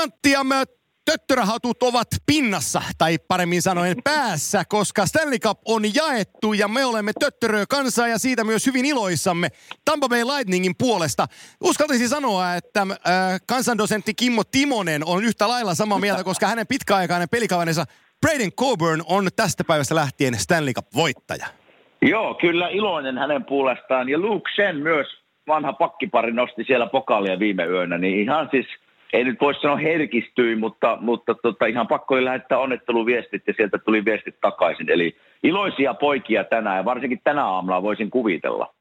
[0.00, 0.44] timantti ja
[1.04, 7.12] töttörähatut ovat pinnassa, tai paremmin sanoen päässä, koska Stanley Cup on jaettu ja me olemme
[7.20, 9.48] töttöröä kansaa ja siitä myös hyvin iloissamme
[9.84, 11.26] Tampa Bay Lightningin puolesta.
[11.64, 12.96] Uskaltaisin sanoa, että äh,
[13.48, 17.84] kansandosentti Kimmo Timonen on yhtä lailla samaa mieltä, koska hänen pitkäaikainen pelikaverinsa
[18.20, 21.46] Braden Coburn on tästä päivästä lähtien Stanley Cup-voittaja.
[22.02, 24.08] Joo, kyllä iloinen hänen puolestaan.
[24.08, 25.06] Ja Luke Shen myös,
[25.46, 27.98] vanha pakkipari, nosti siellä pokaalia viime yönä.
[27.98, 28.66] Niin ihan siis–
[29.12, 33.78] ei nyt voi sanoa herkistyi, mutta, mutta tota, ihan pakko oli lähettää onnetteluviestit ja sieltä
[33.78, 34.90] tuli viestit takaisin.
[34.90, 38.74] Eli iloisia poikia tänään ja varsinkin tänä aamulla voisin kuvitella.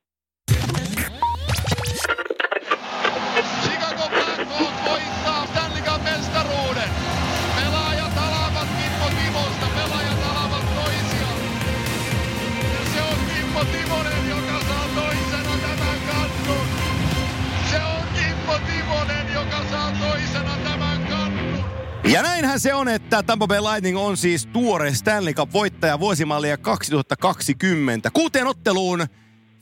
[22.12, 28.10] Ja näinhän se on, että Tampa Bay Lightning on siis tuore Stanley Cup-voittaja vuosimallia 2020.
[28.14, 29.06] Kuuteen otteluun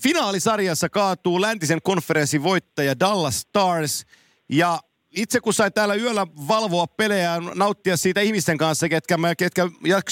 [0.04, 4.06] finaalisarjassa kaatuu läntisen konferenssin voittaja Dallas Stars.
[4.50, 4.80] Ja
[5.16, 9.70] itse kun sai täällä yöllä valvoa pelejä ja nauttia siitä ihmisten kanssa, ketkä, me, ketkä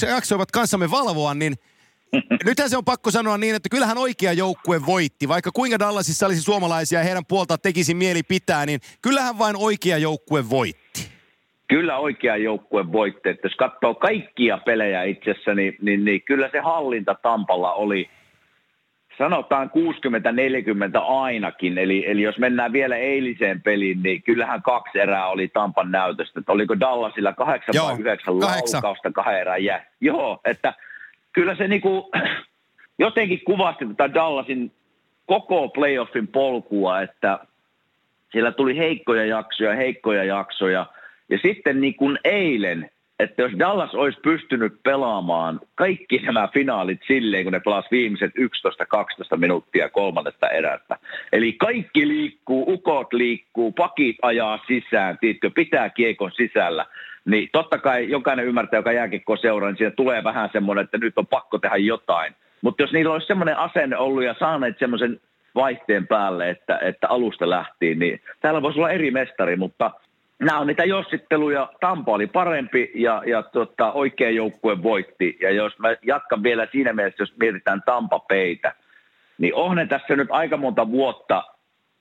[0.09, 1.55] jaksoivat kanssamme valvoa, niin
[2.45, 5.27] nythän se on pakko sanoa niin, että kyllähän oikea joukkue voitti.
[5.27, 9.97] Vaikka kuinka Dallasissa olisi suomalaisia ja heidän puolta tekisi mieli pitää, niin kyllähän vain oikea
[9.97, 11.14] joukkue voitti
[11.67, 13.29] kyllä oikea joukkue voitti.
[13.29, 18.09] Että jos katsoo kaikkia pelejä itsessä, niin, niin, niin kyllä se hallinta Tampalla oli,
[19.17, 19.71] sanotaan
[20.97, 21.77] 60-40 ainakin.
[21.77, 26.39] Eli, eli jos mennään vielä eiliseen peliin, niin kyllähän kaksi erää oli Tampan näytöstä.
[26.39, 29.85] Että oliko Dallasilla kahdeksan Joo, vai yhdeksän laukausta kahden erään jää.
[30.01, 30.73] Joo, että
[31.33, 32.11] kyllä se niinku,
[32.99, 34.71] jotenkin kuvasti tätä Dallasin
[35.25, 37.39] koko playoffin polkua, että
[38.31, 40.85] siellä tuli heikkoja jaksoja, heikkoja jaksoja–
[41.29, 47.43] ja sitten niin kuin eilen, että jos Dallas olisi pystynyt pelaamaan kaikki nämä finaalit silleen,
[47.43, 48.31] kun ne pelasivat viimeiset
[49.33, 50.97] 11-12 minuuttia kolmannesta erästä.
[51.33, 56.85] Eli kaikki liikkuu, ukot liikkuu, pakit ajaa sisään, tiitkö, pitää kiekon sisällä.
[57.25, 61.17] Niin totta kai jokainen ymmärtää, joka jääkikko seuraa, niin siinä tulee vähän semmoinen, että nyt
[61.17, 62.33] on pakko tehdä jotain.
[62.61, 65.19] Mutta jos niillä olisi semmoinen asenne ollut ja saaneet semmoisen
[65.55, 69.91] vaihteen päälle, että, että alusta lähtiin, niin täällä voisi olla eri mestari, mutta–
[70.39, 71.69] nämä on niitä jossitteluja.
[71.79, 75.37] Tampa oli parempi ja, ja tota, oikea joukkue voitti.
[75.41, 78.75] Ja jos mä jatkan vielä siinä mielessä, jos mietitään Tampa peitä,
[79.37, 81.43] niin on ne tässä nyt aika monta vuotta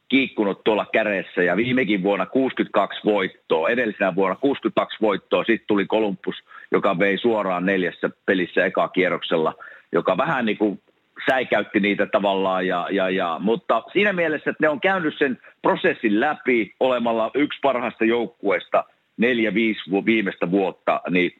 [0.08, 6.36] kiikkunut tuolla kädessä ja viimekin vuonna 62 voittoa, edellisenä vuonna 62 voittoa, sitten tuli Kolumbus,
[6.72, 9.54] joka vei suoraan neljässä pelissä eka kierroksella,
[9.92, 10.80] joka vähän niin kuin
[11.30, 16.20] säikäytti niitä tavallaan, ja, ja, ja, mutta siinä mielessä, että ne on käynyt sen prosessin
[16.20, 18.84] läpi olemalla yksi parhaista joukkueista
[19.16, 21.30] neljä, viisi viimeistä vuotta, niin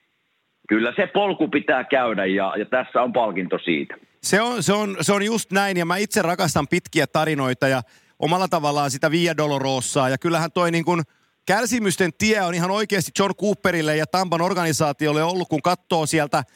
[0.69, 3.95] kyllä se polku pitää käydä ja, ja tässä on palkinto siitä.
[4.23, 7.83] Se on, se, on, se on just näin ja mä itse rakastan pitkiä tarinoita ja
[8.19, 11.03] omalla tavallaan sitä Via Dolorosaa ja kyllähän toi niin kuin
[11.47, 16.43] kärsimysten tie on ihan oikeasti John Cooperille ja Tampan organisaatiolle ollut, kun katsoo sieltä–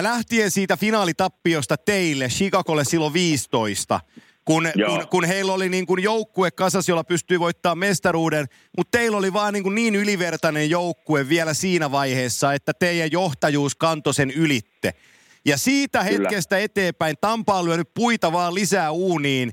[0.00, 4.00] lähtien siitä finaalitappiosta teille, Chicagolle silloin 15,
[4.44, 9.16] kun, kun, kun heillä oli niin kuin joukkue kasas, jolla pystyi voittaa mestaruuden, mutta teillä
[9.16, 14.30] oli vaan niin, kuin niin ylivertainen joukkue vielä siinä vaiheessa, että teidän johtajuus kantoi sen
[14.30, 14.94] ylitte.
[15.44, 16.10] Ja siitä Kyllä.
[16.10, 19.52] hetkestä eteenpäin Tampa on lyönyt puita vaan lisää uuniin.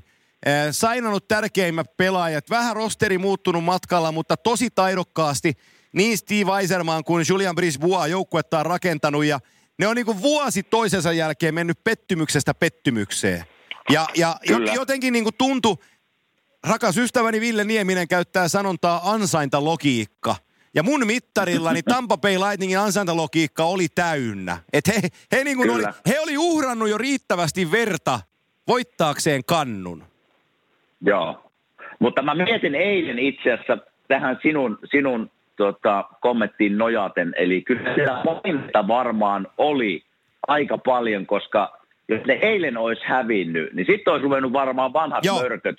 [0.70, 5.52] Sainannut tärkeimmät pelaajat, vähän rosteri muuttunut matkalla, mutta tosi taidokkaasti
[5.92, 9.40] niin Steve Eiserman kuin Julian Brisbois joukkuetta on rakentanut ja–
[9.78, 13.44] ne on niin kuin vuosi toisensa jälkeen mennyt pettymyksestä pettymykseen.
[13.90, 14.36] Ja, ja
[14.74, 15.76] jotenkin niin kuin tuntui,
[16.68, 20.36] rakas ystäväni Ville Nieminen käyttää sanontaa ansaintalogiikka.
[20.74, 24.58] Ja mun mittarillani Tampa Bay Lightningin ansaintalogiikka oli täynnä.
[24.72, 28.20] Että he, he, niin kuin oli, he oli uhrannut jo riittävästi verta
[28.68, 30.04] voittaakseen kannun.
[31.00, 31.52] Joo,
[31.98, 37.34] mutta mä mietin eilen itse asiassa tähän sinun, sinun tota, kommenttiin nojaten.
[37.36, 37.94] Eli kyllä
[38.66, 40.02] sitä varmaan oli
[40.48, 45.40] aika paljon, koska jos ne eilen olisi hävinnyt, niin sitten olisi ruvennut varmaan vanhat Joo.
[45.40, 45.76] mörköt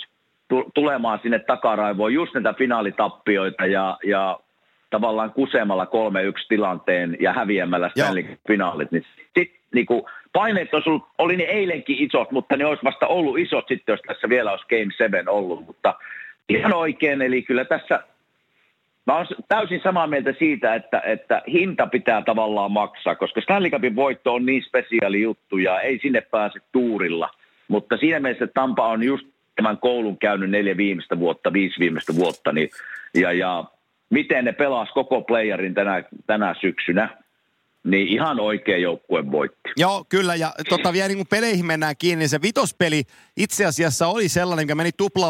[0.73, 4.39] tulemaan sinne takaraivoon, just näitä finaalitappioita ja, ja
[4.89, 5.87] tavallaan kusemalla 3-1
[6.49, 9.05] tilanteen ja häviämällä Stanley finaalit, niin
[9.37, 13.67] sitten niinku, paineet olisi ollut, oli ne eilenkin isot, mutta ne olisi vasta ollut isot
[13.67, 15.93] sitten, jos tässä vielä olisi Game 7 ollut, mutta
[16.49, 18.03] ihan oikein, eli kyllä tässä
[19.07, 23.95] Mä olen täysin samaa mieltä siitä, että, että hinta pitää tavallaan maksaa, koska Stanley Cupin
[23.95, 27.29] voitto on niin spesiaali juttu ja ei sinne pääse tuurilla.
[27.67, 32.51] Mutta siinä mielessä Tampa on just tämän koulun käynyt neljä viimeistä vuotta, viisi viimeistä vuotta,
[32.51, 32.69] niin,
[33.13, 33.63] ja, ja
[34.09, 37.17] miten ne pelas koko playerin tänä, tänä syksynä,
[37.83, 39.69] niin ihan oikea joukkue voitti.
[39.77, 40.35] Joo, kyllä.
[40.35, 43.03] Ja tota, vielä niin kun peleihin mennään kiinni, niin se vitospeli
[43.37, 45.27] itse asiassa oli sellainen, mikä meni tupla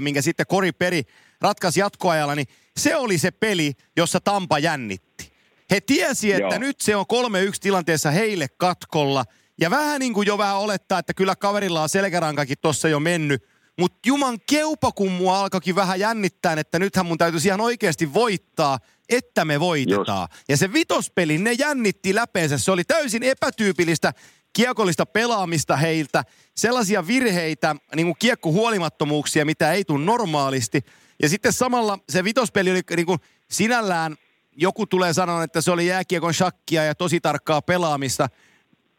[0.00, 1.02] minkä sitten Kori Peri
[1.40, 2.46] ratkaisi jatkoajalla, niin
[2.76, 5.32] se oli se peli, jossa Tampa jännitti.
[5.70, 6.58] He tiesi, että Joo.
[6.58, 9.24] nyt se on 3-1 tilanteessa heille katkolla.
[9.60, 13.44] Ja vähän niin kuin jo vähän olettaa, että kyllä kaverilla on selkärankakin tuossa jo mennyt.
[13.78, 18.78] Mutta juman keupa, kun mua alkoikin vähän jännittää, että nythän mun täytyisi ihan oikeasti voittaa,
[19.08, 20.28] että me voitetaan.
[20.30, 20.44] Just.
[20.48, 22.58] Ja se vitospeli, ne jännitti läpeensä.
[22.58, 24.12] Se oli täysin epätyypillistä
[24.52, 26.24] kiekollista pelaamista heiltä.
[26.56, 30.84] Sellaisia virheitä, niin kuin kiekkohuolimattomuuksia, mitä ei tule normaalisti.
[31.22, 33.18] Ja sitten samalla se vitospeli oli niin kuin
[33.50, 34.16] sinällään,
[34.56, 38.28] joku tulee sanoa, että se oli jääkiekon shakkia ja tosi tarkkaa pelaamista.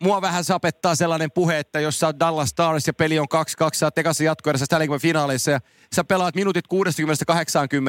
[0.04, 3.28] Mua vähän sapettaa sellainen puhe, että jos sä oot Dallas Stars ja peli on
[3.64, 5.60] 2-2, sä oot ekassa jatkoerässä Stanley finaaleissa ja
[5.96, 6.66] sä pelaat minuutit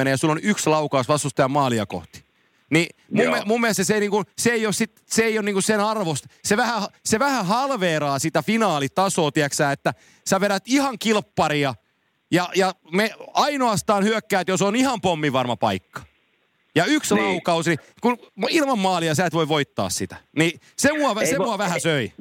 [0.05, 2.23] 60-80 ja sulla on yksi laukaus vastustajan maalia kohti.
[2.69, 5.45] Niin mun, me, mun mielestä se ei, niinku, se ei ole, sit, se ei ole
[5.45, 6.27] niinku sen arvosta.
[6.43, 9.93] Se vähän, se vähän halveeraa sitä finaalitasoa, tiiäksä, että
[10.29, 11.75] sä vedät ihan kilpparia–
[12.31, 16.01] ja, ja me ainoastaan hyökkäät, jos on ihan pommivarma paikka.
[16.75, 17.25] Ja yksi niin.
[17.25, 18.17] laukausi, kun
[18.49, 20.15] ilman maalia sä et voi voittaa sitä.
[20.37, 21.79] Niin se mua, ei, se mua vähän ei.
[21.79, 22.11] söi.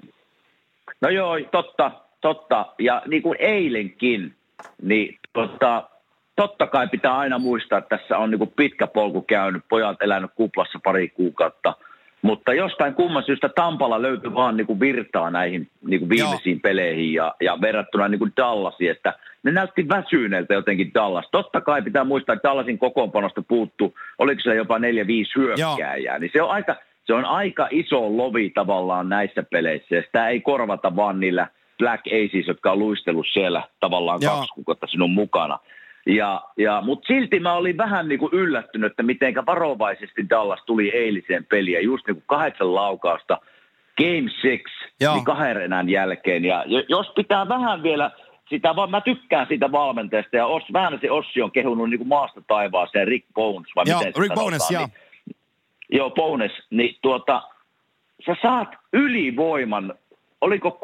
[1.01, 1.91] No joo, totta,
[2.21, 2.67] totta.
[2.79, 4.37] Ja niin kuin eilenkin,
[4.83, 5.89] niin totta,
[6.37, 10.31] totta kai pitää aina muistaa, että tässä on niin kuin pitkä polku käynyt, pojat elänyt
[10.35, 11.75] kuplassa pari kuukautta–
[12.23, 16.61] mutta jostain kumman syystä Tampalla löytyi vaan niin kuin virtaa näihin niin kuin viimeisiin Joo.
[16.63, 21.29] peleihin ja, ja verrattuna niin kuin Dallasiin, että ne näytti väsyneeltä jotenkin Dallas.
[21.33, 26.31] Totta kai pitää muistaa, että Dallasin kokoonpanosta puuttu, oliko se jopa neljä, viisi hyökkääjää, niin
[26.33, 30.97] se on aika, se on aika iso lovi tavallaan näissä peleissä ja sitä ei korvata
[30.97, 31.47] vaan niillä
[31.79, 34.35] Black Aces, jotka on luistellut siellä tavallaan Joo.
[34.35, 35.59] kaksi kuukautta sinun mukana.
[36.09, 40.89] Ja, ja, Mutta silti mä olin vähän niin kuin yllättynyt, että miten varovaisesti Dallas tuli
[40.89, 41.85] eiliseen peliin.
[41.85, 43.39] Just niin kuin kahdeksan laukausta,
[43.97, 46.45] Game 6, niin kahden enää jälkeen.
[46.45, 48.11] Ja jos pitää vähän vielä
[48.51, 50.37] sitä, vaan mä tykkään siitä valmentajasta.
[50.37, 53.99] Ja Os, vähän se Ossi on kehunut niin kuin maasta taivaaseen, Rick Bones, vai joo,
[53.99, 54.87] miten Rick Bones, joo.
[54.87, 55.37] Niin,
[55.91, 57.43] joo, Bones, niin tuota,
[58.27, 59.95] sä saat ylivoiman
[60.41, 60.79] oliko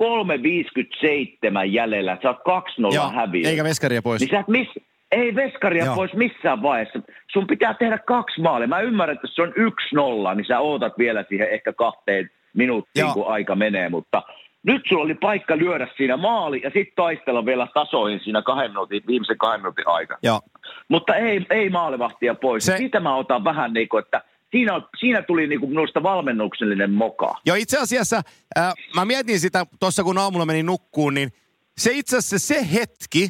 [1.60, 2.64] 3.57 jäljellä, sä oot
[3.10, 3.48] 2-0 häviö.
[3.48, 4.20] Eikä veskaria pois.
[4.20, 4.70] Niin sä et miss,
[5.14, 5.94] ei veskaria Joo.
[5.94, 6.98] pois missään vaiheessa.
[7.32, 8.68] Sun pitää tehdä kaksi maalia.
[8.68, 13.02] Mä ymmärrän, että se on yksi nolla, niin sä ootat vielä siihen ehkä kahteen minuuttiin,
[13.02, 13.14] Joo.
[13.14, 13.88] kun aika menee.
[13.88, 14.22] Mutta
[14.62, 19.02] nyt sulla oli paikka lyödä siinä maali ja sitten taistella vielä tasoihin siinä kahden minuutin,
[19.06, 20.18] viimeisen kahden minuutin aikana.
[20.22, 20.40] Joo.
[20.88, 22.66] Mutta ei, ei maalivahtia pois.
[22.66, 22.76] Se...
[22.76, 27.34] Siitä mä otan vähän niin kuin, että siinä, siinä tuli niin kuin minusta valmennuksellinen moka.
[27.46, 28.22] Joo, itse asiassa
[28.58, 31.32] äh, mä mietin sitä tuossa, kun aamulla meni nukkuun, niin
[31.78, 33.28] se itse asiassa se hetki,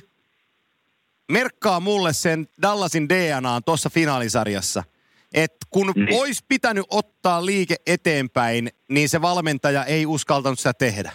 [1.32, 4.82] merkkaa mulle sen Dallasin DNAn tuossa finaalisarjassa.
[5.34, 6.20] Että kun niin.
[6.20, 11.12] olisi pitänyt ottaa liike eteenpäin, niin se valmentaja ei uskaltanut sitä tehdä.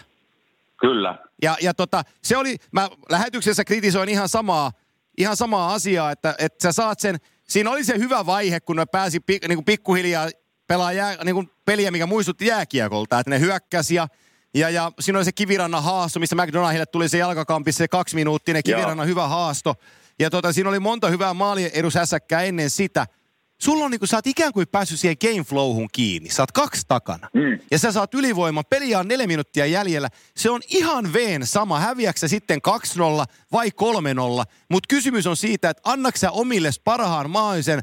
[0.80, 1.18] Kyllä.
[1.42, 4.72] Ja, ja tota, se oli, mä lähetyksessä kritisoin ihan samaa,
[5.18, 7.16] ihan samaa asiaa, että, että sä saat sen,
[7.48, 10.28] siinä oli se hyvä vaihe, kun ne pääsi pik, niin kuin pikkuhiljaa
[10.66, 14.08] pelaa jää, niin kuin peliä, mikä muistutti jääkiekolta, että ne hyökkäsi ja
[14.54, 18.62] ja, ja siinä oli se kivirannan haasto, missä McDonaldille tuli se jalkakampissa se kaksi minuuttia,
[18.62, 19.74] kivirannan hyvä haasto.
[20.20, 23.06] Ja tota, siinä oli monta hyvää maaliedusässäkkää ennen sitä.
[23.60, 26.30] Sulla on niin kuin, sä oot ikään kuin päässyt siihen game flowhun kiinni.
[26.30, 27.28] Sä oot kaksi takana.
[27.34, 27.58] Mm.
[27.70, 28.64] Ja sä saat ylivoiman.
[28.70, 30.08] Peliä on neljä minuuttia jäljellä.
[30.36, 31.80] Se on ihan veen sama.
[31.80, 32.60] Häviäksä sitten
[32.98, 33.00] 2-0
[33.52, 33.72] vai 3-0.
[34.70, 37.80] Mutta kysymys on siitä, että annaksä omilles parhaan mahdollisen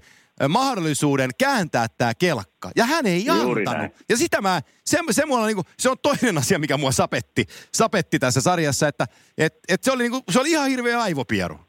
[0.49, 2.71] mahdollisuuden kääntää tämä kelkka.
[2.75, 3.79] Ja hän ei Juuri antanut.
[3.79, 4.05] Näin.
[4.09, 8.19] Ja sitä mä, se, se, mulla niinku, se on toinen asia, mikä mua sapetti, sapetti
[8.19, 9.05] tässä sarjassa, että
[9.37, 11.66] et, et se, oli niinku, se oli ihan hirveä aivopieru.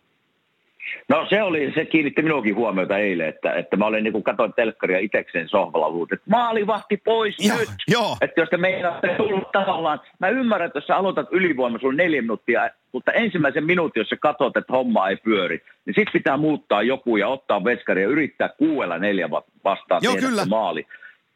[1.08, 4.52] No se oli, se kiinnitti minuakin huomiota eilen, että, että mä olin niin kuin katoin
[4.52, 7.68] telkkaria itsekseen sohvalla huut, että maalivahti pois joo, nyt.
[7.88, 8.16] Joo.
[8.20, 11.96] Että jos te meinaatte tullut tavallaan, mä ymmärrän, että jos sä aloitat ylivoima, sulla on
[11.96, 16.36] neljä minuuttia, mutta ensimmäisen minuutin, jos sä katsot, että homma ei pyöri, niin sit pitää
[16.36, 19.30] muuttaa joku ja ottaa veskari ja yrittää kuuella neljä
[19.64, 20.44] vastaan Joo, kyllä.
[20.44, 20.86] maali.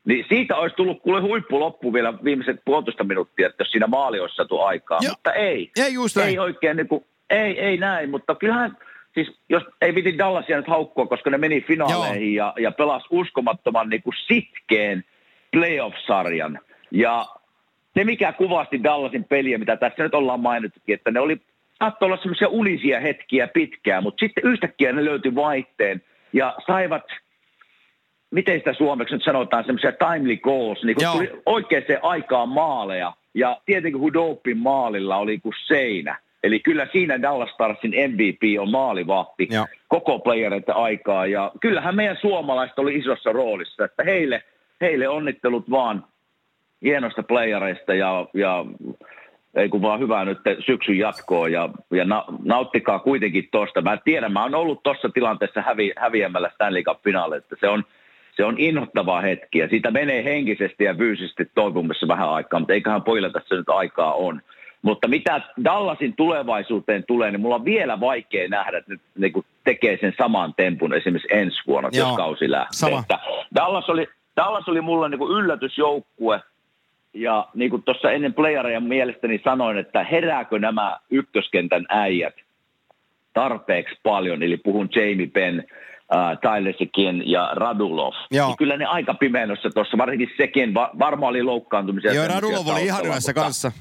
[0.04, 4.20] Niin siitä olisi tullut kuule huippu loppu vielä viimeiset puolitoista minuuttia, että jos siinä maali
[4.20, 4.98] olisi saatu aikaa.
[5.02, 5.12] Joo.
[5.12, 5.70] Mutta ei.
[5.76, 8.76] Ei just Ei oikein niin kuin, ei, ei näin, mutta kyllähän
[9.14, 13.88] siis jos ei viti Dallasia nyt haukkua, koska ne meni finaaleihin ja, ja pelasi uskomattoman
[13.88, 15.04] niin kuin sitkeen
[15.52, 16.58] playoff-sarjan.
[16.90, 17.26] Ja
[17.94, 21.40] se, mikä kuvasti Dallasin peliä, mitä tässä nyt ollaan mainittukin, että ne oli,
[21.78, 26.02] saattoi olla semmoisia unisia hetkiä pitkään, mutta sitten yhtäkkiä ne löytyi vaihteen
[26.32, 27.04] ja saivat,
[28.30, 33.12] miten sitä suomeksi nyt sanotaan, semmoisia timely goals, niin kuin tuli oikeaan aikaan maaleja.
[33.34, 39.48] Ja tietenkin Hudopin maalilla oli kuin seinä Eli kyllä siinä Dallas Starsin MVP on maalivahti
[39.50, 39.66] Joo.
[39.88, 41.26] koko playereiden aikaa.
[41.26, 44.42] Ja kyllähän meidän suomalaiset oli isossa roolissa, että heille,
[44.80, 46.04] heille onnittelut vaan
[46.82, 48.64] hienosta playereista ja, ja
[49.54, 53.82] ei kun vaan hyvää nyt syksyn jatkoa ja, ja na, nauttikaa kuitenkin tuosta.
[53.82, 57.00] Mä tiedän, mä oon ollut tuossa tilanteessa hävi, häviämällä Stanley cup
[57.36, 57.84] että se on,
[58.36, 63.02] se on inhottava hetki ja siitä menee henkisesti ja fyysisesti toipumassa vähän aikaa, mutta eiköhän
[63.02, 64.42] pojilla tässä nyt aikaa on.
[64.82, 69.46] Mutta mitä Dallasin tulevaisuuteen tulee, niin mulla on vielä vaikea nähdä, että nyt niin kuin
[69.64, 72.72] tekee sen saman tempun esimerkiksi ensi vuonna, Joo, jos kausi lähtee.
[72.72, 73.00] Sama.
[73.00, 73.18] Että
[73.54, 76.40] Dallas, oli, Dallas oli mulle niin kuin yllätysjoukkue,
[77.14, 82.34] ja niin kuin tuossa ennen playereja mielestäni sanoin, että herääkö nämä ykköskentän äijät
[83.34, 85.58] tarpeeksi paljon, eli puhun Jamie Penn,
[86.14, 88.12] äh, Tyler Sekin ja Radulov.
[88.30, 88.46] Joo.
[88.46, 92.12] Niin kyllä ne aika pimeässä tuossa, varsinkin Sekin, va- varmaan oli loukkaantumisia.
[92.14, 93.72] Joo, Radulov oli ihan mutta- kanssa.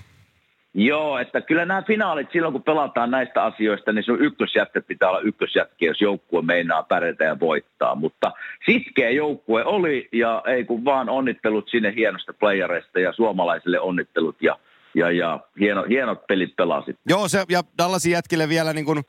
[0.74, 5.20] Joo, että kyllä nämä finaalit silloin, kun pelataan näistä asioista, niin sun ykkösjätkä pitää olla
[5.20, 7.96] ykkösjätkä, jos joukkue meinaa pärjätä ja voittaa.
[7.96, 8.32] Mutta
[8.66, 14.60] sitkeä joukkue oli ja ei kun vaan onnittelut sinne hienosta playereista ja suomalaisille onnittelut ja,
[14.94, 16.98] ja, ja hieno, hienot pelit pelasit.
[17.10, 19.04] Joo, se, ja Dallasin jätkille vielä niin kuin,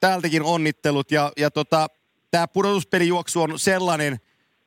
[0.00, 1.10] täältäkin onnittelut.
[1.10, 1.86] Ja, ja tota,
[2.30, 4.16] tämä pudotuspelijuoksu on sellainen,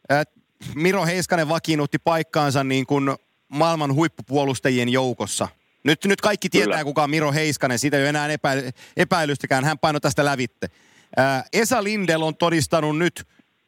[0.09, 0.39] että
[0.75, 3.15] Miro Heiskanen vakiinnutti paikkaansa niin kuin
[3.47, 5.47] maailman huippupuolustajien joukossa.
[5.83, 6.83] Nyt, nyt kaikki tietää, Kyllä.
[6.83, 7.79] kuka on Miro Heiskanen.
[7.79, 8.51] Siitä ei ole enää epä,
[8.97, 9.65] epäilystäkään.
[9.65, 10.67] Hän painoi tästä lävitte.
[11.17, 13.27] Ää, Esa Lindel on todistanut nyt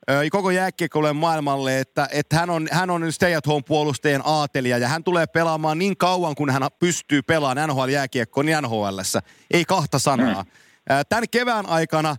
[0.09, 4.77] ö, koko jääkiekkoilujen maailmalle, että, että hän on, hän on stay at home puolustajien aatelija
[4.77, 9.21] ja hän tulee pelaamaan niin kauan, kun hän pystyy pelaamaan NHL-jääkiekkoon niin NHLssä.
[9.51, 10.45] Ei kahta sanaa.
[10.89, 12.15] Ää, Tämän kevään aikana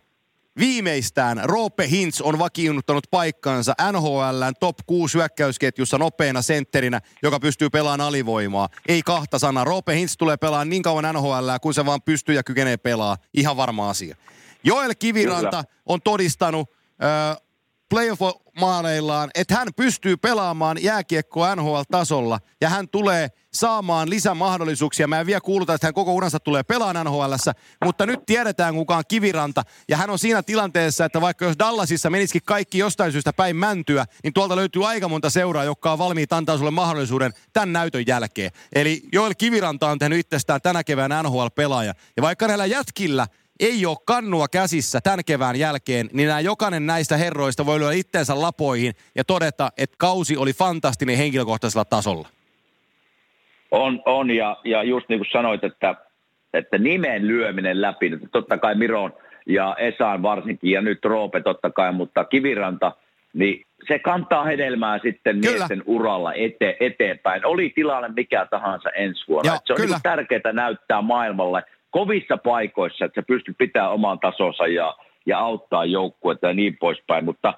[0.59, 8.09] viimeistään Roope Hintz on vakiinnuttanut paikkansa NHLn top 6 hyökkäysketjussa nopeana sentterinä, joka pystyy pelaamaan
[8.09, 8.69] alivoimaa.
[8.88, 9.64] Ei kahta sanaa.
[9.64, 13.16] Roope Hintz tulee pelaamaan niin kauan NHL, kun se vaan pystyy ja kykenee pelaa.
[13.35, 14.16] Ihan varma asia.
[14.64, 15.64] Joel Kiviranta Kyllä.
[15.87, 16.71] on todistanut
[17.02, 17.37] äh,
[17.90, 25.06] playoff-maaleillaan, että hän pystyy pelaamaan jääkiekkoa NHL-tasolla ja hän tulee saamaan lisämahdollisuuksia.
[25.06, 27.35] Mä en vielä kuuluta, että hän koko uransa tulee pelaamaan nhl
[27.85, 32.11] mutta nyt tiedetään kuka on Kiviranta ja hän on siinä tilanteessa, että vaikka jos Dallasissa
[32.11, 36.32] menisikin kaikki jostain syystä päin mäntyä, niin tuolta löytyy aika monta seuraa, jotka on valmiit
[36.32, 38.50] antaa sulle mahdollisuuden tämän näytön jälkeen.
[38.75, 41.94] Eli Joel Kiviranta on tehnyt itsestään tänä keväänä NHL-pelaaja.
[42.16, 43.26] Ja vaikka näillä jätkillä
[43.60, 48.40] ei ole kannua käsissä tämän kevään jälkeen, niin nämä jokainen näistä herroista voi lyödä itteensä
[48.40, 52.28] lapoihin ja todeta, että kausi oli fantastinen henkilökohtaisella tasolla.
[53.70, 55.94] On, on ja, ja just niin kuin sanoit, että,
[56.54, 59.12] että nimen lyöminen läpi, että totta kai Miron
[59.46, 62.92] ja Esaan varsinkin ja nyt Roope totta kai, mutta Kiviranta,
[63.32, 65.56] niin se kantaa hedelmää sitten Kyllä.
[65.56, 67.46] miesten uralla ete, eteenpäin.
[67.46, 69.54] Oli tilanne mikä tahansa ensi vuonna.
[69.54, 69.94] Et se on kyllä.
[69.94, 74.94] niin tärkeää näyttää maailmalle kovissa paikoissa, että se pystyy pitämään oman tasonsa ja,
[75.26, 77.25] ja auttaa joukkuetta ja niin poispäin.
[77.25, 77.54] Mutta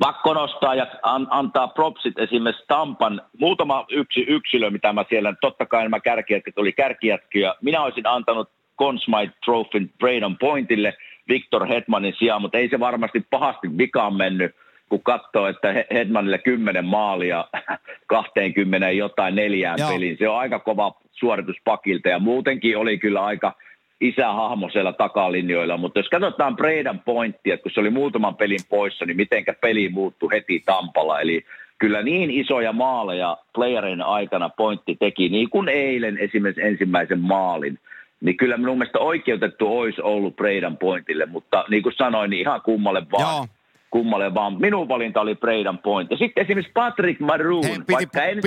[0.00, 5.66] pakko nostaa ja an, antaa propsit esimerkiksi Tampan, muutama yksi yksilö, mitä mä siellä, totta
[5.66, 7.54] kai nämä kärkijätkät oli kärkijätkiä.
[7.62, 10.94] Minä olisin antanut Conn Smythe Trophyn Braden Pointille
[11.28, 14.56] Victor Hetmanin sijaan, mutta ei se varmasti pahasti vikaan mennyt,
[14.88, 17.44] kun katsoo, että He- Hetmanille 10 maalia
[18.06, 19.88] 20 jotain neljään Joo.
[19.88, 20.16] peliin.
[20.18, 23.54] Se on aika kova suoritus pakilta ja muutenkin oli kyllä aika
[24.00, 29.06] isähahmo siellä takalinjoilla, mutta jos katsotaan Braden Pointtia, että kun se oli muutaman pelin poissa,
[29.06, 31.44] niin mitenkä peli muuttui heti Tampalla, eli
[31.78, 37.78] kyllä niin isoja maaleja playerin aikana Pointti teki, niin kuin eilen esimerkiksi ensimmäisen maalin,
[38.20, 42.62] niin kyllä minun mielestä oikeutettu olisi ollut Braden Pointille, mutta niin kuin sanoin, niin ihan
[42.62, 43.36] kummalle vaan.
[43.36, 43.46] Joo.
[43.90, 44.60] Kummalle vaan.
[44.60, 46.10] Minun valinta oli Braden Point.
[46.10, 47.92] Ja sitten esimerkiksi Patrick Maroon, Hei, piti-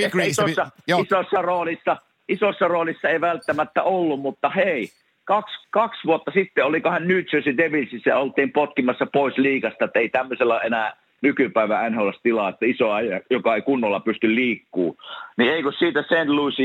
[0.01, 0.99] vaikka ei isossa, joo.
[0.99, 1.97] isossa, roolissa,
[2.29, 4.89] isossa roolissa ei välttämättä ollut, mutta hei,
[5.25, 10.59] kaksi, kaksi vuotta sitten olikohan New Jersey Devilsissä oltiin potkimassa pois liigasta, että ei tämmöisellä
[10.59, 14.97] enää nykypäivän NHL tilaa, että iso äijä, joka ei kunnolla pysty liikkuu.
[15.37, 16.27] Niin eikö siitä St.
[16.27, 16.55] Louis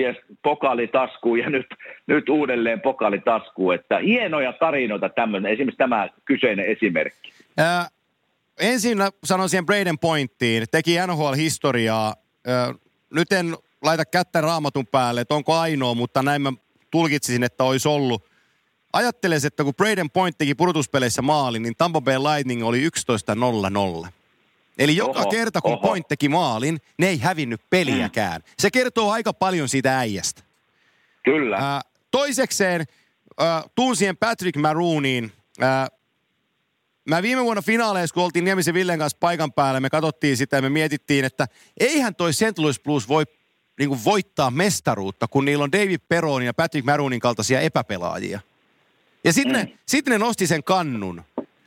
[0.43, 1.67] pokaali taskuun ja nyt,
[2.07, 7.33] nyt uudelleen pokaali taskuun, että hienoja tarinoita tämmöinen, esimerkiksi tämä kyseinen esimerkki.
[7.59, 7.89] Ää,
[8.61, 12.15] ensin sanon siihen Braden Pointtiin, teki NHL-historiaa.
[12.47, 12.75] Ää,
[13.15, 16.53] nyt en laita kättä raamatun päälle, että onko ainoa, mutta näin mä
[16.91, 18.25] tulkitsisin, että olisi ollut.
[18.93, 22.89] Ajattelisin, että kun Braden Point teki pudotuspeleissä maalin, niin Tampa Bay Lightning oli
[24.05, 24.09] 11-0-0.
[24.79, 25.83] Eli joka Oho, kerta, kun oho.
[25.87, 28.43] Point teki maalin, ne ei hävinnyt peliäkään.
[28.59, 30.43] Se kertoo aika paljon siitä äijästä.
[31.25, 31.57] Kyllä.
[31.57, 32.85] Ää, toisekseen
[33.39, 35.33] ää, tunsien Patrick Marooniin.
[35.61, 35.89] Ää,
[37.09, 40.63] mä viime vuonna finaaleissa, kun oltiin Niemisen Villen kanssa paikan päällä, me katsottiin sitä ja
[40.63, 41.47] me mietittiin, että
[41.81, 42.59] eihän toi St.
[42.59, 43.25] Louis Blues voi
[43.83, 48.41] niin kuin voittaa mestaruutta, kun niillä on David Peronin ja Patrick Maroonin kaltaisia epäpelaajia.
[49.25, 49.59] Ja sitten mm.
[49.59, 51.23] ne, sit ne nosti sen kannun.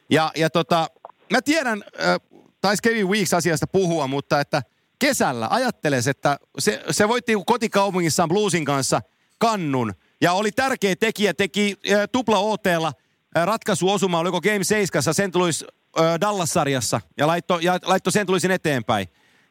[0.10, 0.90] Ja, ja tota,
[1.32, 2.20] mä tiedän, äh,
[2.62, 4.64] taisi Kevin Weeks asiasta puhua, mutta että
[5.00, 9.02] kesällä ajatteles, että se, se voitti kotikaupungissaan Bluesin kanssa
[9.38, 9.94] kannun.
[10.22, 12.94] Ja oli tärkeä tekijä, teki äh, tupla OTlla
[13.38, 15.36] äh, ratkaisuosuma, oliko Game 7, St.
[15.36, 15.66] Louis
[16.00, 18.30] äh, Dallas-sarjassa, ja laittoi ja laitto St.
[18.30, 19.08] Louisin eteenpäin.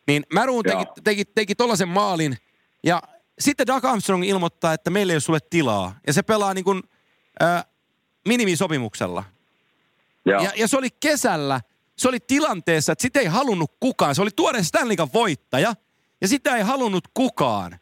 [0.06, 2.37] Niin Maroon teki, teki, teki tollasen maalin,
[2.85, 3.03] ja
[3.38, 5.97] sitten Doug Armstrong ilmoittaa, että meillä ei ole sulle tilaa.
[6.07, 6.83] Ja se pelaa niin kuin,
[7.43, 7.64] äh,
[8.29, 9.25] minimisopimuksella.
[10.25, 11.61] Ja, ja se oli kesällä,
[11.97, 14.14] se oli tilanteessa, että sitä ei halunnut kukaan.
[14.14, 15.75] Se oli tuore Stanley voittaja,
[16.21, 17.79] ja sitä ei halunnut kukaan.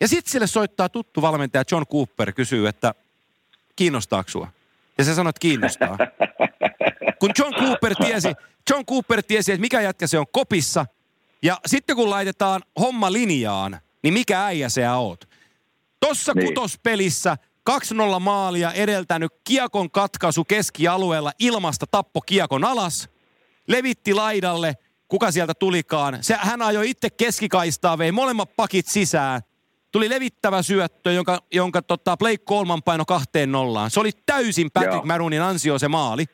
[0.00, 2.94] Ja sitten sille soittaa tuttu valmentaja John Cooper, kysyy, että
[3.76, 4.48] kiinnostaako sua?
[4.98, 5.98] Ja se sanoi, että kiinnostaa.
[7.20, 8.28] Kun John Cooper tiesi,
[8.70, 10.86] John Cooper tiesi, että mikä jätkä se on kopissa,
[11.42, 15.28] ja sitten kun laitetaan homma linjaan, niin mikä äijä sä oot?
[16.00, 16.46] Tossa niin.
[16.46, 17.36] kutospelissä
[17.70, 23.08] 2-0 maalia edeltänyt kiekon katkaisu keskialueella ilmasta tappo kiekon alas.
[23.68, 24.74] Levitti laidalle,
[25.08, 26.18] kuka sieltä tulikaan.
[26.20, 29.40] Se, hän ajoi itse keskikaistaa, vei molemmat pakit sisään.
[29.92, 33.90] Tuli levittävä syöttö, jonka, jonka tota Blake Coleman paino kahteen nollaan.
[33.90, 35.04] Se oli täysin Patrick Joo.
[35.04, 36.24] Maronin ansio se maali.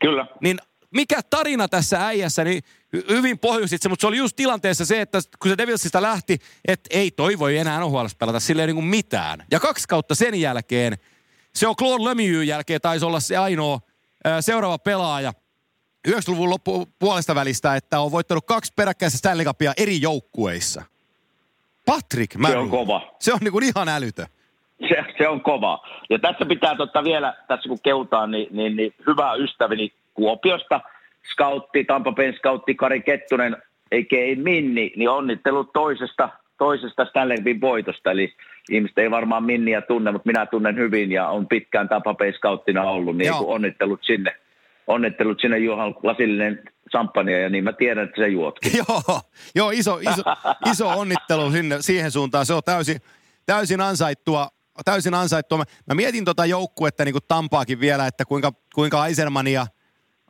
[0.00, 0.26] Kyllä.
[0.40, 0.58] Niin
[0.90, 2.62] mikä tarina tässä äijässä, niin
[3.08, 6.38] hyvin pohjusit se, mutta se oli just tilanteessa se, että kun se Devilsista lähti,
[6.68, 9.44] että ei toi voi enää NHL pelata silleen niin kuin mitään.
[9.50, 10.98] Ja kaksi kautta sen jälkeen,
[11.54, 13.80] se on Claude Lemieux jälkeen taisi olla se ainoa
[14.40, 15.32] seuraava pelaaja
[16.08, 20.82] 90-luvun loppu puolesta välistä, että on voittanut kaksi peräkkäistä Stanley Cupia eri joukkueissa.
[21.86, 22.56] Patrick Maroon.
[22.56, 23.14] Se on kova.
[23.18, 24.26] Se on niin kuin ihan älytö.
[24.88, 25.88] Se, se on kova.
[26.10, 30.80] Ja tässä pitää totta vielä, tässä kun keutaan, niin, niin, niin hyvä ystäväni Kuopiosta,
[31.32, 33.56] scoutti, Tampa Bay scoutti Kari Kettunen,
[33.90, 36.28] eikä ei Minni, niin onnittelut toisesta,
[36.58, 38.10] toisesta Stanley voitosta.
[38.10, 38.34] Eli
[38.70, 42.82] ihmiset ei varmaan Minniä tunne, mutta minä tunnen hyvin ja on pitkään Tampa Bay scouttina
[42.82, 44.36] ollut, niin onnittelut sinne.
[44.86, 48.72] Onnittelut sinne Juhan lasillinen samppania ja niin mä tiedän, että se juotkin.
[48.88, 49.20] joo,
[49.54, 50.22] joo iso, iso,
[50.70, 52.46] iso onnittelu sinne, siihen suuntaan.
[52.46, 53.00] Se on täysin,
[53.46, 54.48] täysin ansaittua,
[54.84, 55.58] täysin ansaittua.
[55.58, 59.66] Mä, mä mietin tota joukkuetta niin kuin Tampaakin vielä, että kuinka, kuinka Eisermania–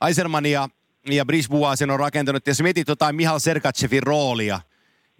[0.00, 0.68] Aiserman ja,
[1.14, 2.46] ja Brisbua sen on rakentanut.
[2.46, 4.60] Ja jos mietit jotain Mihal Sergatsevin roolia,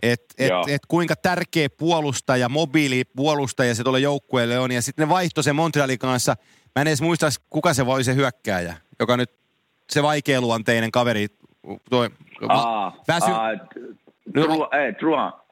[0.03, 4.73] että et, et kuinka tärkeä puolustaja, mobiili puolustaja se tuolle joukkueelle on.
[4.73, 6.37] Ja sitten ne vaihto sen Montrealin kanssa.
[6.77, 9.31] Mä en edes muista, kuka se voi se hyökkääjä, joka nyt
[9.91, 11.27] se vaikealuonteinen kaveri.
[11.91, 12.11] Toi,
[12.49, 13.31] aa, väsy...
[13.31, 13.51] aa,
[14.73, 14.95] ei,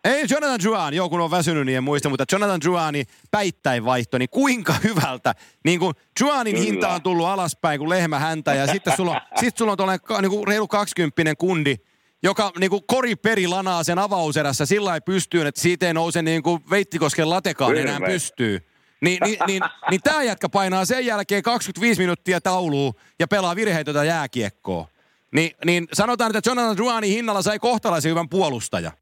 [0.05, 4.19] ei, Jonathan Drouin, joo kun on väsynyt, niin en muista, mutta Jonathan Drouin päittäin vaihto,
[4.19, 5.35] niin kuinka hyvältä.
[5.65, 9.73] Niin kuin Drouinin hinta on tullut alaspäin kuin lehmä häntä ja sitten sulla, sit sulla
[9.73, 11.77] on tuollainen niin kuin reilu 20 kundi,
[12.23, 16.43] joka niin kuin koriperi lanaa sen avauserässä sillä ei pystyy, että siitä ei nouse niin
[16.43, 18.61] kuin Veittikosken latekaan enää pystyy.
[19.01, 24.05] Niin, niin, niin, niin tämä jätkä painaa sen jälkeen 25 minuuttia tauluun ja pelaa virheitöntä
[24.05, 24.89] jääkiekkoa.
[25.35, 28.93] Niin, niin sanotaan, että Jonathan Drouinin hinnalla sai kohtalaisen hyvän puolustaja.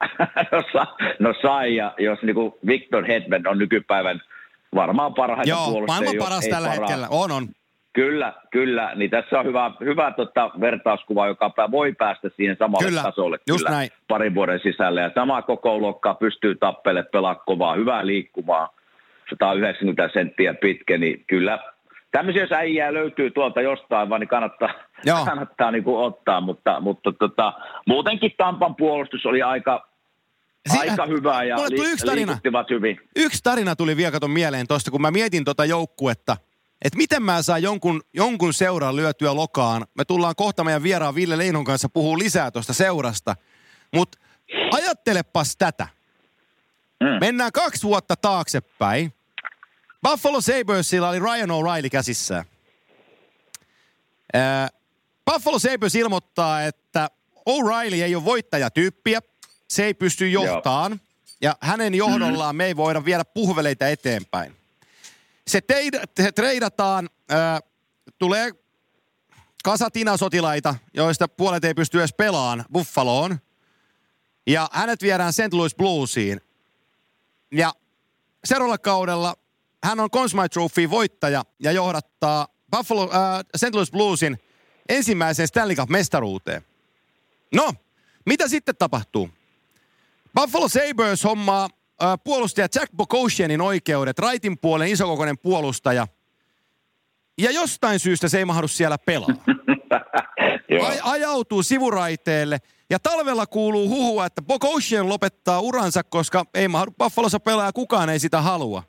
[0.52, 0.86] no, sa,
[1.18, 4.22] no sai, ja jos niinku Victor Hedman on nykypäivän
[4.74, 6.02] varmaan parhaita Joo, puolustajia.
[6.02, 6.80] maailman paras tällä paras.
[6.80, 7.48] hetkellä, on on.
[7.92, 8.92] Kyllä, kyllä.
[8.94, 13.64] Niin tässä on hyvä, hyvä tota, vertauskuva, joka voi päästä siihen samalle kyllä, tasolle just
[13.64, 13.90] kyllä näin.
[14.08, 15.00] parin vuoden sisällä.
[15.00, 18.74] Ja sama koko luokkaa pystyy tappele pelaa kovaa, hyvää liikkumaa,
[19.30, 21.58] 190 senttiä pitkä, niin kyllä
[22.10, 24.68] tämmöisiä äijää löytyy tuolta jostain, vaan niin kannattaa,
[25.04, 25.24] Joo.
[25.24, 27.52] kannattaa niin kuin ottaa, mutta, mutta tota,
[27.86, 29.87] muutenkin Tampan puolustus oli aika,
[30.78, 32.38] aika hyvä ja li- yksi tarina.
[32.70, 33.00] hyvin.
[33.16, 36.36] Yksi tarina tuli vielä katon mieleen tuosta, kun mä mietin tuota joukkuetta,
[36.82, 39.86] että miten mä saan jonkun, jonkun seuran lyötyä lokaan.
[39.94, 43.36] Me tullaan kohta meidän vieraan Ville Leinon kanssa puhuu lisää tuosta seurasta,
[43.94, 44.18] mutta
[44.72, 45.88] ajattelepas tätä.
[47.00, 47.20] Mm.
[47.20, 49.12] Mennään kaksi vuotta taaksepäin.
[50.08, 52.44] Buffalo Sabresilla oli Ryan O'Reilly käsissään.
[54.36, 54.70] Äh,
[55.30, 57.10] Buffalo Sabres ilmoittaa, että
[57.50, 59.20] O'Reilly ei ole voittajatyyppiä.
[59.68, 61.00] Se ei pysty johtaan.
[61.40, 64.56] Ja hänen johdollaan me ei voida viedä puhveleita eteenpäin.
[65.46, 67.62] Se teid- treidataan, äh,
[68.18, 68.52] tulee
[69.64, 73.38] kasatina-sotilaita, joista puolet ei pysty edes pelaamaan Buffaloon.
[74.46, 75.52] Ja hänet viedään St.
[75.52, 76.40] Louis Bluesiin.
[77.52, 77.72] Ja
[78.44, 79.36] seuraavalla kaudella
[79.84, 83.74] hän on Conn Trophy voittaja ja johdattaa Buffalo, äh, St.
[83.74, 84.38] Louis Bluesin
[84.88, 86.64] ensimmäiseen Stanley Cup-mestaruuteen.
[87.54, 87.74] No,
[88.26, 89.30] mitä sitten tapahtuu?
[90.34, 91.68] Buffalo Sabres hommaa
[92.02, 96.06] äh, puolustaja Jack Bokosianin oikeudet, raitin puolen isokokoinen puolustaja.
[97.38, 99.28] Ja jostain syystä se ei mahdu siellä pelaa.
[100.88, 102.58] Aj- ajautuu sivuraiteelle.
[102.90, 108.18] Ja talvella kuuluu huhua, että Bokosian lopettaa uransa, koska ei mahdu Buffalossa pelaa kukaan ei
[108.18, 108.82] sitä halua.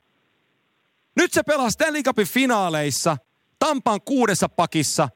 [1.16, 3.16] Nyt se pelaa Stanley Cupin finaaleissa,
[3.58, 5.08] Tampan kuudessa pakissa,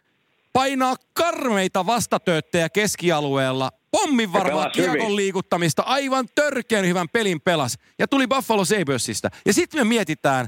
[0.53, 8.27] painaa karmeita vastatööttejä keskialueella, pommin varmaa kiekon liikuttamista, aivan törkeän hyvän pelin pelas ja tuli
[8.27, 9.29] Buffalo Sabresista.
[9.47, 10.47] Ja sitten me mietitään,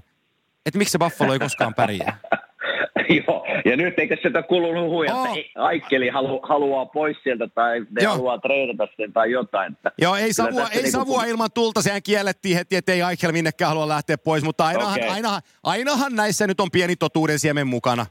[0.66, 2.18] että miksi se Buffalo ei koskaan pärjää.
[3.26, 5.38] Joo, ja nyt eikö sitä kuulunut huhuja, oh.
[5.38, 8.12] että Aikkeli halu, haluaa pois sieltä tai ne Joo.
[8.12, 9.72] haluaa treidata sen tai jotain.
[9.72, 11.28] Että Joo, ei savua, ei niinku savua kun...
[11.28, 15.08] ilman tulta, sehän kiellettiin heti, että ei Aikkel minnekään halua lähteä pois, mutta ainahan, okay.
[15.08, 18.06] ainahan, ainahan näissä nyt on pieni totuuden siemen mukana.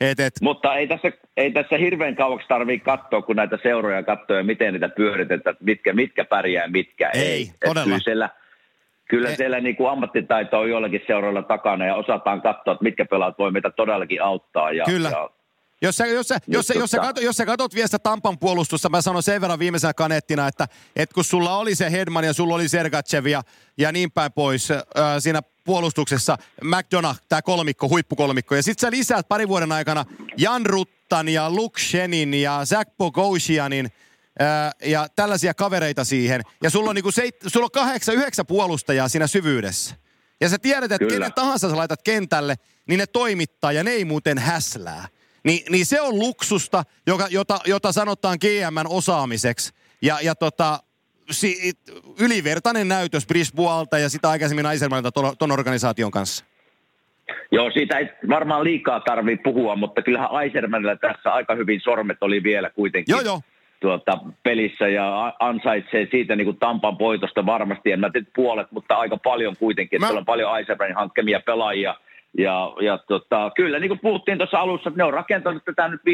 [0.00, 0.32] Et, et.
[0.42, 4.72] Mutta ei tässä, ei tässä hirveän kauaksi tarvitse katsoa, kun näitä seuroja katsoo ja miten
[4.72, 7.22] niitä pyöritetään, mitkä, mitkä pärjää mitkä ei.
[7.22, 7.84] Ei, todella.
[7.84, 8.28] Kyllä siellä,
[9.08, 13.38] kyllä siellä niin kuin ammattitaito on joillakin seuroilla takana ja osataan katsoa, että mitkä pelaat
[13.38, 14.72] voi meitä todellakin auttaa.
[14.72, 15.08] Ja, kyllä.
[15.08, 15.30] Ja,
[15.82, 18.38] jos sä, jos, sä, jos, sä, jos, sä katot, jos sä katot vielä sitä Tampan
[18.38, 22.32] puolustusta, mä sanon sen verran viimeisenä kanettina, että, että kun sulla oli se Hedman ja
[22.32, 23.42] sulla oli Sergachev ja,
[23.78, 24.78] ja niin päin pois äh,
[25.18, 30.04] siinä puolustuksessa, McDonough, tämä kolmikko, huippukolmikko, ja sitten sä lisäät parin vuoden aikana
[30.36, 33.90] Jan Ruttan ja Luke Shenin ja Zach Bogosianin,
[34.84, 36.42] ja tällaisia kavereita siihen.
[36.62, 39.94] Ja sulla on, niinku seit, sulla on kahdeksan, yhdeksän puolustajaa siinä syvyydessä.
[40.40, 41.12] Ja sä tiedät, että Kyllä.
[41.12, 42.56] kenen tahansa sä laitat kentälle,
[42.88, 45.08] niin ne toimittaa ja ne ei muuten häslää.
[45.44, 49.72] Ni, niin se on luksusta, joka, jota, jota sanotaan GMn osaamiseksi.
[50.02, 50.78] Ja, ja tota,
[51.30, 51.72] si,
[52.20, 56.44] ylivertainen näytös Brisbualta ja sitä aikaisemmin Eisenmanilta ton, ton organisaation kanssa.
[57.52, 62.42] Joo, siitä ei varmaan liikaa tarvitse puhua, mutta kyllähän Eisermanilla tässä aika hyvin sormet oli
[62.42, 63.12] vielä kuitenkin.
[63.12, 63.40] Joo, joo.
[63.80, 68.94] Tuota, pelissä ja ansaitsee siitä niin kuin Tampan voitosta varmasti, en mä tiedä puolet, mutta
[68.94, 70.08] aika paljon kuitenkin, mä...
[70.08, 71.94] on paljon Eisermanin hankkemia pelaajia–
[72.38, 76.00] ja, ja tota, kyllä, niin kuin puhuttiin tuossa alussa, että ne on rakentanut tätä nyt
[76.00, 76.04] 5-6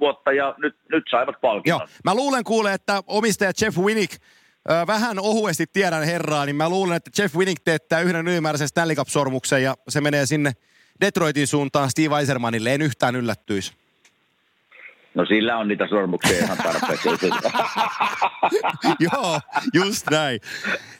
[0.00, 1.80] vuotta ja nyt, nyt saivat palkinnon.
[1.80, 4.22] Joo, mä luulen kuule, että omistaja Jeff Winnick,
[4.70, 8.96] äh, vähän ohuesti tiedän herraa, niin mä luulen, että Jeff Winnick teettää yhden ylimääräisen Stanley
[8.96, 10.52] Cup-sormuksen ja se menee sinne
[11.00, 12.74] Detroitin suuntaan Steve Eisermanille.
[12.74, 13.81] En yhtään yllättyisi.
[15.14, 17.08] No sillä on niitä sormuksia ihan tarpeeksi.
[19.12, 19.40] Joo,
[19.74, 20.40] just näin.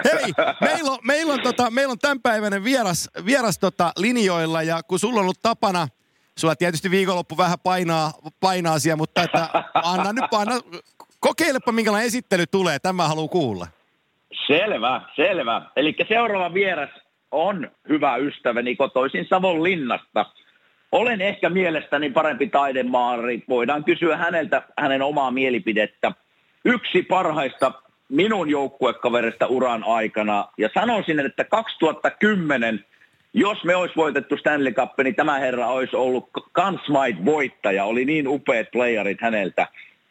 [0.04, 4.98] Hei, meillä on, meillä on, tota, meillä on tämänpäiväinen vieras, vieras tota, linjoilla ja kun
[4.98, 5.88] sulla on ollut tapana,
[6.38, 10.54] sulla tietysti viikonloppu vähän painaa, painaa asia, mutta että anna nyt, anna,
[11.20, 13.66] kokeilepa minkälainen esittely tulee, tämä haluaa kuulla.
[14.46, 15.62] Selvä, selvä.
[15.76, 16.90] Eli seuraava vieras
[17.30, 20.26] on hyvä ystäväni kotoisin Savon linnasta–
[20.92, 23.42] olen ehkä mielestäni parempi taidemaari.
[23.48, 26.12] Voidaan kysyä häneltä hänen omaa mielipidettä.
[26.64, 27.72] Yksi parhaista
[28.08, 30.48] minun joukkuekaverista uran aikana.
[30.58, 32.84] Ja sanoisin, että 2010,
[33.34, 37.84] jos me olisi voitettu Stanley Cup, niin tämä herra olisi ollut Gunsmite-voittaja.
[37.84, 39.66] Oli niin upeat playerit häneltä.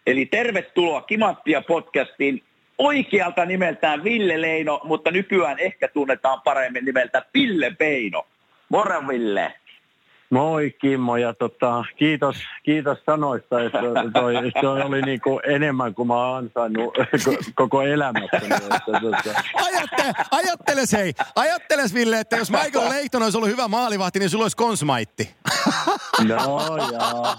[0.08, 2.44] Eli tervetuloa Kimattia podcastiin
[2.78, 8.28] oikealta nimeltään Ville Leino, mutta nykyään ehkä tunnetaan paremmin nimeltä Ville Peino.
[8.70, 9.54] Moro Ville.
[10.32, 13.80] Moi Kimmo ja tota, kiitos, kiitos sanoista, että
[14.14, 16.94] toi, toi oli niinku enemmän kuin mä oon ansainnut
[17.56, 18.50] koko elämässäni.
[19.02, 19.42] tota.
[19.66, 24.46] Ajattele, ajatteles hei, ajatteles Ville, että jos Michael Leighton olisi ollut hyvä maalivahti, niin sulla
[24.46, 25.30] olisi konsmaitti.
[26.28, 27.36] No joo, joo.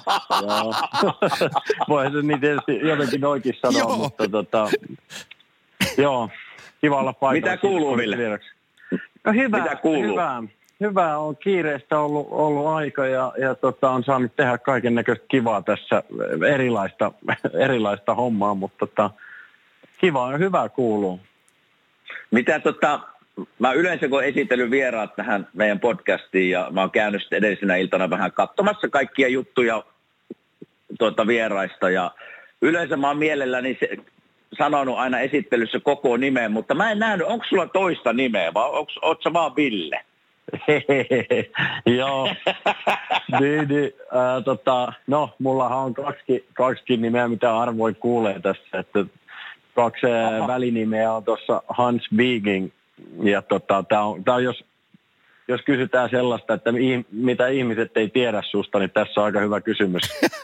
[1.89, 3.97] Voihan se niin tietysti jotenkin oikein sanoa, joo.
[3.97, 4.69] mutta tota,
[5.99, 6.29] joo,
[6.81, 7.53] kiva olla paikalla.
[7.53, 8.41] Mitä kuuluu Ville?
[9.25, 10.13] No hyvä, Mitä kuuluu?
[10.13, 10.43] hyvä
[10.83, 15.63] hyvä on kiireistä ollut, ollut aika ja, ja tota, on saanut tehdä kaiken näköistä kivaa
[15.63, 16.03] tässä,
[16.49, 17.13] erilaista,
[17.67, 19.11] erilaista hommaa, mutta tota,
[19.99, 21.21] kiva ja hyvä kuuluu.
[22.31, 23.01] Mitä tota,
[23.59, 28.33] mä yleensä kun esitellyt vieraat tähän meidän podcastiin ja mä oon käynyt edellisenä iltana vähän
[28.33, 29.85] katsomassa kaikkia juttuja
[30.99, 32.11] tuota vieraista ja
[32.63, 33.89] yleensä mä oon mielelläni se,
[34.59, 39.23] sanonut aina esittelyssä koko nimen, mutta mä en nähnyt, onko sulla toista nimeä vai onko
[39.23, 40.05] sä vaan Ville?
[41.99, 42.29] Joo.
[43.41, 48.79] niin, niin, äh, tota, no, mullahan on kaksi, kaksi nimeä, mitä arvoin kuulee tässä.
[48.79, 49.05] Että
[49.75, 50.47] kaksi Aha.
[50.47, 52.71] välinimeä on tuossa Hans Bieging.
[53.23, 54.65] Ja tota, tämä on, tää on jos,
[55.49, 56.71] jos kysytään sellaista, että
[57.13, 60.03] mitä ihmiset ei tiedä susta, niin tässä on aika hyvä kysymys.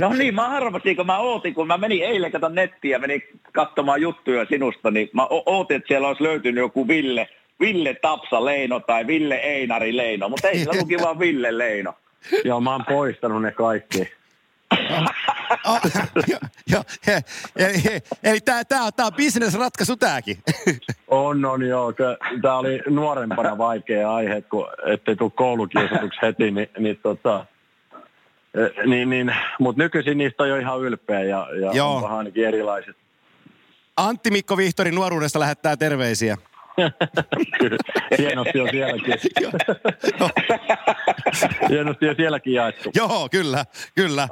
[0.00, 4.00] No niin, mä arvasin, kun mä ootin, kun mä menin eilen kato nettiä, menin katsomaan
[4.00, 7.28] juttuja sinusta, niin mä ootin, että siellä olisi löytynyt joku Ville–
[7.60, 11.94] Ville Tapsa Leino tai Ville Einari Leino, mutta ei sillä luki vaan Ville Leino.
[12.44, 14.12] Joo, mä oon poistanut ne kaikki.
[15.68, 15.80] oh,
[16.26, 16.38] jo,
[16.70, 17.22] jo, he,
[17.56, 20.38] eli eli tämä tää, tää on bisnesratkaisu tämäkin.
[21.08, 21.92] On, on joo.
[22.42, 27.46] Tämä oli nuorempana vaikea aihe, kun ettei tule koulukiusatuksi heti, niin, niin tota,
[28.54, 32.96] e, niin, niin, mutta nykyisin niistä on jo ihan ylpeä ja, ja onpahan ainakin erilaiset.
[33.96, 36.36] Antti Mikko Vihtori nuoruudesta lähettää terveisiä.
[38.18, 39.14] Hienosti on sielläkin.
[41.68, 42.90] hienosti on sielläkin jaettu.
[42.94, 44.28] Joo, kyllä, kyllä.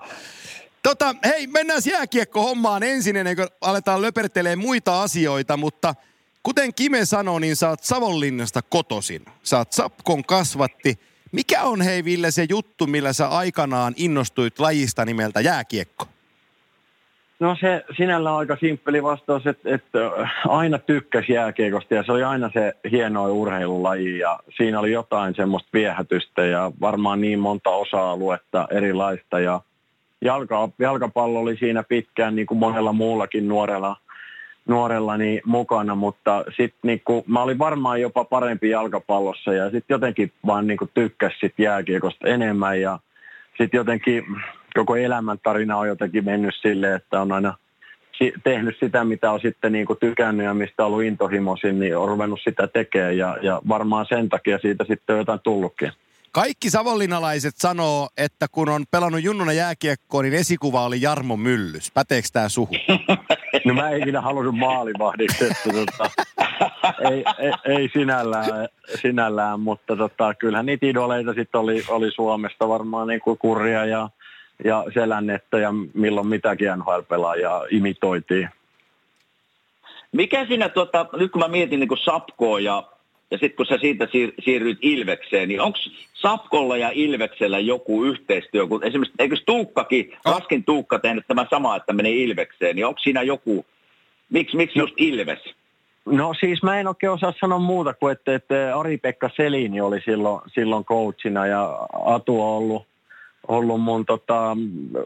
[0.83, 5.95] Tota, hei, mennään jääkiekko-hommaan ensin ennen kuin aletaan löpertelee muita asioita, mutta
[6.43, 9.25] kuten Kime sanoi, niin sä oot Savonlinnasta kotosin.
[9.43, 10.99] Sä oot Sapkon kasvatti.
[11.33, 16.12] Mikä on hei Ville se juttu, millä sä aikanaan innostuit lajista nimeltä jääkiekko?
[17.43, 19.99] No se sinällä on aika simppeli vastaus, että, että
[20.49, 25.69] aina tykkäsi jääkiekosta ja se oli aina se hieno urheilulaji ja siinä oli jotain semmoista
[25.73, 29.61] viehätystä ja varmaan niin monta osa-aluetta erilaista ja
[30.21, 33.97] jalka, jalkapallo oli siinä pitkään niin kuin monella muullakin nuorella,
[34.69, 39.95] nuorella niin mukana, mutta sitten niin kuin, mä olin varmaan jopa parempi jalkapallossa ja sitten
[39.95, 42.99] jotenkin vaan niin tykkäsi sit jääkiekosta enemmän ja
[43.59, 44.25] sitten jotenkin
[44.75, 47.55] koko elämäntarina on jotenkin mennyt silleen, että on aina
[48.45, 52.09] tehnyt sitä, mitä on sitten niin kuin tykännyt ja mistä on ollut intohimoisin, niin on
[52.09, 55.93] ruvennut sitä tekemään ja, ja varmaan sen takia siitä sitten on jotain tullutkin.
[56.33, 61.91] Kaikki savonlinnalaiset sanoo, että kun on pelannut junnuna jääkiekkoa, niin esikuva oli Jarmo Myllys.
[61.91, 62.75] Päteekö tämä suhu?
[63.65, 66.11] No mä en ikinä halunnut maalivahdiksi, että tota,
[67.11, 68.69] ei, ei, ei, sinällään,
[69.01, 74.09] sinällään, mutta tota, kyllähän niitä idoleita sitten oli, oli Suomesta varmaan niin kuin Kurria ja,
[74.65, 78.49] ja Selännettä ja milloin mitäkin NHL-pelaajaa imitoitiin.
[80.13, 82.93] Mikä siinä, tuota, nyt kun mä mietin niin Sapkoa ja
[83.33, 85.79] ja sitten kun sä siitä siir- siirryt Ilvekseen, niin onko
[86.15, 88.67] Sapkolla ja Ilveksellä joku yhteistyö?
[88.67, 90.33] Kun esimerkiksi, eikö Tuukkakin, oh.
[90.35, 93.67] Raskin Tuukka tehnyt tämä sama, että menee Ilvekseen, niin onko siinä joku,
[94.31, 95.39] miksi, miksi just Ilves?
[96.07, 100.41] No siis mä en oikein osaa sanoa muuta kuin, että, että Ari-Pekka Selini oli silloin,
[100.55, 102.87] silloin coachina ja Atu on ollut,
[103.49, 104.57] ollut mun tota,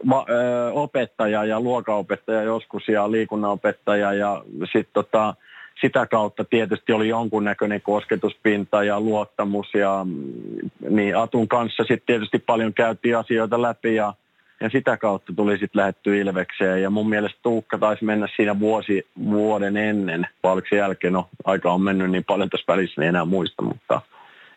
[0.09, 5.33] va, ö, opettaja ja luokaopettaja joskus ja liikunnanopettaja ja sitten tota,
[5.81, 12.39] sitä kautta tietysti oli jonkunnäköinen kosketuspinta ja luottamus ja mm, niin Atun kanssa sitten tietysti
[12.39, 14.13] paljon käytiin asioita läpi ja,
[14.59, 19.07] ja sitä kautta tuli sitten lähetty Ilvekseen ja mun mielestä Tuukka taisi mennä siinä vuosi
[19.29, 23.63] vuoden ennen, vai jälkeen, no aika on mennyt niin paljon tässä välissä, niin enää muista,
[23.63, 24.01] mutta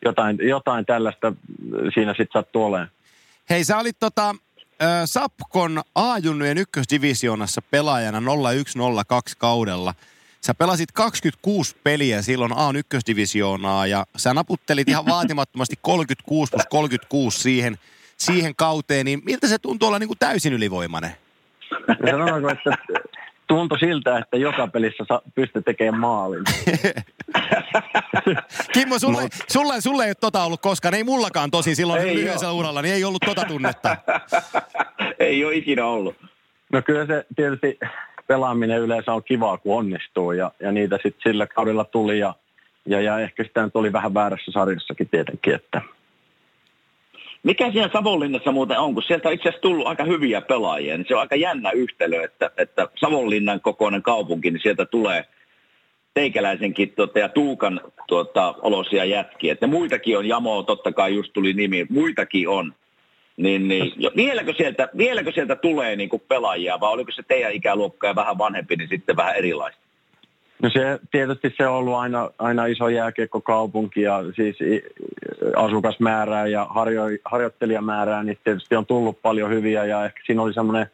[0.05, 1.33] jotain, jotain tällaista
[1.95, 2.88] siinä sitten sattuu olemaan.
[3.51, 4.35] Hei, sä olit tota,
[5.05, 9.95] Sapkon A-junnujen ykkösdivisioonassa pelaajana 0102 kaudella–
[10.41, 17.79] Sä pelasit 26 peliä silloin A1-divisioonaa ja sä naputtelit ihan vaatimattomasti 36 plus 36 siihen,
[18.17, 21.11] siihen kauteen, niin miltä se tuntuu olla niin kuin täysin ylivoimainen?
[22.11, 22.71] Sanotaanko, että
[23.51, 26.45] tuntui siltä, että joka pelissä pystyy tekemään maalin.
[28.75, 29.33] Kimmo, sulle, Mut...
[29.49, 32.95] sulle, sulle ei ole tota ollut koskaan, ei mullakaan tosi silloin ei lyhyessä uralla, niin
[32.95, 33.97] ei ollut tota tunnetta.
[35.19, 36.17] ei ole ikinä ollut.
[36.73, 37.79] No kyllä se tietysti
[38.27, 42.35] pelaaminen yleensä on kivaa, kun onnistuu ja, ja niitä sitten sillä kaudella tuli ja,
[42.87, 45.83] ja, ja ehkä sitä nyt oli vähän väärässä sarjassakin tietenkin, että
[47.42, 51.05] mikä siinä Savonlinnassa muuten on, kun sieltä on itse asiassa tullut aika hyviä pelaajia, niin
[51.09, 55.24] se on aika jännä yhtälö, että, että Savonlinnan kokoinen kaupunki, niin sieltä tulee
[56.14, 59.53] teikäläisenkin tuota, ja Tuukan tuota, olosia jätkiä.
[59.53, 62.74] Että muitakin on, Jamo totta kai just tuli nimi, muitakin on.
[63.37, 67.53] Niin, niin, jo, vieläkö, sieltä, vieläkö sieltä tulee niin kuin pelaajia vai oliko se teidän
[67.53, 69.81] ikäluokka ja vähän vanhempi, niin sitten vähän erilaista?
[70.62, 74.57] No se, tietysti se on ollut aina, aina iso jääkiekkokaupunki ja siis
[75.57, 80.87] asukasmäärää ja harjo, harjoittelijamäärää, niin tietysti on tullut paljon hyviä ja ehkä siinä oli semmoinen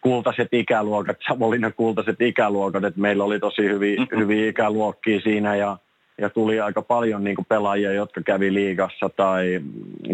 [0.00, 4.18] kultaiset ikäluokat, Savonlinnan kultaiset ikäluokat, että meillä oli tosi hyviä, mm-hmm.
[4.18, 5.76] hyviä ikäluokkia siinä ja
[6.20, 9.60] ja tuli aika paljon niin pelaajia, jotka kävi liigassa tai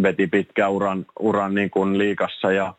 [0.03, 2.75] veti pitkän uran, uran niin kuin liigassa ja,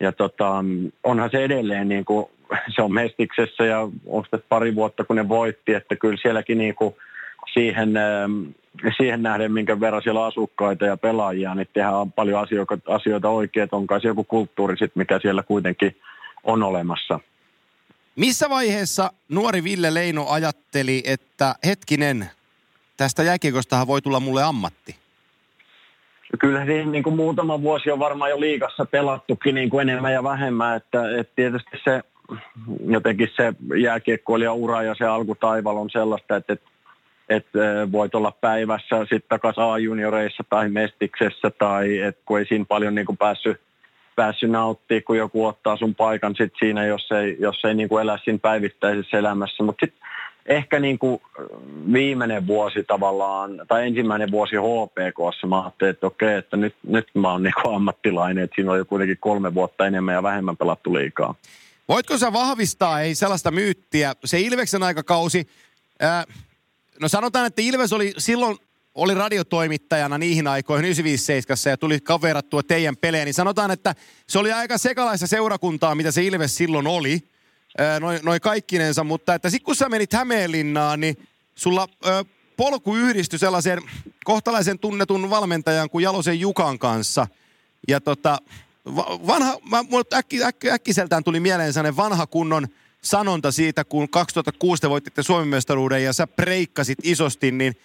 [0.00, 0.64] ja tota,
[1.04, 2.26] onhan se edelleen niin kuin,
[2.68, 6.74] se on Mestiksessä ja onko se pari vuotta kun ne voitti, että kyllä sielläkin niin
[6.74, 6.94] kuin
[7.52, 8.42] siihen, ähm,
[8.96, 13.68] siihen nähden, minkä verran siellä on asukkaita ja pelaajia, niin tehdään paljon asioita, asioita oikein,
[13.72, 15.96] onkaan se joku kulttuuri sit, mikä siellä kuitenkin
[16.44, 17.20] on olemassa.
[18.16, 22.30] Missä vaiheessa nuori Ville Leino ajatteli, että hetkinen,
[22.96, 24.96] tästä jääkiekostahan voi tulla mulle ammatti.
[26.38, 30.22] Kyllä siinä niin kuin muutama vuosi on varmaan jo liikassa pelattukin niin kuin enemmän ja
[30.22, 32.02] vähemmän, että, että tietysti se
[32.86, 33.54] jotenkin se
[34.52, 36.68] ura ja se alkutaival on sellaista, että, että,
[37.28, 37.58] että
[37.92, 43.06] voit olla päivässä sitten takaisin A-junioreissa tai Mestiksessä tai että kun ei siinä paljon niin
[43.06, 43.60] kuin päässyt,
[44.16, 48.02] päässyt nauttimaan, kun joku ottaa sun paikan sit siinä, jos ei, jos ei niin kuin
[48.02, 49.62] elä siinä päivittäisessä elämässä.
[49.62, 50.08] Mutta sitten
[50.46, 51.22] ehkä niin kuin
[51.92, 57.32] viimeinen vuosi tavallaan, tai ensimmäinen vuosi HPKssa, mä ajattelin, että okei, että nyt, nyt mä
[57.32, 60.94] oon niin kuin ammattilainen, että siinä on jo kuitenkin kolme vuotta enemmän ja vähemmän pelattu
[60.94, 61.34] liikaa.
[61.88, 65.48] Voitko sä vahvistaa, ei sellaista myyttiä, se Ilveksen aikakausi,
[66.00, 66.24] ää,
[67.00, 68.58] no sanotaan, että Ilves oli silloin
[68.94, 73.94] oli radiotoimittajana niihin aikoihin 957 ja tuli kaverattua teidän pelejä, niin sanotaan, että
[74.28, 77.22] se oli aika sekalaista seurakuntaa, mitä se Ilves silloin oli,
[78.00, 81.16] noin noi kaikkinensa, mutta että sitten kun sä menit Hämeenlinnaan, niin
[81.54, 82.24] sulla ö,
[82.56, 83.82] polku yhdistyi sellaisen
[84.24, 87.26] kohtalaisen tunnetun valmentajan kuin Jalosen Jukan kanssa.
[87.88, 88.38] Ja tota,
[89.26, 89.78] vanha, mä,
[90.14, 92.68] äkki, äkki, äkkiseltään tuli mieleen sellainen vanha kunnon
[93.02, 97.76] sanonta siitä, kun 2006 te voititte Suomen mestaruuden ja sä breikkasit isosti, niin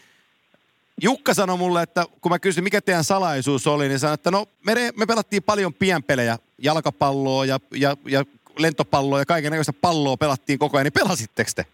[1.01, 4.45] Jukka sanoi mulle, että kun mä kysyin, mikä teidän salaisuus oli, niin sanoi, että no
[4.65, 8.25] me, me pelattiin paljon pienpelejä, jalkapalloa ja, ja, ja
[8.57, 11.65] lentopalloa ja kaikenlaista palloa pelattiin koko ajan, niin pelasitteko te?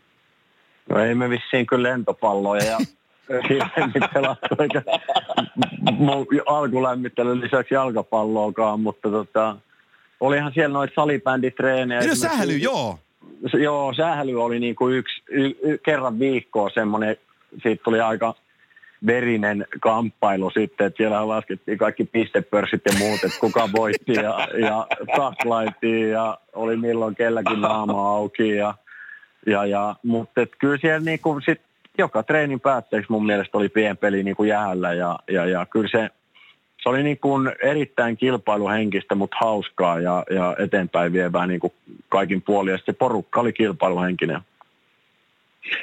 [0.90, 2.78] No ei me vissiin kyllä lentopalloja ja
[3.30, 4.82] hirveämmin pelattu, eikä
[6.46, 9.56] alkulämmittelyn lisäksi jalkapalloakaan, mutta tota,
[10.20, 12.02] olihan siellä noita salibänditreenejä.
[12.08, 13.00] No sähly, joo.
[13.54, 17.18] Joo, sähly oli niin kuin yksi, y, y, kerran viikkoa semmoinen,
[17.64, 18.36] siitä tuli aika
[19.06, 24.88] verinen kamppailu sitten, että siellä laskettiin kaikki pistepörssit ja muut, että kuka voitti ja, ja
[25.16, 28.74] taklailtiin ja oli milloin kelläkin naama auki ja,
[29.46, 31.62] ja, ja mutta kyllä siellä niinku sit
[31.98, 36.10] joka treenin päätteeksi mun mielestä oli pienpeli niinku jäällä ja, ja, ja kyllä se,
[36.84, 41.74] se oli niin kuin erittäin kilpailuhenkistä, mutta hauskaa ja, ja eteenpäin vievää niin kuin
[42.10, 42.72] kaikin puolin.
[42.72, 44.42] Ja se porukka oli kilpailuhenkinen.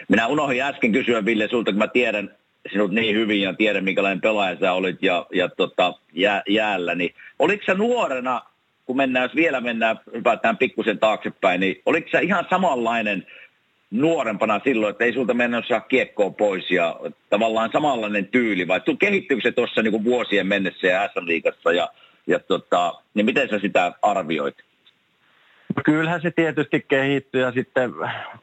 [0.08, 2.30] Minä unohdin äsken kysyä, Ville, sulta, kun mä tiedän
[2.72, 7.14] sinut niin hyvin ja tiedän, minkälainen pelaaja sä olit ja, ja tota, jää, jäällä, niin
[7.38, 8.42] oliko sä nuorena,
[8.86, 13.26] kun mennään, jos vielä mennään, hypätään pikkusen taaksepäin, niin oliko sä ihan samanlainen
[13.92, 17.00] nuorempana silloin, että ei sulta mennä kiekkoa pois ja
[17.30, 21.88] tavallaan samanlainen tyyli, vai kehittyykö se tuossa niin vuosien mennessä ja S-liigassa ja,
[22.26, 24.54] ja tota, niin miten sä sitä arvioit?
[25.84, 27.92] Kyllähän se tietysti kehittyy ja sitten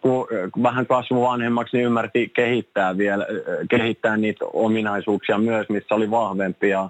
[0.02, 0.28] kun
[0.64, 3.26] vähän kasvu vanhemmaksi, niin ymmärti kehittää vielä,
[3.70, 6.90] kehittää niitä ominaisuuksia myös, missä oli vahvempi ja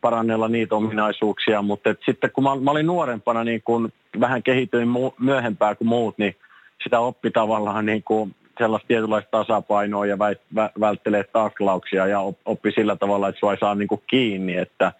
[0.00, 5.14] parannella niitä ominaisuuksia, mutta sitten kun mä, mä olin nuorempana, niin kun vähän kehityin mu-
[5.18, 6.36] myöhempää kuin muut, niin
[6.82, 12.96] sitä oppi tavallaan niin kuin sellaista tietynlaista tasapainoa ja vä, välttelee taklauksia ja oppi sillä
[12.96, 14.92] tavalla, että sua ei saa niin kuin kiinni, että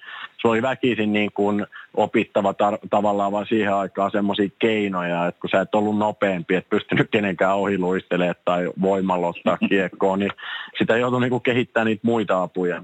[0.42, 5.50] se oli väkisin niin kuin opittava tar- tavallaan vaan siihen aikaan semmoisia keinoja, että kun
[5.50, 10.32] sä et ollut nopeampi, et pystynyt kenenkään ohi luistelemaan tai voimalla ottaa kiekkoon, niin
[10.78, 12.82] sitä joutui niin kuin kehittämään niitä muita apuja.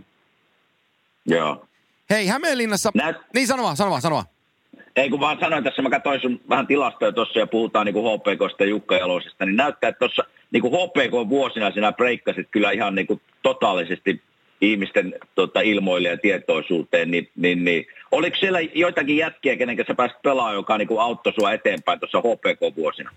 [1.26, 1.66] Joo.
[2.11, 2.90] Hei, Hämeenlinnassa...
[2.94, 3.16] Näet...
[3.35, 4.26] Niin, sano vaan, sano vaan, sano vaan.
[4.96, 8.18] Ei kun vaan sanoin tässä, mä katsoin sun vähän tilastoja tuossa ja puhutaan niin kuin
[8.18, 12.70] HPKsta ja Jukka Jalosesta, niin näyttää, että tuossa niin kuin HPK vuosina sinä breikkasit kyllä
[12.70, 14.22] ihan niin kuin totaalisesti
[14.61, 20.22] ihmisten tota, ilmoille ja tietoisuuteen, niin, niin, niin, oliko siellä joitakin jätkiä, kenen sä pääsit
[20.22, 23.11] pelaamaan, joka niin kuin auttoi sua eteenpäin tuossa HPK-vuosina?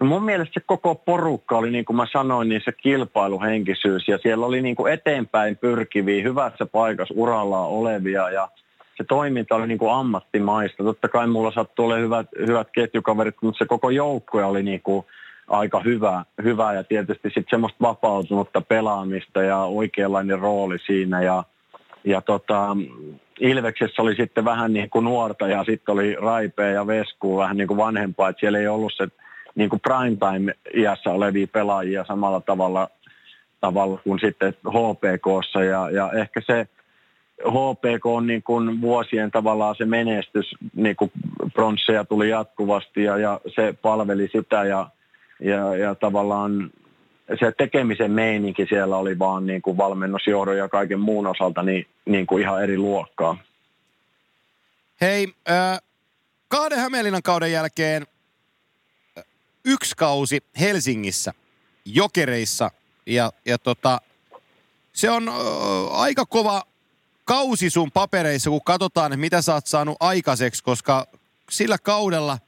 [0.00, 4.18] No mun mielestä se koko porukka oli, niin kuin mä sanoin, niin se kilpailuhenkisyys ja
[4.18, 8.48] siellä oli niin kuin eteenpäin pyrkiviä, hyvässä paikassa uralla olevia ja
[8.96, 10.84] se toiminta oli niin kuin ammattimaista.
[10.84, 15.06] Totta kai mulla sattui olla hyvät, hyvät ketjukaverit, mutta se koko joukko oli niin kuin
[15.48, 21.44] aika hyvä, hyvä ja tietysti sitten semmoista vapautunutta pelaamista ja oikeanlainen rooli siinä ja,
[22.04, 22.76] ja tota,
[23.40, 27.68] Ilveksessä oli sitten vähän niin kuin nuorta ja sitten oli Raipea ja Vesku vähän niin
[27.68, 29.08] kuin vanhempaa, että siellä ei ollut se
[29.54, 32.88] niin kuin primetime-iässä olevia pelaajia samalla tavalla,
[33.60, 36.68] tavalla kuin sitten HPKssa ja, ja ehkä se
[37.44, 41.10] HPK on niin kuin vuosien tavallaan se menestys, niin kuin
[41.52, 44.90] pronsseja tuli jatkuvasti ja, ja se palveli sitä ja,
[45.40, 46.70] ja, ja tavallaan
[47.38, 52.26] se tekemisen meininki siellä oli vaan niin kuin valmennusjohdon ja kaiken muun osalta niin, niin
[52.26, 53.38] kuin ihan eri luokkaa.
[55.00, 55.80] Hei, äh,
[56.48, 58.06] kahden Hämeenlinnan kauden jälkeen
[59.64, 61.32] yksi kausi Helsingissä,
[61.84, 62.70] Jokereissa
[63.06, 64.00] ja, ja tota,
[64.92, 65.34] se on äh,
[66.00, 66.62] aika kova
[67.26, 71.06] kausi sun papereissa, kun katsotaan, mitä sä oot saanut aikaiseksi, koska
[71.50, 72.38] sillä kaudella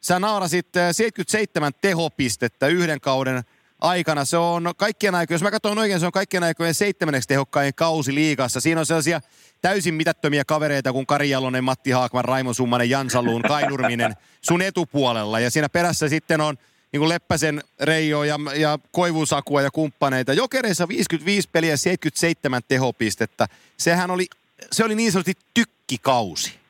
[0.00, 3.42] sä naarasit 77 tehopistettä yhden kauden
[3.80, 4.24] aikana.
[4.24, 8.14] Se on kaikkien aikojen, jos mä katson oikein, se on kaikkien aikojen seitsemänneksi tehokkain kausi
[8.14, 8.60] liigassa.
[8.60, 9.20] Siinä on sellaisia
[9.62, 15.40] täysin mitättömiä kavereita kuin Kari Jalonen, Matti Haakman, Raimo Summanen, Jansaluun, Kainurminen sun etupuolella.
[15.40, 16.56] Ja siinä perässä sitten on
[16.92, 20.32] niin kuin Leppäsen Reijo ja, ja Koivusakua ja kumppaneita.
[20.32, 23.46] Jokereissa 55 peliä 77 tehopistettä.
[23.76, 24.26] Sehän oli,
[24.72, 26.60] se oli niin sanotusti tykkikausi.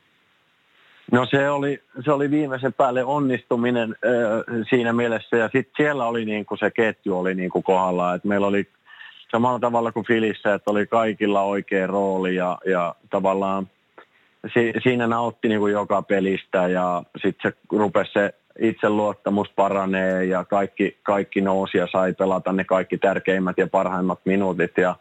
[1.12, 6.24] No se oli, se oli viimeisen päälle onnistuminen äh, siinä mielessä ja sitten siellä oli
[6.24, 8.68] niin kuin se ketju oli niin kuin kohdalla, että meillä oli
[9.30, 13.68] samalla tavalla kuin Filissä, että oli kaikilla oikea rooli ja, ja tavallaan
[14.54, 20.44] si, siinä nautti niin kuin joka pelistä ja sitten se rupesi se itseluottamus paranee ja
[20.44, 24.72] kaikki, kaikki nousi ja sai pelata ne kaikki tärkeimmät ja parhaimmat minuutit.
[24.76, 24.96] Ja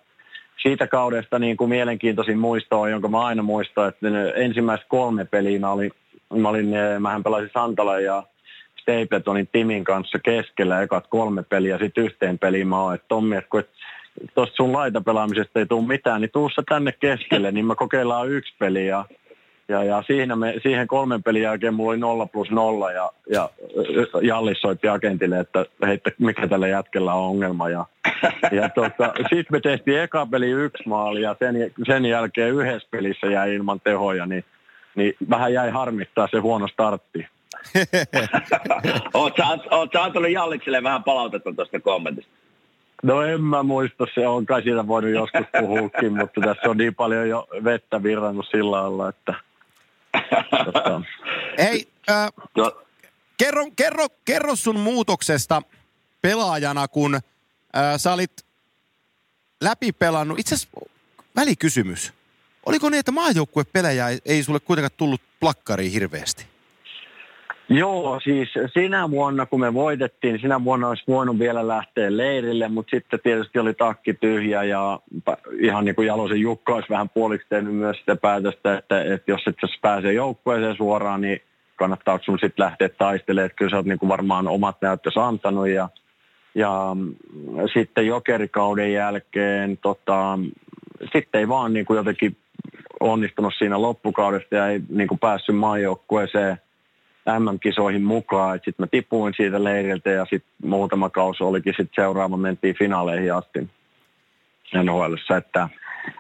[0.62, 5.60] siitä kaudesta niin kuin mielenkiintoisin muisto on, jonka mä aina muistan, että ensimmäiset kolme peliä
[5.60, 5.92] mä olin,
[6.38, 8.24] mä olin, mähän pelasin Santala ja
[8.82, 13.50] Stapletonin Timin kanssa keskellä ekat kolme peliä, sitten yhteen peliin mä oon, että Tommi, että
[13.50, 13.64] kun
[14.36, 18.88] tuosta sun laitapelaamisesta ei tule mitään, niin tuussa tänne keskelle, niin mä kokeillaan yksi peli
[18.88, 19.06] ja,
[19.70, 23.50] ja, ja siinä me, siihen kolmen pelin jälkeen mulla oli nolla plus nolla ja, ja
[24.22, 27.86] Jallis soitti agentille, että hei, mikä tällä jätkellä on ongelma ja,
[28.62, 33.28] ja tota, sitten me tehtiin eka peli yksi maali ja sen, sen jälkeen yhdessä pelissä
[33.28, 34.46] jäi ilman tehoja, niin,
[34.96, 37.28] niin vähän jäi harmittaa se huono startti.
[39.38, 42.32] sä, antanut Jallikselle vähän palautetta tuosta kommentista?
[43.04, 46.96] No en mä muista, se on kai siitä voinut joskus puhuukin, mutta tässä on niin
[46.96, 49.49] paljon jo vettä virrannut sillä lailla, että...
[51.58, 52.30] Hei, äh,
[53.38, 55.62] kerro, kerro, kerro sun muutoksesta
[56.22, 57.22] pelaajana, kun äh,
[57.98, 58.46] sä olit
[59.62, 60.40] läpipelannut.
[60.40, 60.80] Itse asiassa
[61.36, 62.14] välikysymys.
[62.66, 66.46] Oliko niin, että maajoukkuepelejä ei, ei sulle kuitenkaan tullut plakkariin hirveästi?
[67.70, 72.90] Joo, siis sinä vuonna kun me voitettiin, sinä vuonna olisi voinut vielä lähteä leirille, mutta
[72.90, 75.00] sitten tietysti oli takki tyhjä ja
[75.60, 79.42] ihan niin kuin Jalosen Jukka olisi vähän puoliksi tehnyt myös sitä päätöstä, että, että jos
[79.48, 81.42] et pääse joukkueeseen suoraan, niin
[81.76, 85.68] kannattaako sun sitten lähteä taistelemaan, että kyllä sä oot niin kuin varmaan omat näyttös antanut
[85.68, 85.90] ja,
[86.56, 86.96] ja
[87.74, 90.40] sitten jokerikauden jälkeen tota,
[91.14, 92.38] sitten ei vaan niin kuin jotenkin
[93.00, 96.58] onnistunut siinä loppukaudesta ja ei niin kuin päässyt maajoukkueeseen–
[97.40, 98.58] MM-kisoihin mukaan.
[98.58, 103.70] Sitten mä tipuin siitä leiriltä ja sitten muutama kausi olikin sitten seuraava, mentiin finaaleihin asti
[104.74, 105.70] nhl että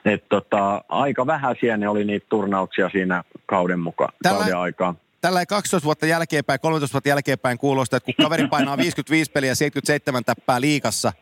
[0.05, 4.95] et tota, aika vähän siellä oli niitä turnauksia siinä kauden, mukaan, tällä, kauden aikaa.
[5.21, 9.55] Tällä 12 vuotta jälkeenpäin, 13 vuotta jälkeenpäin kuulostaa, että kun kaveri painaa 55 peliä ja
[9.55, 11.13] 77 täppää liikassa,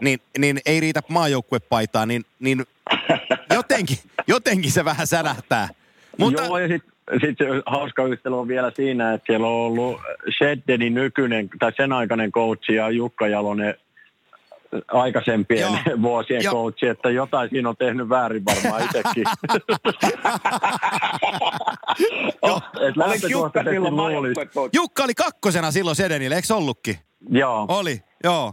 [0.00, 2.66] niin, niin ei riitä maajoukkuepaitaa, niin, niin
[3.54, 5.68] jotenkin, jotenkin se vähän särähtää.
[6.18, 6.44] Mutta...
[6.44, 10.00] Joo, ja sitten sitten hauska yhtälö on vielä siinä, että siellä on ollut
[10.38, 13.74] Sheddenin nykyinen, tai sen aikainen coach ja Jukka Jalonen
[14.88, 15.76] aikaisempien Joo.
[16.02, 16.54] vuosien Joo.
[16.54, 19.24] coachi, että jotain siinä on tehnyt väärin varmaan itsekin.
[23.30, 23.60] Jukka,
[24.72, 26.96] Jukka oli kakkosena silloin Sedenille, eikö ollutkin?
[27.30, 27.66] Joo.
[27.68, 28.52] Oli, joo.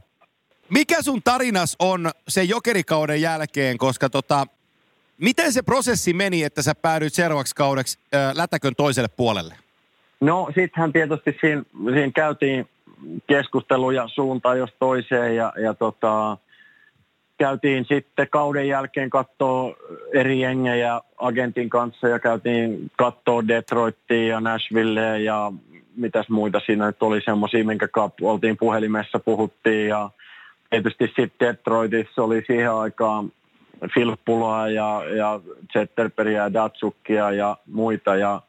[0.69, 4.47] Mikä sun tarinas on sen jokerikauden jälkeen, koska tota,
[5.23, 9.55] Miten se prosessi meni, että sä päädyit seuraavaksi kaudeksi äh, lätäkön toiselle puolelle?
[10.21, 11.63] No sittenhän tietysti siinä,
[11.93, 12.69] siinä käytiin
[13.27, 16.37] keskusteluja suuntaan jos toiseen ja, ja tota,
[17.37, 19.75] käytiin sitten kauden jälkeen katsoa
[20.13, 25.51] eri jengejä agentin kanssa ja käytiin katsoa Detroittia ja Nashvillea ja
[25.95, 27.87] mitäs muita siinä nyt oli semmoisia, minkä
[28.21, 30.09] oltiin puhelimessa, puhuttiin ja
[30.69, 33.31] tietysti sitten Detroitissa oli siihen aikaan
[33.93, 35.39] Filppulaa ja, ja
[35.73, 38.15] Zetterperia ja Datsukia ja muita.
[38.15, 38.41] Ja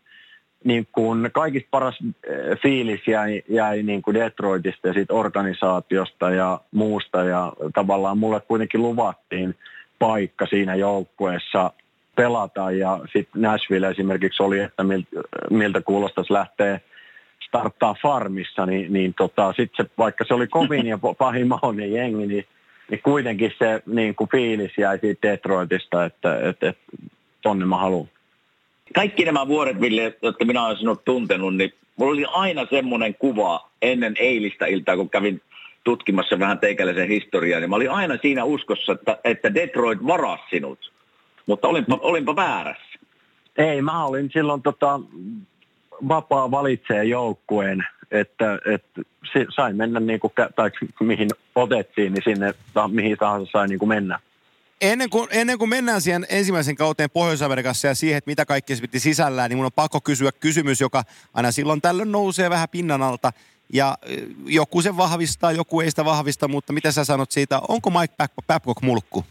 [0.65, 6.61] niin kuin kaikista paras eh, fiilis jäi, jäi niin kuin Detroitista ja siitä organisaatiosta ja
[6.71, 7.25] muusta.
[7.25, 9.55] Ja tavallaan mulle kuitenkin luvattiin
[9.99, 11.71] paikka siinä joukkueessa
[12.17, 12.71] pelata.
[12.71, 15.09] Ja sitten Nashville esimerkiksi oli, että miltä,
[15.51, 16.81] miltä kuulostaisi lähteä
[17.49, 22.27] starttaa farmissa, niin, niin tota, sitten se, vaikka se oli kovin ja pahin mahdollinen jengi,
[22.27, 22.47] niin
[22.91, 26.83] niin kuitenkin se niin kuin fiilis jäi siitä Detroitista, että, että, että
[27.43, 28.09] tonne mä haluan.
[28.95, 33.71] Kaikki nämä vuodet, Ville, jotka minä olen sinut tuntenut, niin mulla oli aina semmoinen kuva
[33.83, 35.41] ennen eilistä iltaa, kun kävin
[35.85, 40.93] tutkimassa vähän teikäläisen historiaa, niin mä olin aina siinä uskossa, että, että Detroit varasi sinut.
[41.47, 42.99] Mutta olinpa, olinpa väärässä.
[43.59, 45.01] Ei, mä olin silloin tota,
[46.09, 49.03] vapaa valitsee joukkueen että, että
[49.49, 50.71] sai mennä niin kuin, tai
[51.01, 52.55] mihin otettiin, niin sinne
[52.89, 54.19] mihin tahansa sai niin kuin mennä.
[54.81, 58.81] Ennen kuin, ennen kuin mennään siihen ensimmäisen kauteen Pohjois-Amerikassa ja siihen, että mitä kaikki se
[58.81, 63.03] piti sisällään, niin mun on pakko kysyä kysymys, joka aina silloin tällöin nousee vähän pinnan
[63.03, 63.33] alta.
[63.73, 63.99] Ja
[64.47, 68.15] joku sen vahvistaa, joku ei sitä vahvista, mutta mitä sä sanot siitä, onko Mike
[68.47, 69.25] Babcock mulkku?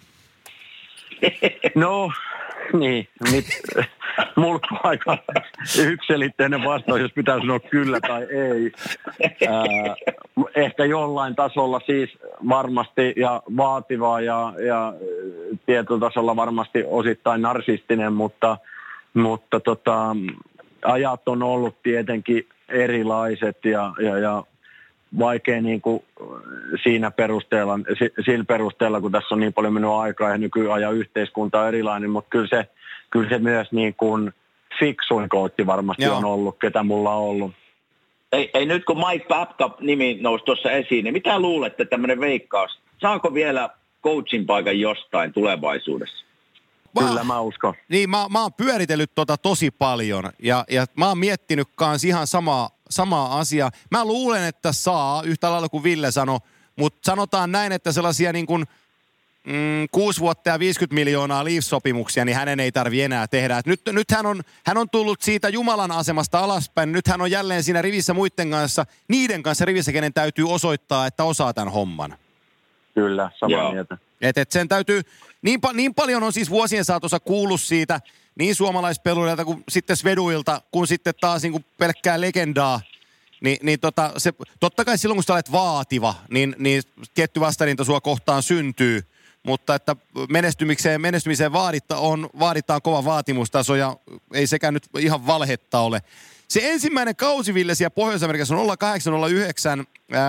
[1.75, 2.11] No,
[2.79, 3.45] niin, mit,
[4.35, 5.17] mulla on aika
[5.79, 8.71] yksilitteinen vastaus, jos pitää sanoa kyllä tai ei.
[9.47, 9.95] Ää,
[10.55, 12.17] ehkä jollain tasolla siis
[12.49, 14.93] varmasti ja vaativaa ja, ja
[15.65, 18.57] tietyllä tasolla varmasti osittain narsistinen, mutta,
[19.13, 20.15] mutta tota,
[20.85, 24.43] ajat on ollut tietenkin erilaiset ja, ja, ja
[25.19, 26.03] vaikea niin kuin
[26.83, 27.79] siinä perusteella,
[28.25, 32.29] sillä perusteella, kun tässä on niin paljon mennyt aikaa ja nykyajan yhteiskunta on erilainen, mutta
[32.29, 32.67] kyllä se,
[33.09, 34.33] kyllä se myös niin kuin
[34.79, 36.17] fiksuin kootti varmasti Joo.
[36.17, 37.51] on ollut, ketä mulla on ollut.
[38.31, 42.79] ei, ei nyt kun Mike Babka-nimi nousi tuossa esiin, niin mitä luulette tämmöinen veikkaus?
[43.01, 43.69] Saako vielä
[44.03, 46.22] coachin paikan jostain tulevaisuudessa?
[46.95, 47.73] Mä, Kyllä mä uskon.
[47.89, 52.27] Niin, mä, mä oon pyöritellyt tota tosi paljon ja, ja mä oon miettinyt kans ihan
[52.27, 53.71] samaa, samaa asiaa.
[53.91, 56.39] Mä luulen, että saa, yhtä lailla kuin Ville sanoi,
[56.75, 58.65] mutta sanotaan näin, että sellaisia niin kuin–
[59.47, 63.57] mm, 6 vuotta ja 50 miljoonaa Leafs-sopimuksia, niin hänen ei tarvi enää tehdä.
[63.57, 66.91] Et nyt, nyt hän, on, hän on tullut siitä Jumalan asemasta alaspäin.
[66.91, 71.23] Nyt hän on jälleen siinä rivissä muiden kanssa, niiden kanssa rivissä, kenen täytyy osoittaa, että
[71.23, 72.17] osaa tämän homman.
[72.95, 73.97] Kyllä, samaa mieltä.
[74.21, 75.01] Et, et sen täytyy,
[75.41, 78.01] niin, niin paljon on siis vuosien saatossa kuullut siitä,
[78.35, 82.81] niin suomalaispeluilta kuin sitten Sveduilta, kuin sitten taas niin kuin pelkkää legendaa,
[83.41, 86.83] niin, niin tota, se, totta kai silloin kun sä olet vaativa, niin, niin
[87.13, 89.01] tietty vastarinta sua kohtaan syntyy–
[89.43, 89.95] mutta että
[90.29, 93.97] menestymiseen, menestymiseen vaaditta on, vaaditaan kova vaatimustaso ja
[94.33, 96.01] ei sekään nyt ihan valhetta ole.
[96.47, 99.85] Se ensimmäinen kausiville siellä Pohjois-Amerikassa on 0809.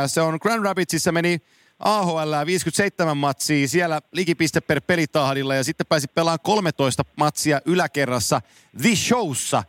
[0.07, 1.43] Se on Grand Rapidsissa meni
[1.85, 8.41] AHL 57 matsia, siellä likipiste per pelitahdilla ja sitten pääsi pelaamaan 13 matsia yläkerrassa
[8.83, 9.65] The Showssa.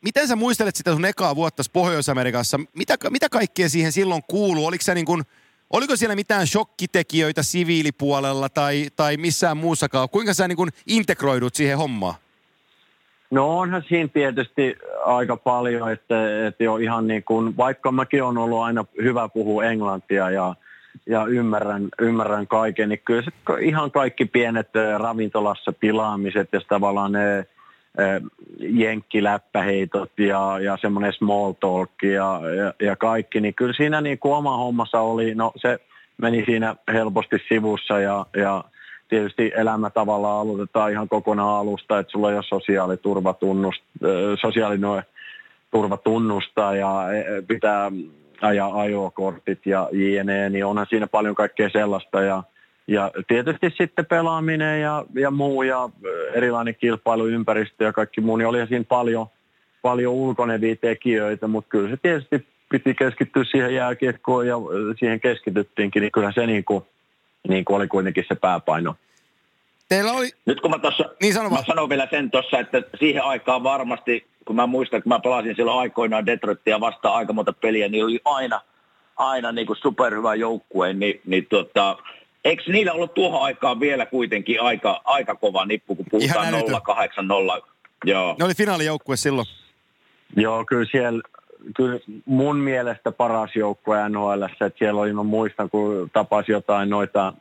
[0.00, 2.60] Miten sä muistelet sitä sun ekaa vuotta Pohjois-Amerikassa?
[2.74, 4.66] Mitä, mitä kaikkea siihen silloin kuuluu?
[4.66, 5.22] Oliko se niin kuin–
[5.70, 10.08] Oliko siellä mitään shokkitekijöitä siviilipuolella tai, tai missään muussakaan?
[10.08, 12.14] Kuinka sä niin kuin integroidut siihen hommaan?
[13.30, 18.38] No onhan siinä tietysti aika paljon, että, että jo ihan niin kuin, vaikka mäkin on
[18.38, 20.54] ollut aina hyvä puhua englantia ja,
[21.06, 23.30] ja ymmärrän, ymmärrän kaiken, niin kyllä se
[23.60, 24.68] ihan kaikki pienet
[24.98, 27.46] ravintolassa pilaamiset ja tavallaan ne
[28.58, 34.34] jenkkiläppäheitot ja, ja semmoinen small talk ja, ja, ja kaikki, niin kyllä siinä niin kuin
[34.34, 35.78] oma hommassa oli, no se
[36.16, 38.64] meni siinä helposti sivussa ja, ja
[39.08, 43.84] tietysti elämä tavallaan aloitetaan ihan kokonaan alusta, että sulla ei ole sosiaaliturvatunnusta,
[44.40, 47.92] sosiaaliturvatunnusta ja e, pitää
[48.40, 52.42] ajaa ajokortit ja jne, niin onhan siinä paljon kaikkea sellaista ja
[52.90, 55.88] ja tietysti sitten pelaaminen ja, ja muu ja
[56.34, 59.26] erilainen kilpailuympäristö ja kaikki muu, niin oli siinä paljon,
[59.82, 64.56] paljon ulkonevia tekijöitä, mutta kyllä se tietysti piti keskittyä siihen jääkiekkoon ja
[64.98, 66.84] siihen keskityttiinkin, niin kyllä se niin kuin,
[67.48, 68.94] niin kuin oli kuitenkin se pääpaino.
[69.90, 70.30] Teillä oli...
[70.46, 74.26] Nyt kun mä, tossa, niin sano mä sanon vielä sen tuossa, että siihen aikaan varmasti,
[74.44, 78.20] kun mä muistan, kun mä pelasin silloin aikoinaan Detroitia vastaan aika monta peliä, niin oli
[78.24, 78.60] aina,
[79.16, 81.96] aina niin kuin superhyvä joukkue, niin, niin tuota,
[82.44, 87.66] Eikö niillä ollut tuohon aikaan vielä kuitenkin aika, aika kova nippu, kun puhutaan 0-8-0?
[88.04, 88.36] Joo.
[88.38, 89.46] Ne oli finaalijoukkue silloin.
[90.36, 91.22] Joo, kyllä siellä,
[91.76, 97.32] kyllä mun mielestä paras joukkue NHL, että siellä oli, mä muistan, kun tapasin jotain noita,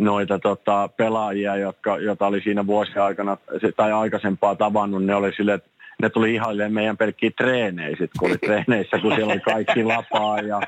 [0.00, 3.36] noita tota, pelaajia, jotka, joita oli siinä vuosien aikana
[3.76, 5.70] tai aikaisempaa tavannut, ne oli sille, että
[6.02, 10.60] ne tuli ihailemaan meidän pelkkiä treenejä kun oli treeneissä, kun siellä oli kaikki lapaa ja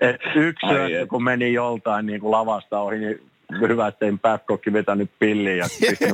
[0.00, 3.20] et yksi syöttö, kun meni joltain niin kuin lavasta ohi, niin
[3.60, 5.66] hyvä, että ei pääkkokki vetänyt pilliin ja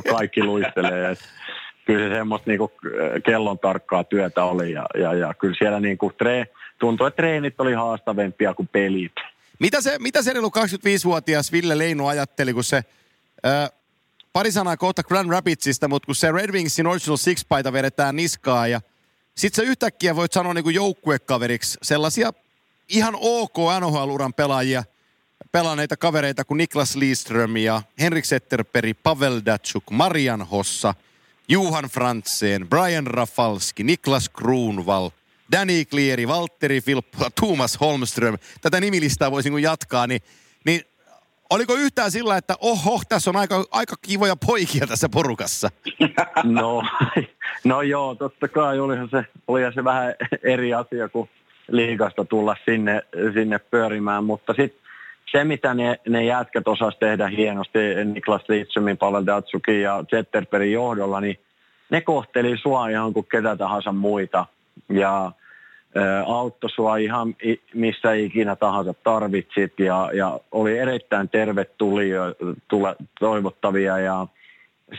[0.09, 1.11] kaikki luistelee.
[1.11, 1.19] Et
[1.85, 2.71] kyllä se semmoista niin kuin
[3.25, 6.47] kellon tarkkaa työtä oli ja, ja, ja kyllä siellä niin kuin tre,
[6.79, 9.15] tuntui, että treenit oli haastavempia kuin pelit.
[9.59, 12.83] Mitä se, mitä se 25-vuotias Ville Leino ajatteli, kun se
[13.45, 13.69] ö,
[14.33, 18.81] pari sanaa kohta Grand Rapidsista, mutta kun se Red Wingsin Original Six-paita vedetään niskaa ja
[19.35, 22.33] sitten sä yhtäkkiä voit sanoa niin joukkuekaveriksi sellaisia
[22.89, 24.83] ihan ok NHL-uran pelaajia,
[25.51, 30.93] pelanneita kavereita kuin Niklas Lidström ja Henrik Zetterperi, Pavel Datsuk, Marian Hossa,
[31.47, 35.09] Juhan Frantzen, Brian Rafalski, Niklas Kruunval,
[35.51, 38.37] Danny Cleary, Valtteri Filppo, Thomas Holmström.
[38.61, 40.21] Tätä nimilistaa voisin kun jatkaa, niin,
[40.65, 40.81] niin
[41.49, 45.69] Oliko yhtään sillä, että oho, tässä on aika, aika kivoja poikia tässä porukassa?
[46.43, 46.83] No,
[47.63, 51.29] no joo, totta kai olihan se, olihan se vähän eri asia kuin
[51.71, 53.01] liigasta tulla sinne,
[53.33, 54.81] sinne pyörimään, mutta sitten
[55.31, 61.21] se, mitä ne, ne jätkät osasivat tehdä hienosti, Niklas Lidströmin, Pavel Datsukin ja Zetterperin johdolla,
[61.21, 61.39] niin
[61.89, 64.45] ne kohteli sua ihan kuin ketä tahansa muita
[64.89, 65.31] ja
[66.25, 67.35] auttoi sua ihan
[67.73, 72.21] missä ikinä tahansa tarvitsit ja, ja oli erittäin tervetulia
[72.67, 74.27] tule, toivottavia ja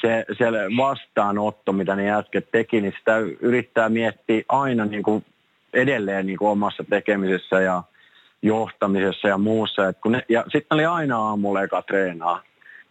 [0.01, 0.45] se, se
[0.77, 5.25] vastaanotto, mitä ne jätket teki, niin sitä yrittää miettiä aina niin kuin
[5.73, 7.83] edelleen niin kuin omassa tekemisessä ja
[8.43, 9.89] johtamisessa ja muussa.
[9.89, 12.43] Et kun ne, ja sitten oli aina aamulla eka treenaa.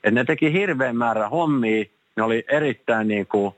[0.03, 3.55] Et ne teki hirveän määrä hommia, ne oli erittäin niin kuin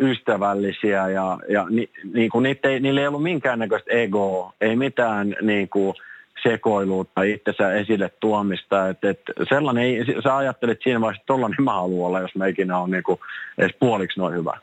[0.00, 5.36] ystävällisiä ja, ja ni, niin kuin niitä ei, niillä ei ollut minkäännäköistä egoa, ei mitään
[5.42, 5.94] niin kuin
[6.42, 8.88] sekoiluutta itsensä esille tuomista.
[8.88, 12.46] Et, et sellainen ei, sä ajattelet siinä vaiheessa, että tollainen mä haluan olla, jos mä
[12.46, 13.20] ikinä on niin kuin
[13.58, 14.58] edes puoliksi noin hyvä.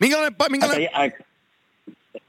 [0.00, 1.12] Minkälainen, minkälainen,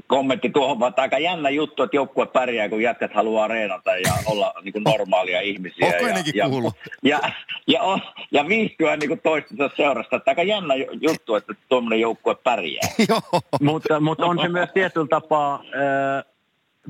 [0.10, 4.54] kommentti tuohon, vaan aika jännä juttu, että joukkue pärjää, kun jätkät haluaa reenata ja olla
[4.62, 5.88] niin kuin normaalia ihmisiä.
[5.88, 6.74] Onko ja, ennenkin ja, kuullut?
[7.04, 7.20] ja,
[7.68, 8.00] ja, ja,
[8.32, 10.16] ja viihtyä niin kuin toistensa seurasta.
[10.16, 12.90] Että aika jännä juttu, että tuommoinen joukkue pärjää.
[13.10, 13.42] Joo.
[13.62, 16.24] mutta, mutta on se myös tietyllä tapaa äh,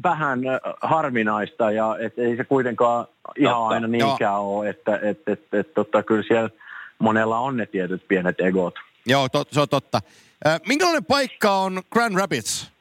[0.03, 3.05] vähän äh, harvinaista ja et ei se kuitenkaan
[3.37, 3.73] ihan Totta.
[3.73, 6.49] aina niinkään ole, että et, et, et, tota, kyllä siellä
[6.99, 8.75] monella on ne tietyt pienet egot.
[9.05, 10.01] Joo, to, se on totta.
[10.47, 12.78] Äh, minkälainen paikka on Grand Rapids?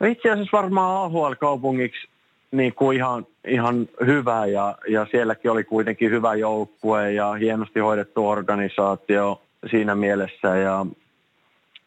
[0.00, 2.08] No itse asiassa varmaan AHL-kaupungiksi
[2.50, 8.28] niin kuin ihan, ihan hyvä ja, ja sielläkin oli kuitenkin hyvä joukkue ja hienosti hoidettu
[8.28, 10.86] organisaatio siinä mielessä ja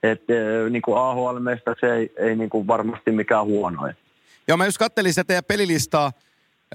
[0.04, 3.90] et, eh, niin kuin AHL-mesta se ei, ei niin kuin varmasti mikään huono.
[4.48, 6.12] Joo, mä just kattelin sitä teidän pelilistaa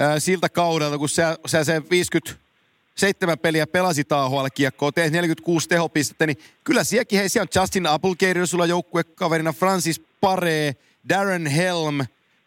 [0.00, 6.38] äh, siltä kaudelta, kun sä, sä se 57 peliä pelasit AHL-kiekkoa, teet 46 tehopistettä, niin
[6.64, 10.76] kyllä sielläkin, hei, siellä on Justin Applegate, sulla joukkuekaverina Francis Pare,
[11.08, 12.00] Darren Helm,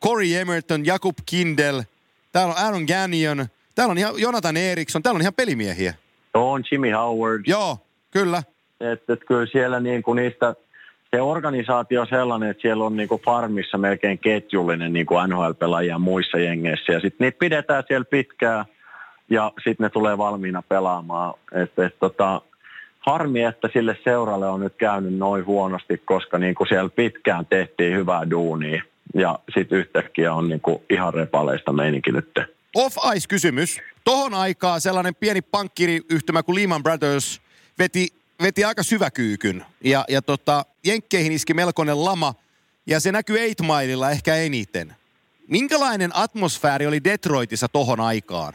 [0.04, 1.84] Corey Emerton, Jakub Kindel,
[2.32, 5.94] täällä on Aaron Gagnon, täällä on ihan Jonathan Eriksson, täällä on ihan pelimiehiä.
[6.34, 7.44] On Jimmy Howard.
[7.48, 7.78] Joo,
[8.12, 8.44] kyllä.
[8.80, 10.56] Että et kyllä siellä niin kuin niistä,
[11.16, 16.00] se organisaatio on sellainen, että siellä on niin kuin farmissa melkein ketjullinen niin kuin NHL-pelaajia
[16.00, 16.94] muissa jengeissä.
[16.94, 18.66] Ja sitten niitä pidetään siellä pitkään
[19.30, 21.34] ja sitten ne tulee valmiina pelaamaan.
[21.52, 22.42] Et, et, tota,
[23.02, 27.98] harmi, että sille seuralle on nyt käynyt noin huonosti, koska niin kuin siellä pitkään tehtiin
[27.98, 28.84] hyvää duunia.
[29.14, 32.40] Ja sitten yhtäkkiä on niin kuin ihan repaleista meininki nyt.
[32.76, 33.80] Off-ice-kysymys.
[34.04, 37.42] Tohon aikaa sellainen pieni pankkiriyhtymä kuin Lehman Brothers
[37.80, 38.08] veti,
[38.42, 39.66] veti aika syväkyykyn.
[39.84, 42.34] Ja, ja tota, Jenkkeihin iski melkoinen lama.
[42.88, 44.96] Ja se näkyy Eight Mileilla ehkä eniten.
[45.48, 48.54] Minkälainen atmosfääri oli Detroitissa tohon aikaan?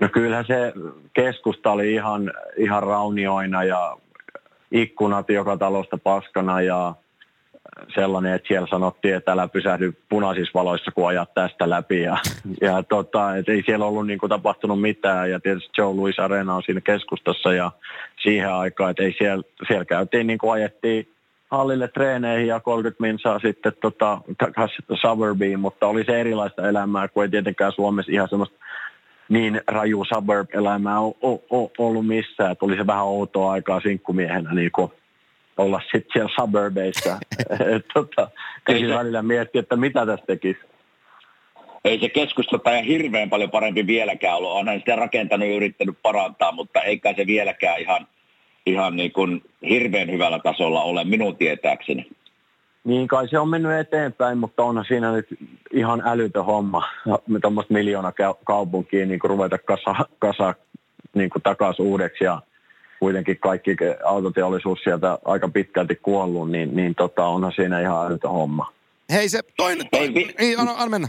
[0.00, 0.72] No kyllähän se
[1.14, 3.96] keskusta oli ihan, ihan raunioina ja
[4.72, 6.94] ikkunat joka talosta paskana ja
[7.94, 12.02] sellainen, että siellä sanottiin, että älä pysähdy punaisissa valoissa, kun ajat tästä läpi.
[12.02, 12.16] Ja,
[12.60, 15.30] ja tota, et ei siellä ollut niin kuin, tapahtunut mitään.
[15.30, 17.70] Ja tietysti Joe Louis Arena on siinä keskustassa ja
[18.22, 21.08] siihen aikaan, että ei siellä, siellä käytiin niin kuin ajettiin
[21.50, 27.22] hallille treeneihin ja 30 minsaa sitten tota, takaisin suburbiin, mutta oli se erilaista elämää, kun
[27.22, 28.56] ei tietenkään Suomessa ihan semmoista
[29.28, 32.52] niin raju suburb-elämää o- o- o- ollut missään.
[32.52, 34.92] Että oli se vähän outoa aikaa sinkkumiehenä niin kuin
[35.56, 37.18] olla sitten siellä suburbeissa.
[37.94, 38.30] Tota,
[38.64, 40.60] kyllä välillä miettiä, että mitä tästä tekisi.
[41.84, 44.50] Ei se keskusta ja hirveän paljon parempi vieläkään ollut.
[44.50, 48.06] Onhan sitä rakentanut ja yrittänyt parantaa, mutta eikä se vieläkään ihan,
[48.66, 52.06] ihan niin kuin hirveän hyvällä tasolla ole minun tietääkseni.
[52.88, 55.26] Niin kai se on mennyt eteenpäin, mutta onhan siinä nyt
[55.72, 56.88] ihan älytön homma.
[57.42, 58.12] Tuommoista miljoona
[58.44, 60.54] kaupunkiin niin kuin ruveta kasa, kasa
[61.14, 62.42] niin kuin takaisin uudeksi ja
[63.00, 68.72] kuitenkin kaikki autoteollisuus sieltä aika pitkälti kuollut, niin, niin tota, onhan siinä ihan älytön homma.
[69.12, 71.08] Hei se toinen, toinen Hei, vi- niin, anna, anna mennä.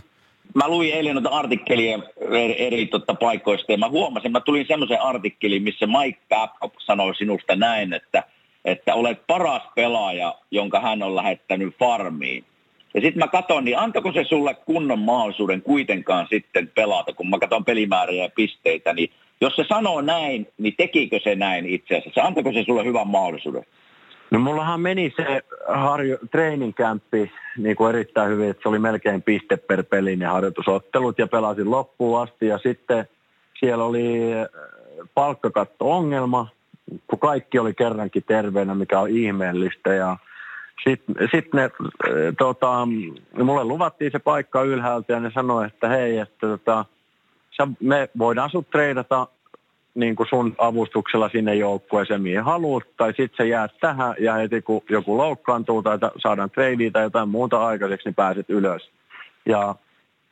[0.55, 5.01] Mä luin eilen noita artikkelia eri, eri totta, paikoista ja mä huomasin, mä tulin semmoisen
[5.01, 8.23] artikkelin, missä Mike Babcock sanoi sinusta näin, että,
[8.65, 12.45] että olet paras pelaaja, jonka hän on lähettänyt farmiin.
[12.93, 17.39] Ja sitten mä katson, niin antako se sulle kunnon mahdollisuuden kuitenkaan sitten pelata, kun mä
[17.39, 22.21] katson pelimääriä ja pisteitä, niin jos se sanoo näin, niin tekikö se näin itse asiassa?
[22.21, 23.65] Antako se sulle hyvän mahdollisuuden?
[24.31, 29.57] No mullahan meni se harjo, treeninkämppi niin kuin erittäin hyvin, että se oli melkein piste
[29.57, 33.07] per peli ne harjoitusottelut ja pelasin loppuun asti ja sitten
[33.59, 34.47] siellä oli äh,
[35.13, 36.47] palkkakatto-ongelma,
[37.07, 40.17] kun kaikki oli kerrankin terveenä, mikä on ihmeellistä ja
[40.83, 41.69] sitten sit ne, äh,
[42.37, 42.87] tota,
[43.43, 46.85] mulle luvattiin se paikka ylhäältä ja ne sanoi, että hei, että tota,
[47.79, 49.27] me voidaan sut treidata
[49.95, 54.61] niin kuin sun avustuksella sinne joukkueeseen, mihin haluat, tai sitten se jää tähän, ja heti
[54.61, 58.89] kun joku loukkaantuu tai saadaan treidiä tai jotain muuta aikaiseksi, niin pääset ylös.
[59.45, 59.75] Ja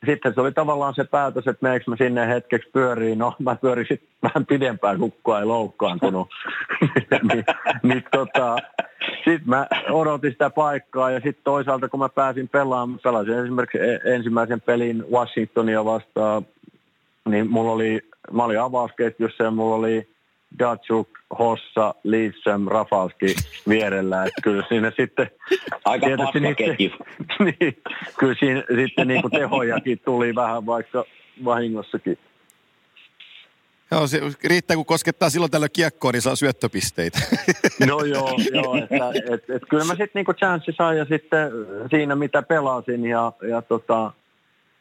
[0.05, 3.17] sitten se oli tavallaan se päätös, että meneekö mä sinne hetkeksi pyöriin.
[3.17, 6.27] No, mä pyörin sitten vähän pidempään, kun kukaan ei loukkaantunut.
[7.33, 7.45] niin,
[7.83, 8.57] niin tota,
[9.15, 14.61] sitten mä odotin sitä paikkaa ja sitten toisaalta kun mä pääsin pelaamaan, pelasin esimerkiksi ensimmäisen
[14.61, 16.45] pelin Washingtonia vastaan,
[17.25, 20.07] niin mulla oli mä olin avausketjussa ja mulla oli
[20.59, 23.35] Datsuk, Hossa, Lidström, Rafalski
[23.69, 24.25] vierellä.
[24.25, 25.31] Että kyllä siinä sitten...
[25.85, 26.55] Aika paska niin,
[27.59, 27.81] niin,
[28.19, 31.05] kyllä siinä sitten niin kuin tehojakin tuli vähän vaikka
[31.45, 32.17] vahingossakin.
[33.91, 37.19] Joo, se riittää kun koskettaa silloin tällöin kiekkoon, niin saa syöttöpisteitä.
[37.87, 41.51] No joo, joo että, et, et, kyllä mä sitten niinku chanssi sain ja sitten
[41.89, 44.11] siinä mitä pelasin ja, ja tota,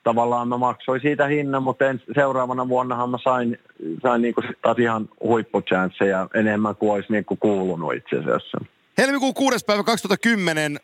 [0.07, 3.59] tavallaan mä maksoin siitä hinnan, mutta en, seuraavana vuonnahan mä sain,
[4.03, 8.59] sain niin kuin taas ihan huippuchansseja enemmän kuin olisi niin kuin kuulunut itse asiassa.
[8.99, 9.65] Helmikuun 6.
[9.65, 10.81] päivä 2010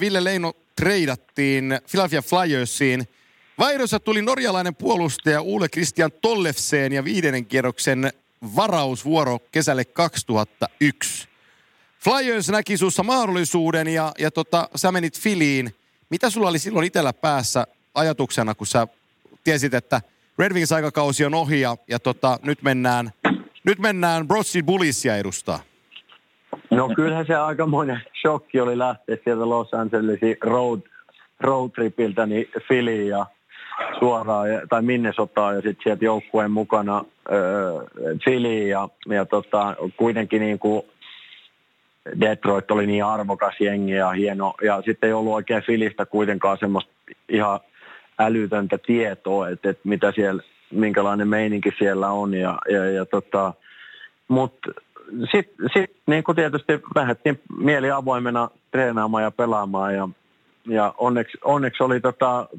[0.00, 3.04] Ville Leino treidattiin Philadelphia Flyersiin.
[3.58, 8.10] Vairossa tuli norjalainen puolustaja Ule Christian Tollefseen ja viidennen kierroksen
[8.56, 11.28] varausvuoro kesälle 2001.
[11.98, 15.74] Flyers näki sussa mahdollisuuden ja, ja tota, sä menit Filiin.
[16.10, 18.86] Mitä sulla oli silloin itsellä päässä ajatuksena, kun sä
[19.44, 20.00] tiesit, että
[20.38, 23.10] Red Wings aikakausi on ohi ja, ja tota, nyt mennään,
[23.64, 25.60] nyt mennään Broadstreet Bullisia edustaa?
[26.70, 30.80] No kyllähän se aikamoinen shokki oli lähteä sieltä Los Angelesin road,
[31.40, 33.26] road tripiltä niin Filiin ja
[33.98, 37.04] suoraan, tai Minnesotaan ja sitten sieltä joukkueen mukana
[38.24, 40.82] Philly ja, ja tota, kuitenkin niin kuin
[42.20, 44.54] Detroit oli niin arvokas jengi ja hieno.
[44.62, 46.92] Ja sitten ei ollut oikein Filistä kuitenkaan semmoista
[47.28, 47.60] ihan
[48.18, 52.34] älytöntä tietoa, että, että mitä siellä, minkälainen meininki siellä on.
[52.34, 53.52] Ja, ja, ja tota,
[54.28, 54.70] Mutta
[55.32, 60.08] sitten sit, niin kuin tietysti lähdettiin mieli avoimena treenaamaan ja pelaamaan ja
[60.68, 62.00] ja onneksi, onneksi oli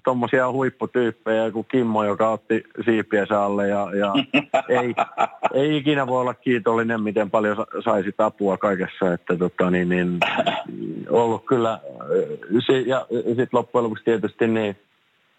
[0.03, 4.13] tuommoisia tota, huipputyyppejä kuin Kimmo, joka otti siipiensä alle ja, ja
[4.81, 4.95] ei,
[5.53, 10.19] ei, ikinä voi olla kiitollinen, miten paljon saisi apua kaikessa, että tota, niin, niin,
[11.09, 11.79] ollut kyllä,
[12.85, 14.77] ja sitten loppujen lopuksi tietysti niin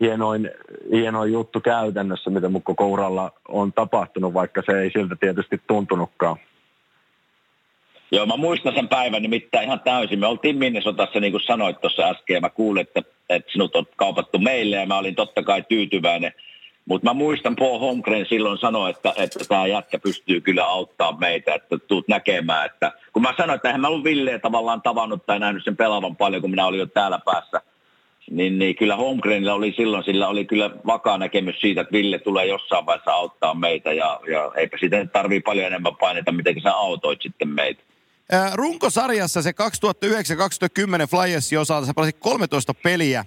[0.01, 0.51] hienoin,
[0.93, 6.37] hienoin juttu käytännössä, mitä mun koko uralla on tapahtunut, vaikka se ei siltä tietysti tuntunutkaan.
[8.13, 10.19] Joo, mä muistan sen päivän nimittäin ihan täysin.
[10.19, 14.39] Me oltiin Minnesotassa, niin kuin sanoit tuossa äsken, mä kuulin, että, että sinut on kaupattu
[14.39, 16.33] meille ja mä olin totta kai tyytyväinen.
[16.89, 21.55] Mutta mä muistan Paul Holmgren silloin sanoi, että, että tämä jätkä pystyy kyllä auttaa meitä,
[21.55, 22.67] että tuut näkemään.
[22.67, 26.17] Että, kun mä sanoin, että eihän mä ollut Villeä tavallaan tavannut tai nähnyt sen pelaavan
[26.17, 27.61] paljon, kun minä olin jo täällä päässä,
[28.31, 32.47] niin, niin kyllä Holmgrenillä oli silloin, sillä oli kyllä vakaa näkemys siitä, että Ville tulee
[32.47, 37.23] jossain vaiheessa auttaa meitä ja, ja eipä siitä tarvii paljon enemmän paineta, miten sä autoit
[37.23, 37.83] sitten meitä.
[38.55, 39.55] Runkosarjassa se 2009-2010
[41.11, 43.25] Flyersin osalta sä pelasit 13 peliä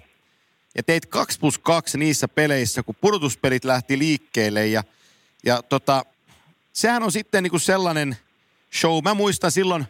[0.76, 4.66] ja teit 2 plus 2 niissä peleissä, kun pudotuspelit lähti liikkeelle.
[4.66, 4.82] Ja,
[5.44, 6.04] ja tota,
[6.72, 8.16] sehän on sitten niinku sellainen
[8.80, 9.04] show.
[9.04, 9.84] Mä muistan silloin,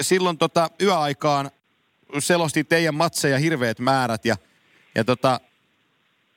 [0.00, 1.50] silloin tota yöaikaan
[2.18, 4.36] selosti teidän matseja hirveät määrät ja,
[4.94, 5.40] ja tota,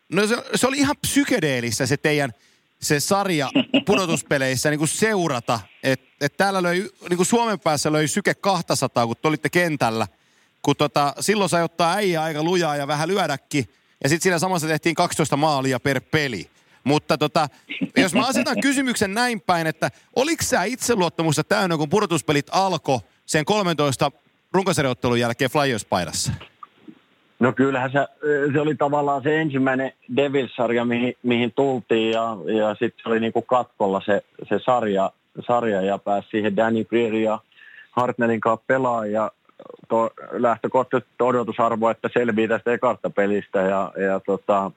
[0.09, 2.33] no se, se oli ihan psykedeellistä se teidän–
[2.81, 3.51] se sarja
[3.85, 5.59] pudotuspeleissä niin kuin seurata.
[5.83, 10.07] Että et täällä löi, niin kuin Suomen päässä löi syke 200, kun te olitte kentällä.
[10.61, 13.69] Kun tota, silloin sai ottaa äijä aika lujaa ja vähän lyödäkin.
[14.03, 16.49] Ja sitten siinä samassa tehtiin 12 maalia per peli.
[16.83, 17.49] Mutta tota,
[17.97, 23.45] jos mä asetan kysymyksen näin päin, että oliko sä itseluottamusta täynnä, kun pudotuspelit alkoi sen
[23.45, 24.11] 13
[24.57, 26.31] runkosarjoittelun jälkeen Flyers-paidassa?
[27.39, 28.07] No kyllähän se,
[28.53, 34.01] se oli tavallaan se ensimmäinen Devils-sarja, mihin, mihin tultiin ja, ja sitten oli niinku katkolla
[34.05, 35.11] se, se sarja,
[35.47, 37.39] sarja ja pääsi siihen Danny Greer ja
[37.91, 39.31] Hartnellin kanssa pelaamaan ja
[39.87, 44.71] to, lähtökohtaisesti odotusarvo, että selvii tästä ekarta pelistä ja, ja tota,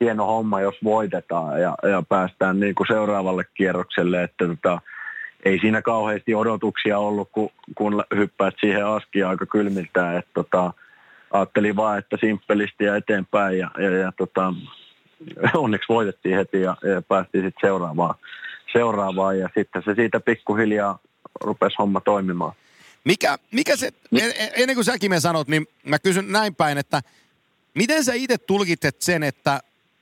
[0.00, 4.80] hieno homma, jos voitetaan ja, ja päästään niin kuin seuraavalle kierrokselle, että tota,
[5.44, 10.72] ei siinä kauheasti odotuksia ollut, kun, kun hyppäät siihen askiin aika kylmiltään, että tota,
[11.30, 14.54] ajattelin vaan, että simppelisti ja eteenpäin ja, ja, ja tota,
[15.54, 18.14] onneksi voitettiin heti ja, ja päästiin sitten seuraavaan,
[18.72, 20.98] seuraavaan ja sitten se siitä pikkuhiljaa
[21.40, 22.52] rupesi homma toimimaan.
[23.04, 23.90] Mikä, mikä se,
[24.56, 27.02] ennen kuin säkin me sanot, niin mä kysyn näin päin, että
[27.74, 29.60] miten sä itse tulkitset sen, että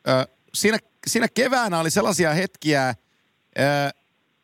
[0.09, 3.63] ö, siinä, siinä keväänä oli sellaisia hetkiä, ö,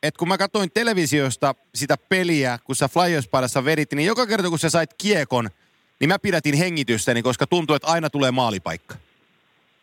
[0.02, 3.28] että kun mä katsoin televisiosta sitä peliä, kun sä flyers
[3.64, 5.50] vedit, niin joka kerta kun sä sait kiekon–
[6.00, 8.94] niin mä pidätin hengitystäni, koska tuntuu, että aina tulee maalipaikka.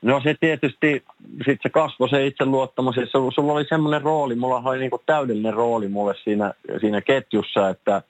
[0.02, 1.04] No se tietysti,
[1.46, 5.88] sit se kasvoi se itseluottamus, se, sulla oli semmoinen rooli, mulla oli niinku täydellinen rooli
[5.88, 8.02] mulle siinä, siinä ketjussa, että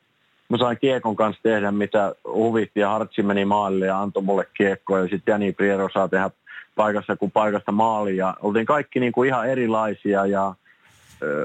[0.50, 5.00] mä sain Kiekon kanssa tehdä mitä huvitti ja Hartsi meni maalille ja antoi mulle kiekkoa
[5.00, 6.30] ja sitten Jani Priero saa tehdä
[6.76, 10.56] paikassa kuin paikasta maali ja oltiin kaikki niinku ihan erilaisia ja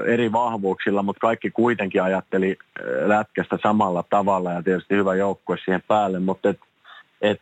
[0.05, 2.57] eri vahvuuksilla, mutta kaikki kuitenkin ajatteli
[3.05, 6.59] lätkästä samalla tavalla ja tietysti hyvä joukkue siihen päälle, mutta et,
[7.21, 7.41] et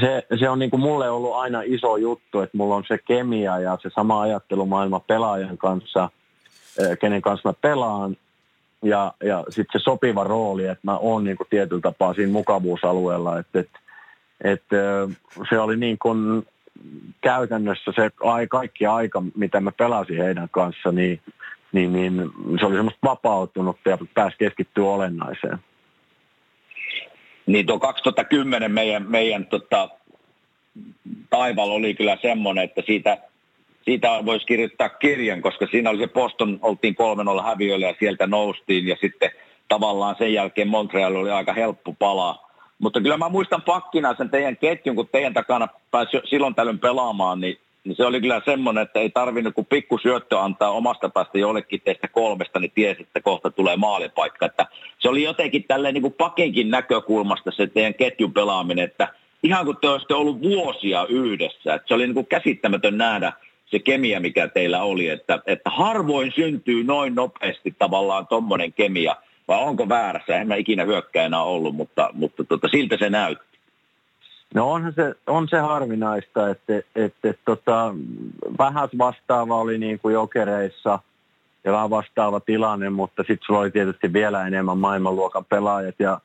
[0.00, 3.58] se, se on niin kuin mulle ollut aina iso juttu, että mulla on se kemia
[3.58, 6.10] ja se sama ajattelumaailma pelaajan kanssa,
[7.00, 8.16] kenen kanssa mä pelaan.
[8.82, 13.38] Ja, ja sitten se sopiva rooli, että mä oon niin kuin tietyllä tapaa siinä mukavuusalueella,
[13.38, 13.70] että et,
[14.44, 14.62] et,
[15.50, 16.46] se oli niin kuin
[17.20, 18.10] käytännössä se
[18.48, 21.20] kaikki aika, mitä mä pelasin heidän kanssa, niin,
[21.72, 25.58] niin, niin se oli semmoista vapautunut ja pääsi keskittyä olennaiseen.
[27.46, 29.88] Niin tuo 2010 meidän, meidän tota,
[31.30, 33.18] taival oli kyllä semmoinen, että siitä,
[33.84, 36.96] siitä voisi kirjoittaa kirjan, koska siinä oli se Poston, oltiin
[37.40, 39.30] 3-0 häviöllä ja sieltä noustiin ja sitten
[39.68, 42.45] tavallaan sen jälkeen Montreal oli aika helppo palaa.
[42.78, 47.40] Mutta kyllä mä muistan pakkina sen teidän ketjun, kun teidän takana pääsi silloin tällöin pelaamaan,
[47.40, 51.38] niin, niin se oli kyllä semmoinen, että ei tarvinnut kuin pikku syöttö antaa omasta päästä
[51.38, 54.46] jollekin teistä kolmesta, niin tiesi, että kohta tulee maalipaikka.
[54.46, 54.66] Että
[54.98, 59.08] se oli jotenkin tälleen niin kuin pakenkin näkökulmasta se teidän ketjun pelaaminen, että
[59.42, 61.74] ihan kuin te olisitte ollut vuosia yhdessä.
[61.74, 63.32] Että se oli niin kuin käsittämätön nähdä
[63.66, 69.16] se kemia, mikä teillä oli, että, että harvoin syntyy noin nopeasti tavallaan tuommoinen kemia–
[69.48, 70.36] vai onko väärässä?
[70.36, 73.58] En mä ikinä hyökkäinä ollut, mutta, mutta tota, siltä se näytti.
[74.54, 77.94] No onhan se, on se harvinaista, että, että, että tota,
[78.58, 80.98] vähän vastaava oli niin kuin jokereissa
[81.64, 86.20] ja vähän vastaava tilanne, mutta sitten sulla oli tietysti vielä enemmän maailmanluokan pelaajat ja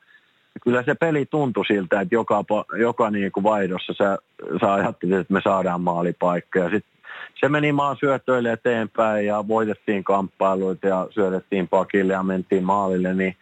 [0.62, 2.44] kyllä se peli tuntui siltä, että joka,
[2.78, 4.18] joka niin kuin vaihdossa sä,
[4.60, 6.91] sä ajattelit, että me saadaan maalipaikka ja sitten
[7.40, 13.36] se meni maan syötöille eteenpäin ja voitettiin kamppailuita ja syötettiin pakille ja mentiin maalille, niin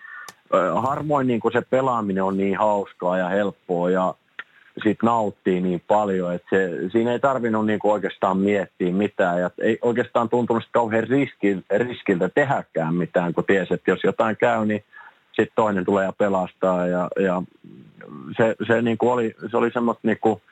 [0.82, 4.14] harvoin niin kuin se pelaaminen on niin hauskaa ja helppoa ja
[4.74, 9.50] sitten nauttii niin paljon, että se, siinä ei tarvinnut niin kuin oikeastaan miettiä mitään ja
[9.58, 14.84] ei oikeastaan tuntunut kauhean riskiltä, riskiltä tehdäkään mitään, kun tiesi, että jos jotain käy, niin
[15.26, 17.42] sitten toinen tulee ja pelastaa ja, ja
[18.36, 20.42] se, se, niin kuin oli, se oli semmoista niin kuin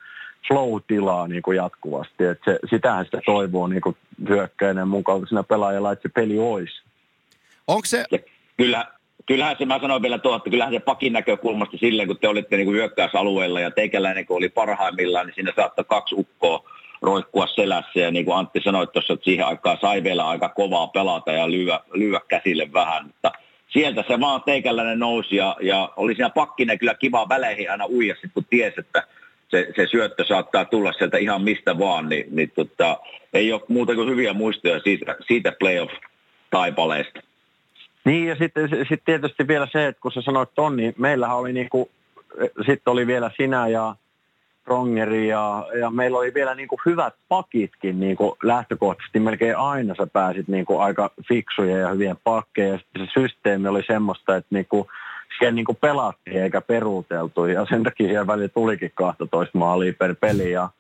[0.49, 2.25] flow-tilaa niin kuin jatkuvasti.
[2.25, 3.97] Et se, sitähän sitä toivoo niin kuin
[4.29, 6.83] hyökkäinen mun kaltaisena pelaajalla, että se peli olisi.
[7.67, 8.05] Onko se...
[8.11, 8.19] Ja
[8.57, 8.87] kyllä,
[9.27, 12.57] kyllähän se, mä sanoin vielä tuo, että kyllähän se pakin näkökulmasta silleen, kun te olitte
[12.57, 16.71] niin kuin hyökkäysalueella ja teikäläinen kun oli parhaimmillaan, niin siinä saattoi kaksi ukkoa
[17.03, 20.87] roikkua selässä ja niin kuin Antti sanoi tuossa, että siihen aikaan sai vielä aika kovaa
[20.87, 23.33] pelata ja lyödä, lyödä käsille vähän, mutta
[23.69, 28.15] sieltä se vaan teikäläinen nousi ja, ja oli siinä pakkinen kyllä kiva väleihin aina uija,
[28.35, 29.03] kun tiesi, että
[29.49, 32.99] se, se syöttö saattaa tulla sieltä ihan mistä vaan, niin, niin tota,
[33.33, 37.21] ei ole muuta kuin hyviä muistoja siitä, siitä playoff-taipaleesta.
[38.05, 41.53] Niin ja sitten sit tietysti vielä se, että kun sä sanoit ton, niin meillähän oli
[41.53, 41.91] niinku,
[42.67, 43.95] sitten oli vielä sinä ja
[44.65, 49.21] Prongeri ja, ja meillä oli vielä niinku hyvät pakitkin niinku lähtökohtaisesti.
[49.21, 54.37] Melkein aina sä pääsit niinku aika fiksuja ja hyvien pakkeja ja se systeemi oli semmoista,
[54.37, 54.87] että niinku,
[55.39, 60.15] siellä niin kuin pelattiin eikä peruuteltu ja sen takia siellä välillä tulikin 12 maalia per
[60.15, 60.71] peli ja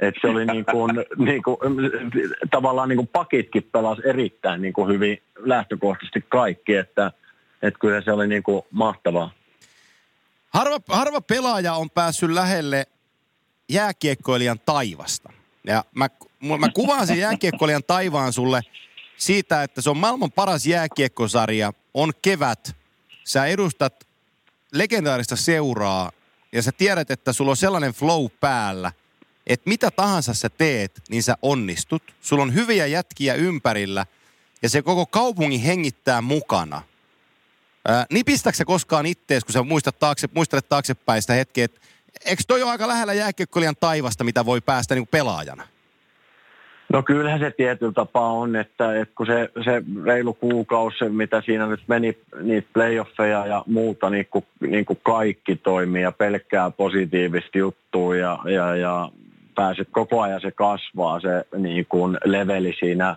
[0.00, 0.92] et se oli niin kuin,
[1.26, 1.58] niin kuin,
[2.50, 7.12] tavallaan niin kuin pakitkin pelasi erittäin niin kuin hyvin lähtökohtaisesti kaikki, että,
[7.62, 9.30] että kyllä se oli niin kuin mahtavaa.
[10.48, 12.86] Harva, harva pelaaja on päässyt lähelle
[13.68, 15.32] jääkiekkoilijan taivasta.
[15.66, 16.08] Ja mä,
[16.58, 18.60] mä kuvaan sen jääkiekkoilijan taivaan sulle
[19.16, 22.76] siitä, että se on maailman paras jääkiekkosarja, on kevät,
[23.24, 24.06] sä edustat
[24.72, 26.12] legendaarista seuraa
[26.52, 28.92] ja sä tiedät, että sulla on sellainen flow päällä,
[29.46, 32.02] että mitä tahansa sä teet, niin sä onnistut.
[32.20, 34.06] Sulla on hyviä jätkiä ympärillä
[34.62, 36.82] ja se koko kaupunki hengittää mukana.
[37.88, 41.80] Ää, nipistäkö sä koskaan ittees, kun sä muistat taakse, muistelet taaksepäin sitä hetkeä, että
[42.24, 45.68] eikö toi ole aika lähellä jääkiekkolijan taivasta, mitä voi päästä niin pelaajana?
[46.92, 51.66] No kyllähän se tietyllä tapaa on, että, että kun se, se reilu kuukausi, mitä siinä
[51.66, 57.58] nyt meni, niitä playoffeja ja muuta, niin kuin, niin kuin kaikki toimii ja pelkkää positiivista
[57.58, 59.10] juttua ja, ja, ja
[59.54, 63.16] pääset koko ajan se kasvaa se niin kuin leveli siinä,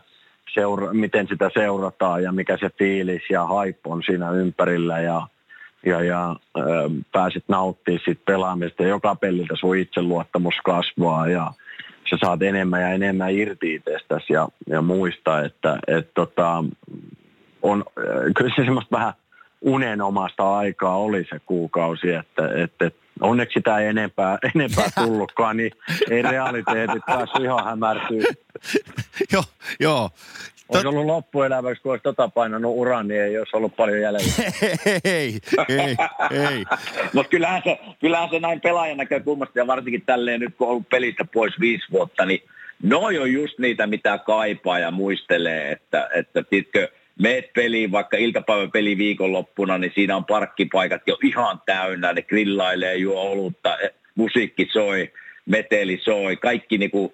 [0.54, 5.28] seura, miten sitä seurataan ja mikä se fiilis ja hype on siinä ympärillä ja,
[5.86, 6.62] ja, ja ö,
[7.12, 8.84] pääset nauttimaan siitä pelaamista.
[8.84, 11.52] Joka peliltä sun itseluottamus kasvaa ja
[12.10, 16.64] sä saat enemmän ja enemmän irti itsestäsi ja, ja muista, että et tota,
[17.62, 17.84] on,
[18.38, 19.14] kyllä se semmoista vähän
[19.62, 22.92] unenomasta aikaa oli se kuukausi, että, että
[23.22, 25.72] onneksi sitä ei enempää, enempää tullutkaan, niin
[26.10, 28.24] ei realiteetit päässyt ihan hämärtyä.
[29.34, 29.44] joo,
[29.80, 30.10] joo.
[30.70, 34.34] Olisi ollut loppuelämäksi, kun olisi tota painanut uran, niin ei olisi ollut paljon jäljellä.
[35.04, 35.40] ei,
[35.70, 35.96] ei,
[36.32, 36.66] ei.
[37.14, 40.90] Mutta kyllähän se, kyllähän se näin pelaajan näkökulmasta ja varsinkin tälleen nyt kun on ollut
[40.90, 42.44] pelistä pois viisi vuotta, niin
[42.84, 46.90] noi on just niitä, mitä kaipaa ja muistelee, että, että titkö,
[47.20, 52.96] meet peliin, vaikka iltapäivän peli viikonloppuna, niin siinä on parkkipaikat jo ihan täynnä, ne grillailee,
[52.96, 53.78] juo olutta,
[54.16, 55.12] musiikki soi,
[55.46, 57.14] meteli soi, kaikki niinku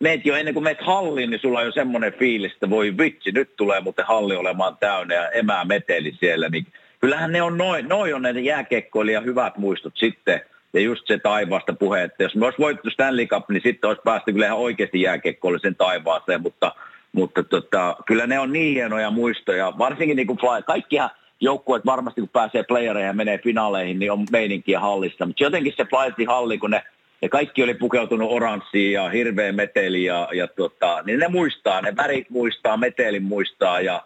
[0.00, 3.32] meet jo ennen kuin meet halliin, niin sulla on jo semmoinen fiilis, että voi vitsi,
[3.32, 6.48] nyt tulee muuten halli olemaan täynnä ja emää meteli siellä.
[6.48, 6.66] Niin
[7.00, 10.40] kyllähän ne on noin, noin on ne jääkekkoilija hyvät muistot sitten.
[10.72, 14.02] Ja just se taivaasta puhe, että jos me olisi voitettu Stanley Cup, niin sitten olisi
[14.04, 16.74] päästy kyllä ihan oikeasti jääkekkoillisen taivaaseen, mutta,
[17.12, 19.72] mutta tota, kyllä ne on niin hienoja muistoja.
[19.78, 24.80] Varsinkin niin kuin kaikkihan joukkueet varmasti kun pääsee playereihin ja menee finaaleihin, niin on meininkiä
[24.80, 25.26] hallissa.
[25.26, 26.82] Mutta jotenkin se Flyersin halli, kun ne
[27.22, 31.96] ja kaikki oli pukeutunut oranssiin ja hirveä meteli ja, ja tota, niin ne muistaa, ne
[31.96, 34.02] värit muistaa, metelin muistaa ja,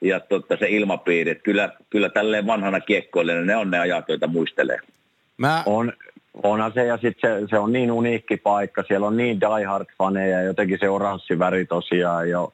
[0.00, 1.30] ja tota, se ilmapiiri.
[1.30, 4.78] Että kyllä, kyllä tälleen vanhana kiekkoille ne on ne ajat, joita muistelee.
[5.36, 5.62] Mä...
[5.66, 5.92] On,
[6.42, 8.82] onhan se ja sitten se, se, on niin uniikki paikka.
[8.88, 12.52] Siellä on niin diehard-faneja ja jotenkin se oranssi väri tosiaan jo,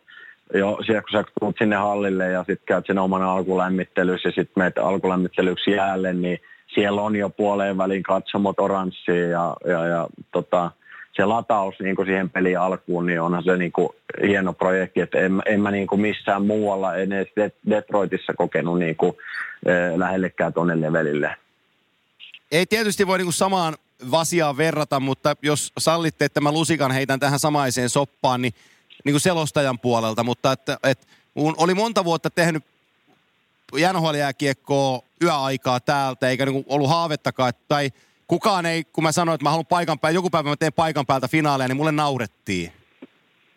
[0.55, 4.53] jo siellä kun sä tulet sinne hallille ja sitten käyt sen oman alkulämmittelyssä ja sitten
[4.57, 6.41] menet alkulämmittelyksi jäälle, niin
[6.75, 10.71] siellä on jo puoleen välin katsomot oranssia ja, ja, ja tota,
[11.13, 13.89] se lataus niin kuin siihen pelin alkuun, niin onhan se niin kuin
[14.23, 18.97] hieno projekti, että en, en mä niin kuin missään muualla, en edes Detroitissa kokenut niin
[18.97, 19.13] kuin,
[19.67, 21.37] eh, lähellekään tuonne levelille.
[22.53, 23.75] Ei tietysti voi niin kuin samaan
[24.11, 28.55] vasiaan verrata, mutta jos sallitte, että mä lusikan heitän tähän samaiseen soppaan, niin,
[29.05, 31.07] niin kuin selostajan puolelta, mutta että, että
[31.37, 32.65] oli monta vuotta tehnyt
[34.19, 37.91] jääkiekkoa yöaikaa täältä, eikä niin ollut haavettakaan, tai
[38.27, 41.07] kukaan ei, kun mä sanoin, että mä haluan paikan päältä, joku päivä mä teen paikan
[41.07, 42.73] päältä finaaleja, niin mulle naurettiin.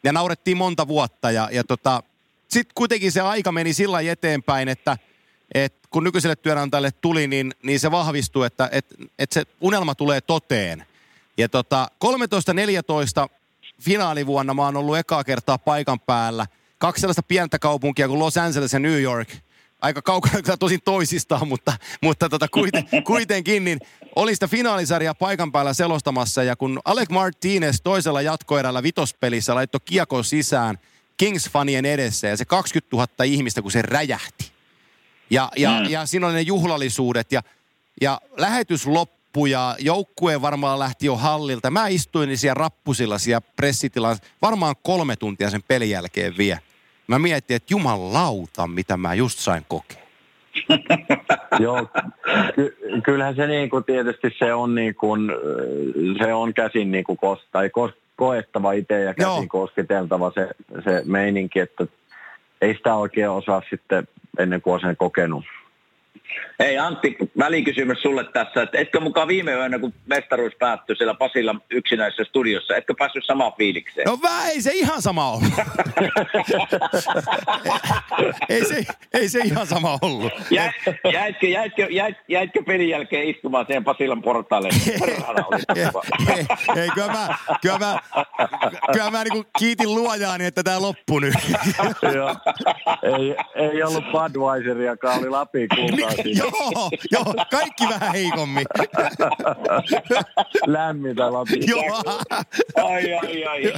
[0.04, 2.04] Ja naurettiin monta vuotta ja, ja tota,
[2.48, 4.98] sitten kuitenkin se aika meni sillä eteenpäin, että
[5.54, 8.86] et kun nykyiselle työnantajalle tuli, niin, niin se vahvistui, että et,
[9.20, 10.86] et se unelma tulee toteen.
[11.38, 11.88] Ja tota,
[13.26, 13.30] 13-14
[13.82, 16.48] finaalivuonna mä oon ollut ekaa kertaa paikan päällä.
[16.78, 19.30] Kaksi sellaista pientä kaupunkia kuin Los Angeles ja New York–
[19.84, 23.80] aika kaukana tosin toisistaan, mutta, mutta tota, kuiten, kuitenkin, niin
[24.16, 30.24] oli sitä finaalisarjaa paikan päällä selostamassa ja kun Alec Martinez toisella jatkoerällä vitospelissä laittoi kiekon
[30.24, 30.78] sisään
[31.24, 34.52] Kings-fanien edessä ja se 20 000 ihmistä, kun se räjähti.
[35.30, 35.90] Ja, ja, mm.
[35.90, 37.42] ja siinä oli ne juhlallisuudet ja,
[38.02, 41.72] ja lähetys loppui ja joukkue varmaan lähti jo hallilta.
[41.72, 46.60] Mä istuin siellä rappusilla siellä pressitilassa varmaan kolme tuntia sen pelin jälkeen vielä.
[47.08, 50.04] Mä mietin, että jumalauta, mitä mä just sain kokea.
[51.60, 51.88] Joo,
[52.56, 55.32] ky- kyllähän se niin kuin tietysti se on, niin kuin,
[56.24, 59.46] se on käsin niin kuin kos- tai kos- koettava itse ja käsin Joo.
[59.48, 60.50] kosketeltava se,
[60.84, 61.88] se meininki, että
[62.62, 64.08] ei sitä oikein osaa sitten
[64.40, 65.46] ennen kuin on sen kokenut.
[66.60, 71.56] Hei Antti, välikysymys sulle tässä, että etkö mukaan viime yönä, kun mestaruus päättyi siellä Pasilla
[71.70, 74.06] yksinäisessä studiossa, etkö päässyt samaan fiilikseen?
[74.06, 75.54] No vä, ei se ihan sama ollut.
[78.50, 80.32] ei, se, ei se ihan sama ollut.
[80.52, 80.74] Jä,
[81.14, 84.70] jäitkö, jäitkö, jäit, jäitkö pelin jälkeen istumaan siihen Pasilan portaille?
[85.76, 86.46] ei,
[86.82, 88.00] ei, kyllä mä, kyllä mä,
[88.94, 91.34] kyllä mä niin kiitin luojaani, että tämä loppui nyt.
[93.04, 98.66] ei, ei ollut Budweiseriakaan, oli Lapin kultaa joo, joo, kaikki vähän heikommin.
[100.66, 101.64] Lämmintä Lapin.
[101.68, 102.04] Joo.
[102.76, 103.74] ai, ai, ai.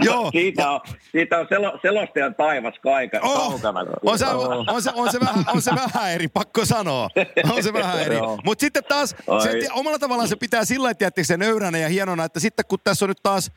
[0.00, 0.30] joo.
[0.30, 0.80] Siitä on,
[1.12, 3.80] siitä on selo, selostajan taivas kaika, oh, kaukana.
[4.02, 7.08] On se, on, se, on, se vähän, on se vähän eri, pakko sanoa.
[7.52, 8.16] On se vähän eri.
[8.44, 12.40] Mutta sitten taas, se, omalla tavallaan se pitää sillä tavalla, se nöyränä ja hienona, että
[12.40, 13.50] sitten kun tässä on nyt taas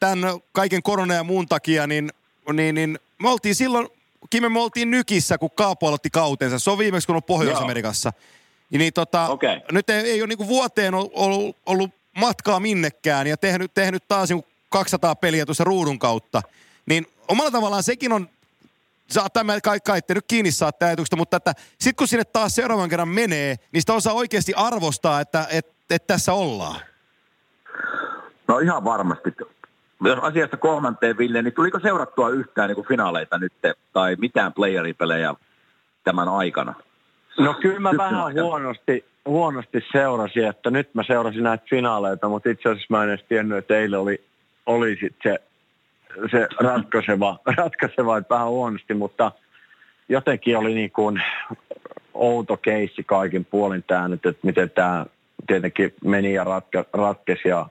[0.00, 2.10] tämän kaiken korona ja muun takia, niin,
[2.52, 3.88] niin, niin me oltiin silloin
[4.30, 6.58] Kime, me oltiin Nykissä, kun Kaapo aloitti kautensa.
[6.58, 8.12] Se on viimeksi, kun on Pohjois-Amerikassa.
[8.70, 9.60] Niin, niin tota, okay.
[9.72, 14.44] nyt ei, ei ole niin vuoteen ollut, ollut matkaa minnekään ja tehnyt, tehnyt taas niin
[14.68, 16.42] 200 peliä tuossa ruudun kautta.
[16.86, 18.28] Niin omalla tavallaan sekin on,
[19.10, 22.88] saattaa meillä kai, kai nyt kiinni saattaa ajatuksesta, mutta että sitten kun sinne taas seuraavan
[22.88, 26.80] kerran menee, niin sitä osaa oikeasti arvostaa, että et, et tässä ollaan.
[28.48, 29.30] No ihan varmasti
[30.00, 33.52] jos asiasta kolmanteen, Ville, niin tuliko seurattua yhtään niin kuin finaaleita nyt
[33.92, 35.34] tai mitään playeripelejä
[36.04, 36.74] tämän aikana?
[37.38, 42.68] No kyllä mä vähän huonosti, huonosti seurasin, että nyt mä seurasin näitä finaaleita, mutta itse
[42.68, 44.24] asiassa mä en edes tiennyt, että eilen oli,
[44.66, 45.38] oli sit se,
[46.30, 49.32] se ratkaiseva, ratkaiseva, että vähän huonosti, mutta
[50.08, 51.22] jotenkin oli niin kuin
[52.14, 55.06] outo keissi kaikin puolin tämä nyt, että miten tämä
[55.46, 57.66] tietenkin meni ja ratka, ratkesi ja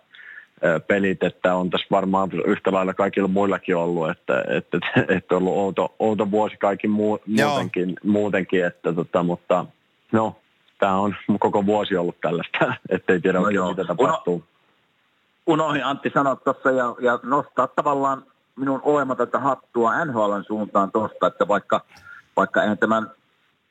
[0.88, 4.80] pelit, että on tässä varmaan yhtä lailla kaikilla muillakin ollut, että, että,
[5.16, 9.66] että on ollut outo, outo vuosi kaikki muu, muutenkin, muutenkin, että tota, mutta
[10.12, 10.36] no,
[10.80, 14.44] tämä on koko vuosi ollut tällaista, ettei tiedä no oikein, mitä tapahtuu.
[15.48, 18.24] Uno, unohin Antti sanoa tuossa ja, ja nostaa tavallaan
[18.56, 21.82] minun olematonta hattua NHLn suuntaan tuosta, että vaikka,
[22.36, 23.12] vaikka eihän tämän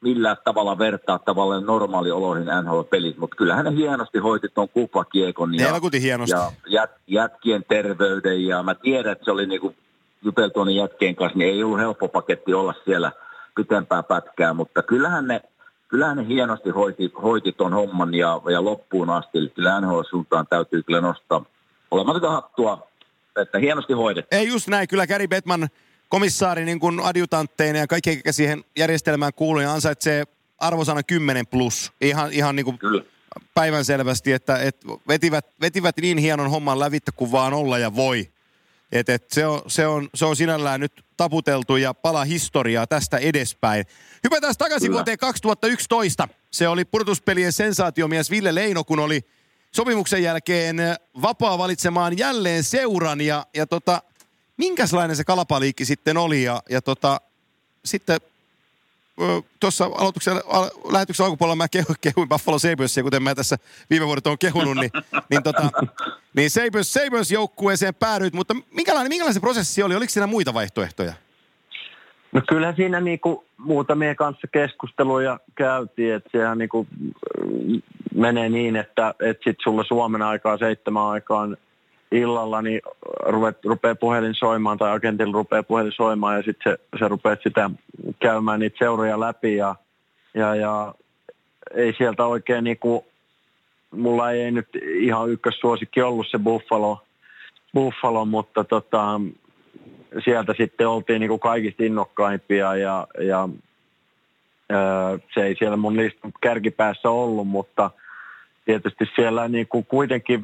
[0.03, 6.35] millään tavalla vertaa tavallaan normaalioloihin NHL-pelit, mutta kyllähän ne hienosti hoiti tuon kuplakiekon ja, hienosti.
[6.35, 9.75] ja jät, jätkien terveyden ja mä tiedän, että se oli niinku
[10.23, 13.13] juteltu niin jätkien kanssa, niin ei ollut helppo paketti olla siellä
[13.57, 15.41] pitempää pätkää, mutta kyllähän ne,
[15.89, 19.39] kyllähän ne hienosti hoiti, hoiti ton homman ja, ja loppuun asti.
[19.39, 21.45] Eli kyllä NHL-suuntaan täytyy kyllä nostaa
[21.91, 22.89] olematonta hattua,
[23.37, 24.37] että hienosti hoidettu.
[24.37, 25.69] Ei just näin, kyllä Gary Bettman
[26.13, 30.25] komissaari niin kuin adjutantteina ja kaikki, jotka siihen järjestelmään kuuluu, niin ansaitsee
[30.59, 31.93] arvosana 10 plus.
[32.01, 32.79] Ihan, ihan niin kuin
[33.55, 38.33] päivän selvästi, että, että vetivät, vetivät niin hienon homman lävittä kuin vaan olla ja voi.
[38.93, 43.19] Et, et se, on, se, on, se on sinällään nyt taputeltu ja pala historiaa tästä
[43.19, 43.87] edespäin.
[44.25, 44.97] Hypätään takaisin Kyllä.
[44.97, 46.29] vuoteen 2011.
[46.51, 49.21] Se oli pudotuspelien sensaatiomies Ville Leino, kun oli
[49.75, 50.77] sopimuksen jälkeen
[51.23, 53.21] vapaa valitsemaan jälleen seuran.
[53.21, 54.03] Ja, ja tota,
[54.57, 56.43] minkälainen se kalapaliikki sitten oli?
[56.43, 57.21] Ja, ja tota,
[57.85, 58.21] sitten
[59.61, 60.37] tuossa aloituksen,
[60.93, 63.59] lähetyksen alkupuolella mä kehuin, kehuin Buffalo Sabresia, kuten mä tässä
[63.91, 64.91] viime vuodet on kehunut, niin,
[65.31, 65.71] niin, tota,
[66.37, 69.97] niin Sabres, Sabres joukkueeseen päädyit, mutta minkälainen, minkälainen se prosessi oli?
[69.97, 71.13] Oliko siinä muita vaihtoehtoja?
[72.33, 76.87] No kyllä siinä niinku muutamien kanssa keskusteluja käytiin, että sehän niinku
[78.15, 81.57] menee niin, että, että sitten sulle Suomen aikaa seitsemän aikaan
[82.13, 82.81] illalla, niin
[83.27, 87.71] rupeaa, rupeaa puhelin soimaan tai agentilla rupeaa puhelin soimaan ja sitten se, se rupeaa sitä
[88.21, 89.77] käymään niitä seuroja läpi ja,
[90.35, 90.95] ja, ja
[91.75, 93.07] ei sieltä oikein niinku,
[93.91, 97.03] mulla ei nyt ihan ykkössuosikki ollut se Buffalo,
[97.75, 99.21] Buffalo mutta tota,
[100.25, 103.49] sieltä sitten oltiin niinku kaikista innokkaimpia ja, ja
[105.35, 107.91] se ei siellä mun listan kärkipäässä ollut, mutta–
[108.65, 110.43] tietysti siellä niin kuin kuitenkin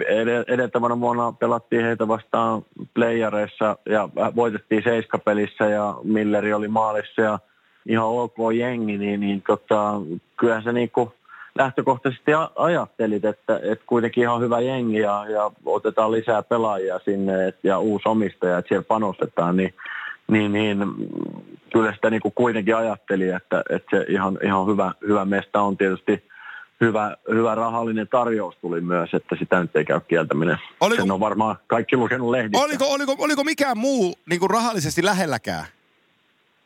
[0.49, 2.62] edeltävänä vuonna pelattiin heitä vastaan
[2.95, 7.39] playareissa ja voitettiin seiskapelissä ja Milleri oli maalissa ja
[7.87, 10.01] ihan ok jengi, niin, niin tota,
[10.37, 11.11] kyllähän se niin kuin
[11.55, 17.57] lähtökohtaisesti ajattelit, että, että kuitenkin ihan hyvä jengi ja, ja otetaan lisää pelaajia sinne et,
[17.62, 19.75] ja uusi omistaja, että siellä panostetaan, niin,
[20.29, 20.79] niin, niin
[21.73, 25.77] kyllä sitä niin kuin kuitenkin ajatteli, että, että se ihan, ihan hyvä, hyvä mesta on
[25.77, 26.23] tietysti–
[26.81, 30.59] hyvä, hyvä rahallinen tarjous tuli myös, että sitä nyt ei käy kieltäminen.
[30.81, 32.59] Oliko, Sen on varmaan kaikki lukenut lehdistä.
[32.64, 35.64] Oliko, oliko, oliko mikään muu niin kuin rahallisesti lähelläkään?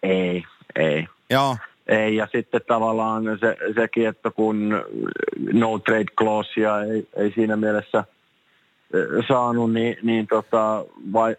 [0.03, 0.45] Ei,
[0.77, 1.07] ei.
[1.31, 1.57] Joo.
[1.87, 4.85] Ei, ja sitten tavallaan se, sekin, että kun
[5.53, 8.05] no trade clausea ei, ei siinä mielessä
[9.29, 11.37] saanut, niin, niin tota, vai,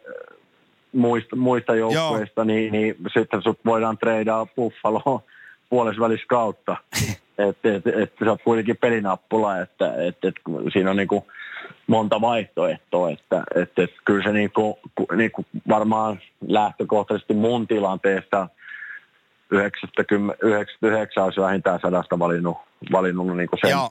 [0.93, 5.19] muista, muista joukkueista, niin, niin sitten sut voidaan treidaa Buffaloon
[5.73, 6.77] puolesvälis kautta.
[7.37, 10.35] että et, et, se on kuitenkin pelinappula, että et, et,
[10.73, 11.27] siinä on niinku
[11.87, 14.79] monta vaihtoehtoa, että et, et, kyllä se niinku,
[15.15, 18.47] niinku varmaan lähtökohtaisesti mun tilanteesta
[19.51, 22.57] 90, 99 olisi vähintään sadasta valinnut,
[22.91, 23.71] valinnut niinku sen.
[23.71, 23.89] Joo.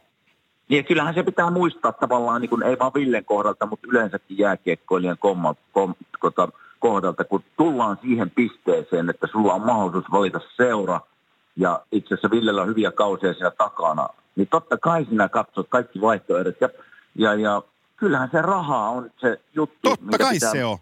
[0.68, 5.18] Niin, kyllähän se pitää muistaa tavallaan, niin kuin ei vaan Villen kohdalta, mutta yleensäkin jääkiekkoilijan
[5.18, 11.00] komma, kom, kota, kohdalta, kun tullaan siihen pisteeseen, että sulla on mahdollisuus valita seura–
[11.56, 16.00] ja itse asiassa Villellä on hyviä kausia siellä takana, niin totta kai sinä katsot kaikki
[16.00, 16.68] vaihtoehdot ja,
[17.14, 17.62] ja, ja
[17.96, 19.78] kyllähän se raha on se juttu.
[19.82, 20.78] Totta kai pitää, se on.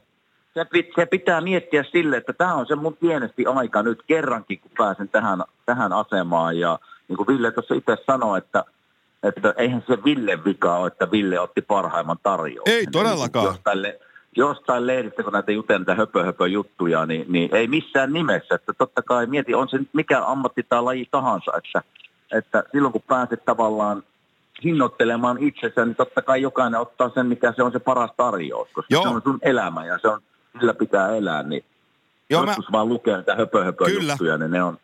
[0.54, 0.66] Se,
[0.96, 5.08] se pitää miettiä sille, että tämä on se mun pienesti aika nyt kerrankin, kun pääsen
[5.08, 6.58] tähän, tähän asemaan.
[6.58, 8.64] Ja niin kuin Ville tuossa itse sanoi, että,
[9.22, 12.76] että eihän se Ville vika ole, että Ville otti parhaimman tarjouksen.
[12.76, 13.46] Ei todellakaan.
[13.46, 14.00] Jos tälle,
[14.36, 18.54] jostain lehdistä, kun näitä jutellaan näitä höpö, höpö juttuja, niin, niin, ei missään nimessä.
[18.54, 21.82] Että totta kai mieti, on se nyt mikä ammatti tai laji tahansa, että,
[22.32, 24.02] että silloin kun pääset tavallaan
[24.64, 28.94] hinnoittelemaan itsensä, niin totta kai jokainen ottaa sen, mikä se on se paras tarjous, koska
[28.94, 29.02] Joo.
[29.02, 30.20] se on sun elämä ja se on,
[30.60, 31.64] sillä pitää elää, niin
[32.30, 32.72] Joo, joskus mä...
[32.72, 34.78] vaan lukee näitä höpö, höpö juttuja, niin ne on,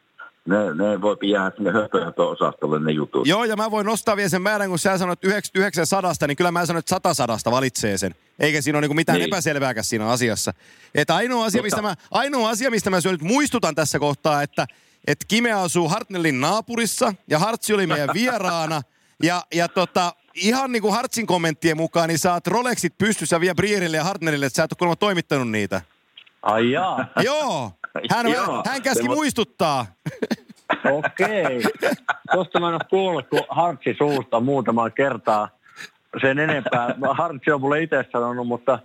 [0.47, 3.27] ne, ne voi jäädä sinne höpö-höpö-osastolle ne jutut.
[3.27, 5.25] Joo, ja mä voin nostaa vielä sen määrän, kun sä sanoit
[5.55, 8.15] 900, niin kyllä mä sanoin, että 100 sadasta valitsee sen.
[8.39, 9.29] Eikä siinä ole niinku mitään niin.
[9.29, 10.55] epäselvääkään siinä asiassa.
[10.95, 14.67] Että ainoa asia, mistä mä, ainoa asia, mistä mä nyt muistutan tässä kohtaa, että
[15.07, 18.83] että Kime asuu Hartnellin naapurissa ja Hartsi oli meidän vieraana.
[19.23, 23.97] Ja, ja tota, ihan niin kuin Hartsin kommenttien mukaan, niin saat Rolexit pystyssä vielä Brierille
[23.97, 25.81] ja Hartnellille, että sä et ole kuulemma toimittanut niitä.
[26.43, 27.07] Ai jaa.
[27.25, 27.73] Joo.
[28.11, 29.87] Hän, Joo, hän käski muistuttaa.
[30.85, 31.63] Okei.
[32.33, 35.49] Tuosta mä en ole kuullut, kun Hartsi suusta muutamaa kertaa
[36.21, 36.95] sen enempää.
[37.11, 38.79] Hartsi on mulle itse sanonut, mutta,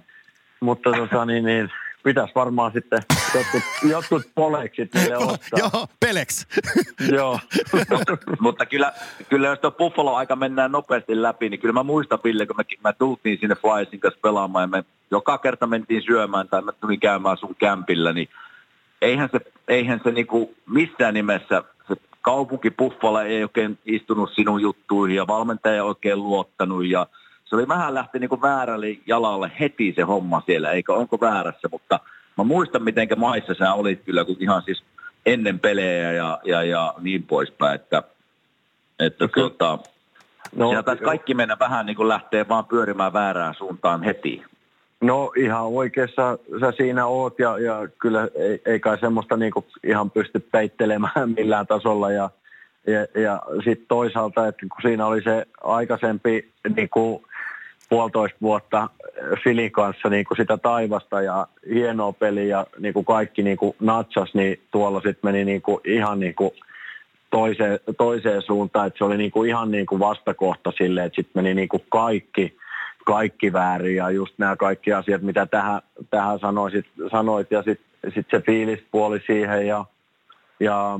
[0.60, 1.70] mutta tota, niin, niin,
[2.04, 3.00] pitäisi varmaan sitten
[3.36, 5.60] jotkut, jotkut poleksit meille ostaa.
[5.60, 6.48] Joo, peleks.
[7.12, 7.40] Joo.
[8.40, 8.94] mutta kyllä,
[9.30, 12.94] kyllä jos tuo Buffalo-aika mennään nopeasti läpi, niin kyllä mä muistan, Ville, kun me, me
[12.94, 17.38] tultiin sinne Flyersin kanssa pelaamaan ja me joka kerta mentiin syömään tai mä tulin käymään
[17.38, 18.30] sun kämpillä, niin
[19.02, 25.16] eihän se, eihän se niinku missään nimessä, se kaupunki Buffalo ei oikein istunut sinun juttuihin
[25.16, 27.08] ja valmentaja ei oikein luottanut ja
[27.46, 32.00] se oli vähän lähti niinku väärälle jalalle heti se homma siellä, eikä onko väärässä, mutta
[32.38, 34.84] mä muistan miten maissa sä olit kyllä, kun ihan siis
[35.26, 38.04] ennen pelejä ja, ja, ja niin poispäin, että,
[39.00, 39.42] että okay.
[39.42, 39.80] tuota,
[40.56, 40.72] no,
[41.04, 44.44] kaikki mennä vähän niin kuin lähtee vaan pyörimään väärään suuntaan heti.
[45.02, 50.12] No ihan oikeassa sä siinä oot ja, ja kyllä ei, ei kai semmoista niinku ihan
[50.12, 52.30] pysty peittelemään millään tasolla ja,
[52.88, 57.24] ja, ja sitten toisaalta, että kun siinä oli se aikaisempi niinku
[57.90, 58.90] puolitoista vuotta
[59.44, 63.76] Filin kanssa niin kuin sitä taivasta ja hienoa peliä ja niin kuin kaikki niin kuin
[63.80, 66.52] natsas, niin tuolla sitten meni niin kuin ihan niin kuin
[67.32, 71.44] toiseen, toiseen suuntaan, että se oli niin kuin ihan niin kuin vastakohta sille, että sitten
[71.44, 72.58] meni niin kuin kaikki,
[73.06, 78.28] kaikki väärin ja just nämä kaikki asiat, mitä tähän, tähän sanoisit, sanoit ja sitten sit
[78.32, 79.86] se fiilispuoli siihen ja,
[80.60, 81.00] ja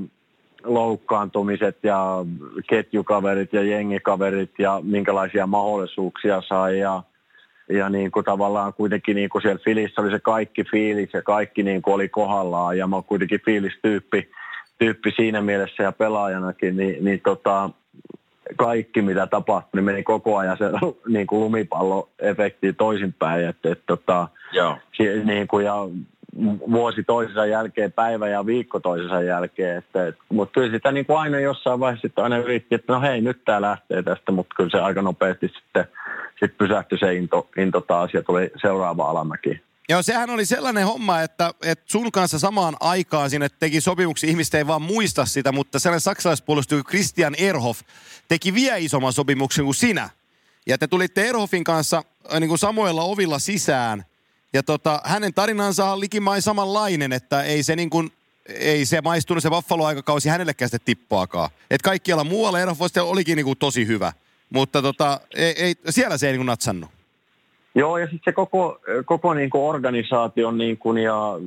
[0.64, 2.26] loukkaantumiset ja
[2.70, 7.04] ketjukaverit ja jengikaverit ja minkälaisia mahdollisuuksia sai ja,
[7.70, 11.64] ja niin kuin tavallaan kuitenkin niin kuin siellä Filissä oli se kaikki fiilis ja kaikki
[11.64, 14.30] niin kuin oli kohdallaan ja mä oon kuitenkin fiilistyyppi
[14.82, 17.70] tyyppi siinä mielessä ja pelaajanakin, niin, niin tota,
[18.58, 20.66] kaikki mitä tapahtui, niin meni koko ajan se
[21.14, 23.46] niin kuin lumipalloefekti toisinpäin.
[23.46, 24.78] Että, että, tota, Joo.
[25.24, 25.76] Niin kuin, ja
[26.72, 29.78] vuosi toisensa jälkeen, päivä ja viikko toisensa jälkeen.
[29.78, 33.02] Että, et, mutta kyllä sitä niin kuin aina jossain vaiheessa sitten aina yritti, että no
[33.02, 35.86] hei, nyt tämä lähtee tästä, mutta kyllä se aika nopeasti sitten
[36.40, 39.62] sit pysähtyi se into, into taas ja tuli seuraava alamäki.
[39.92, 44.54] Joo, sehän oli sellainen homma, että, että sun kanssa samaan aikaan sinne teki sopimuksia, ihmiset
[44.54, 47.82] ei vaan muista sitä, mutta sellainen saksalaispuolustaja Christian Erhoff
[48.28, 50.10] teki vielä isomman sopimuksen kuin sinä.
[50.68, 52.04] Ja te tulitte Erhoffin kanssa
[52.34, 54.06] äh, niin kuin samoilla ovilla sisään.
[54.54, 58.12] Ja tota, hänen tarinansa on likimain samanlainen, että ei se niin kuin,
[58.46, 61.50] ei se maistunut se Buffalo-aikakausi hänellekään sitten tippuakaan.
[61.72, 64.14] Että kaikkialla muualla Erhoff olikin niin kuin tosi hyvä.
[64.50, 67.01] Mutta tota, ei, ei, siellä se ei niin kuin natsannut.
[67.76, 71.40] Joo, ja sitten se koko, koko niin kuin organisaation niin kuin ja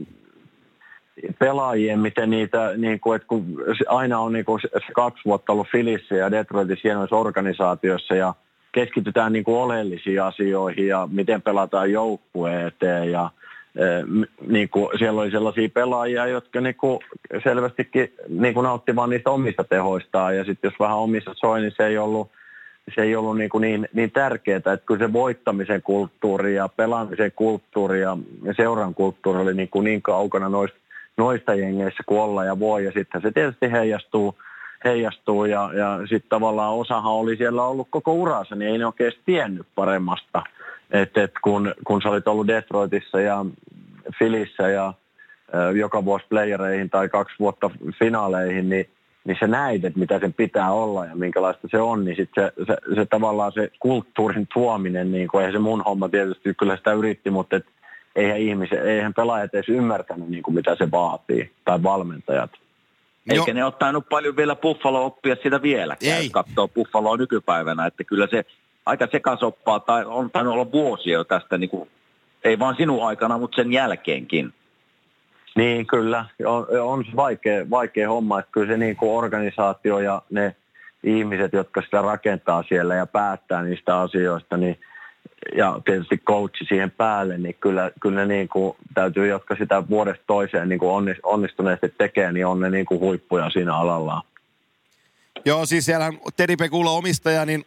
[1.38, 3.46] pelaajien, miten niitä, niin kuin, että kun
[3.88, 8.34] aina on niin kuin se kaksi vuotta ollut Filissä ja Detroitissa hienoissa organisaatioissa ja
[8.72, 13.30] keskitytään niin kuin oleellisiin asioihin ja miten pelataan joukkueen eteen ja
[13.76, 13.84] e,
[14.46, 17.00] niin kuin siellä oli sellaisia pelaajia, jotka niin kuin
[17.44, 21.72] selvästikin niin kuin nauttivat vaan niistä omista tehoistaan ja sitten jos vähän omissa soi, niin
[21.76, 22.30] se ei ollut–
[22.94, 27.32] se ei ollut niin, kuin niin, niin tärkeää, että kyllä se voittamisen kulttuuri ja pelaamisen
[27.36, 28.16] kulttuuri ja
[28.56, 30.78] seuran kulttuuri oli niin, kuin niin kaukana noista,
[31.16, 32.84] noista jengeissä kuin olla ja voi.
[32.84, 34.38] Ja sitten se tietysti heijastuu,
[34.84, 39.12] heijastuu ja, ja sitten tavallaan osahan oli siellä ollut koko uransa, niin ei ne oikein
[39.26, 40.42] tiennyt paremmasta.
[40.90, 43.46] Et, et kun, kun sä olit ollut Detroitissa ja
[44.18, 44.94] Filissä ja
[45.74, 48.88] joka vuosi playereihin tai kaksi vuotta finaaleihin, niin
[49.24, 52.52] niin sä näit, että mitä sen pitää olla ja minkälaista se on, niin sit se,
[52.66, 56.92] se, se, tavallaan se kulttuurin tuominen, niin kuin, eihän se mun homma tietysti, kyllä sitä
[56.92, 57.66] yritti, mutta et,
[58.16, 62.50] eihän, ihmiset, eihän pelaajat edes ymmärtänyt, niin kuin mitä se vaatii, tai valmentajat.
[63.30, 63.54] Eikä jo.
[63.54, 66.30] ne ottanut paljon vielä Buffalo oppia sitä vielä, Ei.
[66.30, 68.44] katsoo Buffaloa nykypäivänä, että kyllä se
[68.86, 71.90] aika sekasoppaa, tai on tainnut olla vuosia jo tästä, niin kuin,
[72.44, 74.54] ei vaan sinun aikana, mutta sen jälkeenkin.
[75.56, 76.24] Niin, kyllä.
[76.46, 80.56] On, on se vaikea, vaikea homma, että kyllä se niin kuin organisaatio ja ne
[81.02, 84.78] ihmiset, jotka sitä rakentaa siellä ja päättää niistä asioista, niin
[85.56, 90.24] ja tietysti coachi siihen päälle, niin kyllä, kyllä ne niin kuin, täytyy, jotka sitä vuodesta
[90.26, 94.22] toiseen niin kuin onnistuneesti tekee, niin on ne niin kuin huippuja siinä alallaan.
[95.44, 97.64] Joo, siis siellä Teddy Pekula omistaja, niin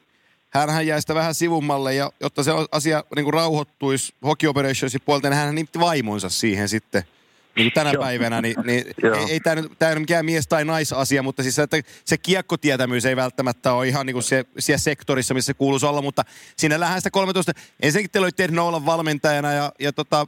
[0.49, 5.29] hän jäi sitä vähän sivummalle, ja jotta se asia niin kuin rauhoittuisi Hockey Operationsin puolta,
[5.29, 7.03] niin hän nimitti vaimonsa siihen sitten–
[7.57, 8.85] niin tänä päivänä, niin, niin
[9.17, 13.15] ei, ei tämä nyt, ole mikään mies- tai naisasia, mutta siis että se kiekkotietämyys ei
[13.15, 16.23] välttämättä ole ihan niin kuin se, siellä sektorissa, missä se kuuluisi olla, mutta
[16.57, 17.51] siinä lähes sitä 13.
[17.81, 20.27] Ensinnäkin teillä oli Ted Nolan valmentajana ja, ja tota,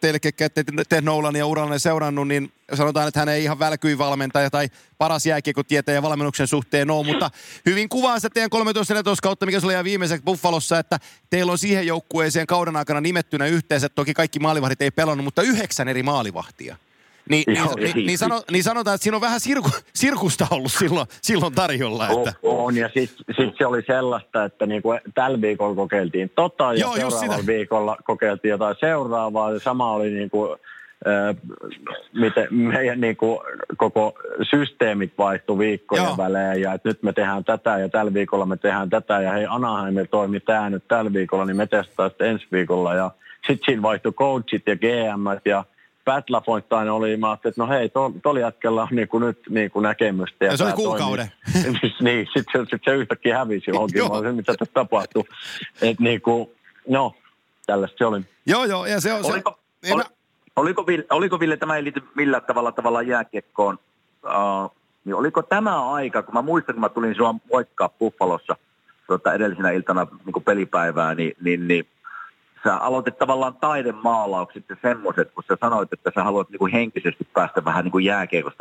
[0.00, 4.50] teille, ketkä ette Ted Nolania urallanne seurannut, niin sanotaan, että hän ei ihan välkyin valmentaja
[4.50, 5.36] tai paras ja
[6.02, 7.30] valmennuksen suhteen ole, mutta
[7.66, 8.58] hyvin kuvaa sitä teidän 13-14
[9.22, 10.98] kautta, mikä se oli viimeiseksi Buffalossa, että
[11.30, 15.88] teillä on siihen joukkueeseen kauden aikana nimettynä yhteensä, toki kaikki maalivahdit ei pelannut, mutta yhdeksän
[15.88, 16.76] eri maalivahtia.
[17.30, 20.72] Niin, Joo, niin, niin, niin, sano, niin sanotaan, että siinä on vähän sirku, sirkusta ollut
[20.72, 22.08] silloin, silloin tarjolla.
[22.08, 22.32] Että.
[22.42, 26.96] On, ja sitten sit se oli sellaista, että niinku tällä viikolla kokeiltiin tota, ja Joo,
[26.96, 30.56] seuraavalla viikolla kokeiltiin jotain seuraavaa, ja sama oli niinku,
[31.06, 31.36] äh,
[32.14, 33.42] miten meidän niinku,
[33.76, 34.18] koko
[34.50, 36.16] systeemit vaihtui viikkojen Joo.
[36.16, 39.46] välein, ja että nyt me tehdään tätä, ja tällä viikolla me tehdään tätä, ja hei
[39.48, 43.10] Anaheimilla toimi tämä nyt tällä viikolla, niin me testataan sitten ensi viikolla, ja
[43.46, 45.64] sitten siinä vaihtui coachit ja GM ja
[46.06, 47.90] Pat LaFontaine oli, mä ajattelin, että no hei,
[48.22, 50.44] tuolla jätkellä on niin kuin nyt niin kuin näkemystä.
[50.44, 51.32] Ja, ja se oli kuukauden.
[52.00, 54.22] niin, sitten se, sit se yhtäkkiä hävisi johonkin, joo.
[54.22, 55.24] se, mitä tässä tapahtui.
[55.82, 56.50] Että niin kuin,
[56.88, 57.14] no,
[57.66, 58.20] tällaista se oli.
[58.46, 59.24] Joo, joo, ja se on...
[59.24, 60.10] Oliko, se, oli, mä...
[60.56, 63.78] oliko, Ville, oliko Ville, tämä ei liity millään tavalla, tavalla jääkiekkoon,
[64.24, 68.56] uh, niin oliko tämä aika, kun mä muistan, kun mä tulin sua moikkaa Buffalossa
[69.06, 71.86] tuota, edellisenä iltana niin pelipäivää, niin, niin, niin
[72.64, 77.28] sä aloitit tavallaan taidemaalaukset ja semmoiset, kun sä sanoit, että sä haluat niin kuin henkisesti
[77.32, 78.06] päästä vähän niin kuin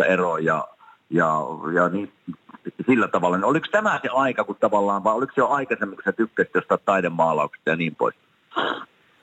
[0.07, 0.67] eroon ja,
[1.09, 1.39] ja,
[1.73, 2.13] ja niin,
[2.85, 3.37] sillä tavalla.
[3.37, 6.55] Niin oliko tämä se aika, kun tavallaan, vai oliko se jo aikaisemmin, kun sä tykkäsit
[6.55, 8.15] jostain taidemaalauksesta ja niin pois?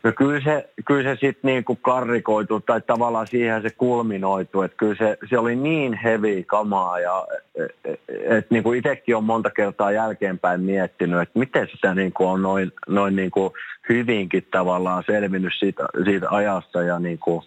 [0.04, 4.94] No kyllä se, kyllä se sitten niinku karrikoitu tai tavallaan siihen se kulminoitu, että kyllä
[4.94, 10.60] se, se oli niin hevi kamaa ja että et, niinku itsekin on monta kertaa jälkeenpäin
[10.60, 13.52] miettinyt, että miten sitä niinku on noin, noin niinku
[13.88, 17.44] hyvinkin tavallaan selvinnyt siitä, siitä ajasta ja niinku,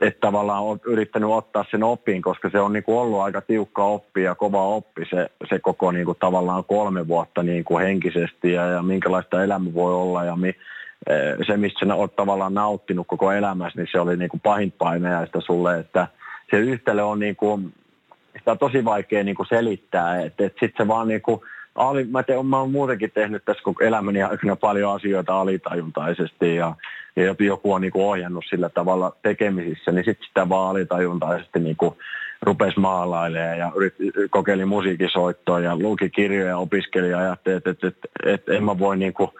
[0.00, 4.22] että tavallaan on yrittänyt ottaa sen oppiin, koska se on niinku ollut aika tiukka oppi
[4.22, 9.44] ja kova oppi se, se koko niinku tavallaan kolme vuotta niinku henkisesti ja, ja minkälaista
[9.44, 10.54] elämä voi olla ja mi,
[11.46, 15.40] se, mistä sä oot tavallaan nauttinut koko elämässä, niin se oli niin kuin pahin painajaista
[15.40, 16.08] sulle, että
[16.50, 17.74] se yhtälö on niin kuin,
[18.38, 21.40] sitä on tosi vaikea niin kuin selittää, että, että sitten se vaan niin kuin,
[21.74, 26.74] ali, mä, te, mä oon muutenkin tehnyt tässä koko elämäni aikana paljon asioita alitajuntaisesti ja,
[27.16, 31.76] ja joku on niin kuin ohjannut sillä tavalla tekemisissä, niin sitten sitä vaan alitajuntaisesti niin
[31.76, 31.94] kuin
[32.42, 33.94] rupesi maalailemaan ja yrit,
[34.30, 38.78] kokeili musiikisoittoa ja luki kirjoja ja opiskeli ja ajatteli, että, että, että, että en mä
[38.78, 39.30] voi niin kuin,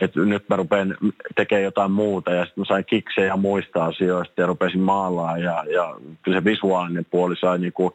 [0.00, 0.96] että nyt mä rupean
[1.36, 5.96] tekemään jotain muuta ja sitten mä sain kiksejä muista asioista ja rupesin maalaa ja, ja
[6.22, 7.92] kyllä se visuaalinen puoli sai niinku,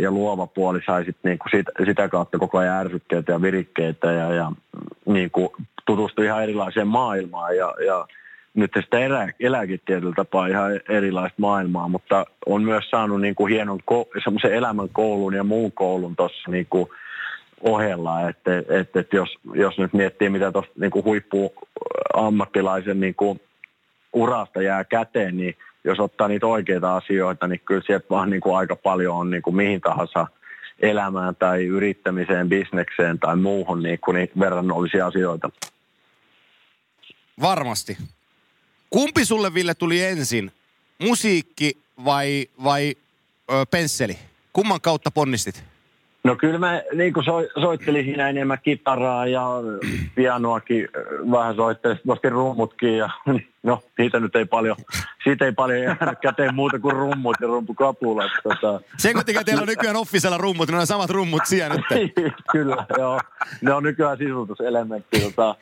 [0.00, 4.32] ja luova puoli sai sit niinku sitä, sitä kautta koko ajan ärsykkeitä ja virikkeitä ja,
[4.32, 4.52] ja
[5.06, 5.52] niinku
[5.86, 8.06] tutustui ihan erilaiseen maailmaan ja, ja
[8.54, 13.52] nyt sitä elää, elääkin tietyllä tapaa ihan erilaista maailmaa, mutta on myös saanut niin kuin
[13.52, 16.88] hienon ko- semmoisen elämän koulun ja muun koulun tuossa niin kuin
[17.62, 23.40] ohella, että, että, että jos, jos nyt miettii, mitä tuosta niin huippuammattilaisen niin kuin
[24.12, 28.56] urasta jää käteen, niin jos ottaa niitä oikeita asioita, niin kyllä sieltä vaan niin kuin
[28.56, 30.26] aika paljon on niin kuin mihin tahansa
[30.80, 35.50] elämään tai yrittämiseen, bisnekseen tai muuhun niin kuin niitä verrannollisia asioita.
[37.40, 37.98] Varmasti.
[38.90, 40.52] Kumpi sulle, Ville, tuli ensin?
[40.98, 42.94] Musiikki vai, vai
[43.52, 44.18] ö, pensseli?
[44.52, 45.71] Kumman kautta ponnistit?
[46.24, 49.46] No kyllä mä niin kuin so, soittelin siinä enemmän kitaraa ja
[50.14, 50.88] pianoakin
[51.30, 53.10] vähän soittelin, sitten rummutkin ja
[53.62, 54.76] no niitä nyt ei paljon,
[55.24, 58.30] siitä ei paljon jäänyt käteen muuta kuin rummut ja rumpukapulat.
[58.42, 58.80] Tota.
[58.96, 62.12] Sen kun teillä on nykyään offisella rummut, niin on samat rummut siellä nyt.
[62.52, 63.20] kyllä, joo.
[63.60, 65.54] Ne on nykyään sisutuselementti tota,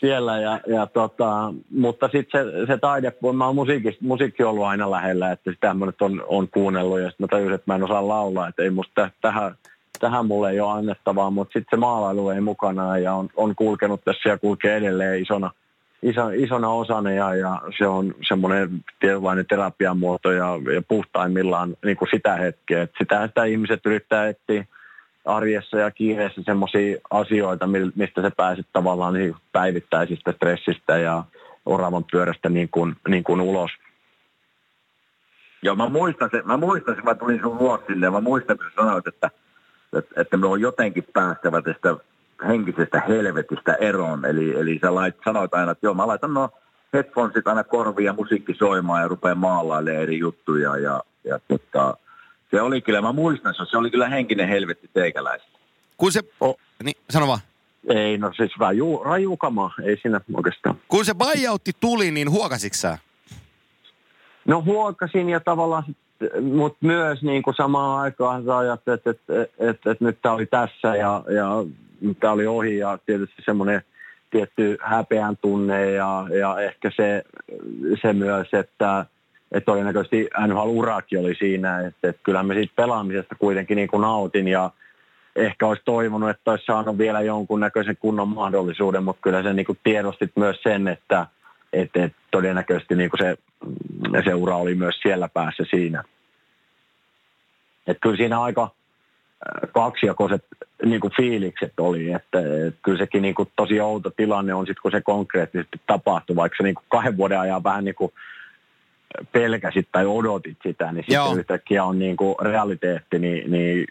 [0.00, 4.64] siellä ja, ja tota, mutta sitten se, se taide, kun mä oon musiikki, musiikki ollut
[4.64, 7.74] aina lähellä, että sitä mä nyt on, on kuunnellut ja sitten mä tajusin, että mä
[7.74, 9.54] en osaa laulaa, että ei musta tähän
[9.98, 14.04] tähän mulle ei ole annettavaa, mutta sitten se maalailu ei mukana ja on, on kulkenut
[14.04, 15.50] tässä ja kulkee edelleen isona,
[16.02, 21.96] iso, isona osana ja, ja se on semmoinen tietynlainen terapian muoto ja, ja puhtaimmillaan niin
[21.96, 22.82] kuin sitä hetkeä.
[22.82, 24.64] Et sitä, sitä ihmiset yrittää etsiä
[25.24, 31.24] arjessa ja kiireessä semmoisia asioita, mistä se pääset tavallaan niin päivittäisistä stressistä ja
[31.66, 33.70] oravan pyörästä niin kuin, niin kuin ulos.
[35.62, 38.66] Joo, mä muistan sen, mä muistan sen, mä tulin sun luoksille ja mä muistan, kun
[38.76, 39.30] sanoit, että–
[39.98, 41.96] että, että me on jotenkin päästävä tästä
[42.46, 44.24] henkisestä helvetistä eroon.
[44.24, 46.50] Eli, eli sä lait, sanoit aina, että joo, mä laitan no
[46.92, 50.76] headphonesit aina korvia musiikki soimaan ja rupeaa maalailemaan eri juttuja.
[50.76, 51.96] Ja, ja tota,
[52.50, 55.48] se oli kyllä, mä muistan, se oli kyllä henkinen helvetti teikäläistä.
[55.96, 56.58] Kun se, oh.
[56.82, 57.40] niin sano vaan.
[57.88, 60.76] Ei, no siis raju, rajukama, ei siinä oikeastaan.
[60.88, 62.98] Kun se buyoutti tuli, niin huokasitko sä?
[64.44, 65.84] No huokasin ja tavallaan
[66.42, 70.46] mutta myös niin kuin samaan aikaan sä ajattelet, että, että, että, että nyt tämä oli
[70.46, 71.48] tässä ja, ja
[72.20, 73.82] tämä oli ohi ja tietysti semmoinen
[74.30, 77.24] tietty häpeän tunne ja, ja ehkä se,
[78.02, 79.06] se myös, että,
[79.52, 84.48] että todennäköisesti NHL-urakin oli siinä, että, että kyllä me siitä pelaamisesta kuitenkin niin kuin nautin
[84.48, 84.70] ja
[85.36, 89.78] ehkä olisi toivonut, että olisi saanut vielä jonkunnäköisen kunnon mahdollisuuden, mutta kyllä se niin kuin
[89.84, 91.26] tiedostit myös sen, että,
[91.72, 93.36] että, että todennäköisesti niin kuin se
[94.12, 96.04] ja se ura oli myös siellä päässä siinä.
[97.86, 100.44] Että kyllä siinä aika äh, kaksijakoiset
[100.84, 104.82] niin kuin fiilikset oli, että, että kyllä sekin niin kuin tosi outo tilanne on sitten,
[104.82, 108.12] kun se konkreettisesti tapahtuu, vaikka se niin kuin kahden vuoden ajan vähän niin kuin
[109.32, 111.34] pelkäsit tai odotit sitä, niin sitten Joo.
[111.34, 113.84] yhtäkkiä on niin kuin realiteetti, niin, niin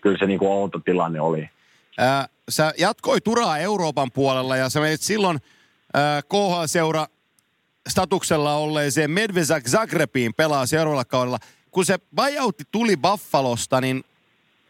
[0.00, 1.50] kyllä se niin kuin outo tilanne oli.
[1.98, 5.38] Ää, sä jatkoit uraa Euroopan puolella ja sä menit silloin
[5.96, 7.06] äh, KHL-seura
[7.90, 11.38] statuksella olleeseen Medvesak Zagrebiin pelaa seuraavalla kaudella.
[11.70, 14.04] Kun se buyoutti tuli Buffalosta, niin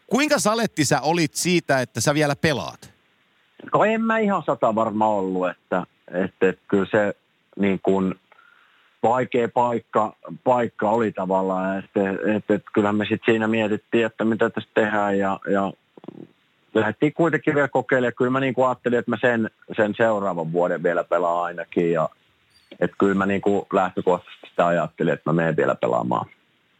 [0.07, 2.93] kuinka saletti sä olit siitä, että sä vielä pelaat?
[3.73, 7.15] No en mä ihan sata varma ollut, että, että, että kyllä se
[7.59, 8.15] niin kuin
[9.03, 11.99] vaikea paikka, paikka oli tavallaan, että,
[12.35, 15.73] että, että kyllähän me sitten siinä mietittiin, että mitä tässä tehdään ja, ja
[16.73, 18.13] lähdettiin kuitenkin vielä kokeilemaan.
[18.17, 22.09] Kyllä mä niin kuin ajattelin, että mä sen, sen seuraavan vuoden vielä pelaan ainakin ja,
[22.79, 26.25] että kyllä mä niin kuin lähtökohtaisesti sitä ajattelin, että mä menen vielä pelaamaan.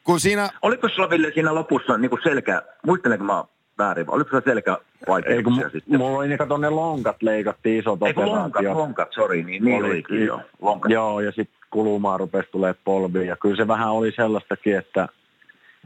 [0.04, 0.50] Kun siinä...
[0.62, 3.44] Oliko sulla Ville siinä lopussa niin kuin selkä, muistelenko mä
[3.78, 5.98] väärin, vai oliko se selkävaikeuksia sitten?
[5.98, 9.92] Mulla oli niin, kato ne lonkat leikattiin isot Ei lonkat, lonkat, sori, niin, niin oli,
[9.92, 10.42] olikin jo.
[10.62, 10.92] Lonkat.
[10.92, 15.08] Joo, ja sitten kulumaan rupesi tulee polviin, ja kyllä se vähän oli sellaistakin, että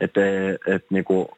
[0.01, 0.13] et,
[0.67, 1.29] et, niinku,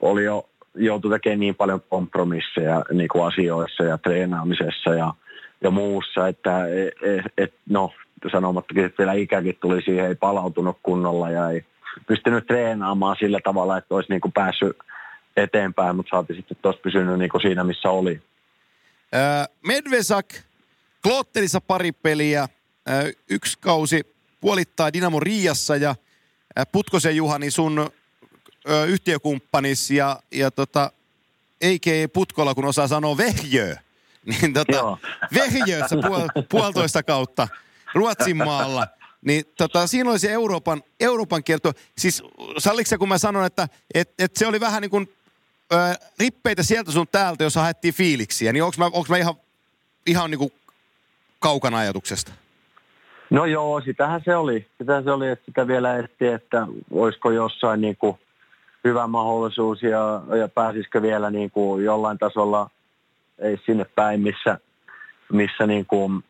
[0.00, 5.14] oli jo joutui tekemään niin paljon kompromisseja niin kuin asioissa ja treenaamisessa ja,
[5.60, 6.66] ja muussa, että
[7.02, 7.92] et, et, no
[8.28, 11.64] sanomattakin, että vielä ikäkin tuli siihen, ei palautunut kunnolla ja ei
[12.06, 14.76] pystynyt treenaamaan sillä tavalla, että olisi niin kuin päässyt
[15.36, 18.20] eteenpäin, mutta saati sitten tuossa pysynyt niin kuin siinä, missä oli.
[19.66, 20.26] Medvesak,
[21.02, 22.48] Klotterissa pari peliä,
[23.30, 24.06] yksi kausi
[24.40, 25.94] puolittaa Dinamo Riassa ja
[26.72, 27.90] Putkosen Juhani sun
[28.68, 30.92] ö, yhtiökumppanis ja, ja tota,
[31.60, 31.78] ei
[32.12, 33.76] Putkolla, kun osaa sanoa vehjö,
[34.30, 34.98] niin tota,
[35.34, 37.48] vehjössä puol, puolitoista kautta
[37.94, 38.86] Ruotsin maalla.
[39.24, 41.72] Niin tota, siinä oli se Euroopan, Euroopan kierto.
[41.98, 42.22] Siis
[42.58, 45.14] salliko kun mä sanon, että et, et se oli vähän niin kuin
[45.72, 45.76] ö,
[46.20, 48.52] rippeitä sieltä sun täältä, jos haettiin fiiliksiä.
[48.52, 49.34] Niin onko mä, onks mä ihan,
[50.06, 50.52] ihan niin kuin
[51.38, 52.32] kaukana ajatuksesta?
[53.30, 54.66] No joo, sitähän se oli.
[54.78, 58.18] Sitähän se oli, että sitä vielä etti, että olisiko jossain niin kuin
[58.84, 62.70] hyvä mahdollisuus ja, ja pääsisikö vielä niin kuin jollain tasolla
[63.38, 64.58] ei sinne päin, missä,
[65.32, 66.24] missä niin kuin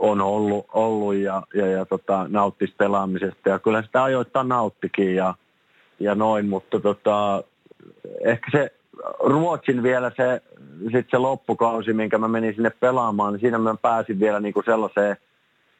[0.00, 3.48] on ollut, ollut ja, ja, ja tota, nauttisi pelaamisesta.
[3.48, 5.34] Ja kyllä sitä ajoittain nauttikin ja,
[6.00, 7.44] ja noin, mutta tota,
[8.24, 8.72] ehkä se
[9.24, 10.42] Ruotsin vielä se,
[10.92, 14.64] sit se loppukausi, minkä mä menin sinne pelaamaan, niin siinä mä pääsin vielä niin kuin
[14.64, 15.16] sellaiseen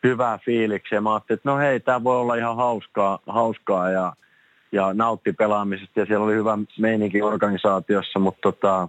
[0.04, 1.02] hyvää fiilikseen.
[1.02, 4.12] Mä ajattelin, että no hei, tämä voi olla ihan hauskaa, hauskaa ja,
[4.72, 8.88] ja nautti pelaamisesta ja siellä oli hyvä meininki organisaatiossa, mutta tota,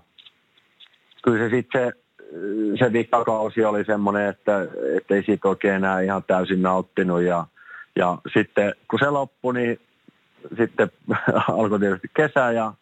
[1.23, 1.93] kyllä se sitten
[2.79, 4.67] se, vikkakausi oli semmoinen, että,
[4.97, 7.45] että ei siitä oikein enää ihan täysin nauttinut ja,
[7.95, 9.79] ja sitten kun se loppui, niin
[10.57, 10.91] sitten
[11.57, 12.73] alkoi tietysti kesä ja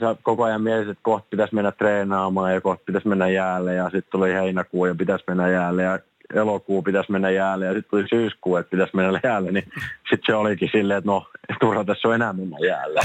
[0.00, 3.84] sä koko ajan mietit, että kohta pitäisi mennä treenaamaan ja kohta pitäisi mennä jäälle ja
[3.84, 5.98] sitten tuli heinäkuu ja pitäisi mennä jäälle ja
[6.34, 9.64] elokuu pitäisi mennä jäälle ja sitten tuli syyskuu, että pitäisi mennä jäälle, niin
[10.10, 11.26] sitten se olikin silleen, että no,
[11.60, 13.00] turha tässä on enää mennä jäälle.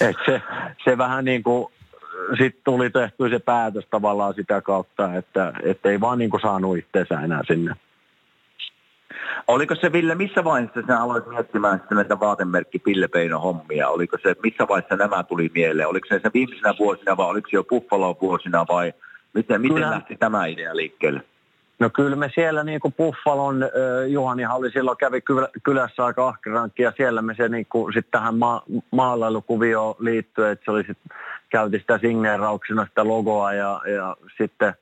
[0.08, 0.42] Et se,
[0.84, 1.72] se vähän niin kuin,
[2.38, 6.78] sitten tuli tehty se päätös tavallaan sitä kautta, että, että ei vaan niin kuin saanut
[6.78, 7.74] itseensä enää sinne.
[9.46, 13.88] Oliko se Ville, missä vaiheessa sinä aloit miettimään sitten näitä vaatemerkki Pillepeino hommia?
[13.88, 15.88] Oliko se, missä vaiheessa nämä tuli mieleen?
[15.88, 18.92] Oliko se, se viimeisenä vuosina vai oliko se jo Buffalo vuosina vai
[19.34, 21.22] miten, miten lähti tämä idea liikkeelle?
[21.78, 23.70] No kyllä me siellä niin kuin Buffalon, äh,
[24.08, 25.20] Juhanihan silloin kävi
[25.62, 30.64] kylässä aika ahkerankin ja siellä me se niin kuin, sit tähän ma- maalailukuvioon liittyen, että
[30.64, 30.98] se oli sit,
[31.50, 34.74] käytiin sitä signeerauksena sitä logoa ja, ja sitten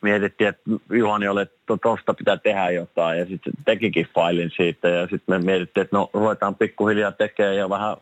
[0.00, 3.18] mietittiin, että Juhani oli, että tuosta pitää tehdä jotain.
[3.18, 7.70] Ja sitten tekikin failin siitä ja sitten me mietittiin, että no ruvetaan pikkuhiljaa tekemään ja
[7.70, 7.96] vähän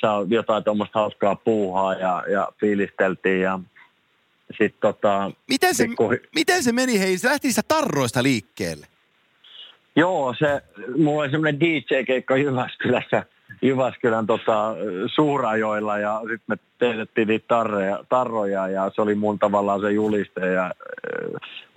[0.00, 3.60] saa jotain tuommoista hauskaa puuhaa ja, ja fiilisteltiin ja
[4.58, 6.10] sit tota, miten, se, pikku...
[6.34, 8.86] miten se meni, hei, se lähti sitä tarroista liikkeelle?
[9.96, 10.62] Joo, se,
[10.96, 13.24] mulla oli semmoinen DJ-keikka Jyväskylässä,
[13.62, 14.74] Jyväskylän tota,
[15.14, 20.46] Suurajoilla ja sitten me teetettiin niitä tarroja, tarroja ja se oli mun tavallaan se juliste
[20.46, 20.72] ja äh,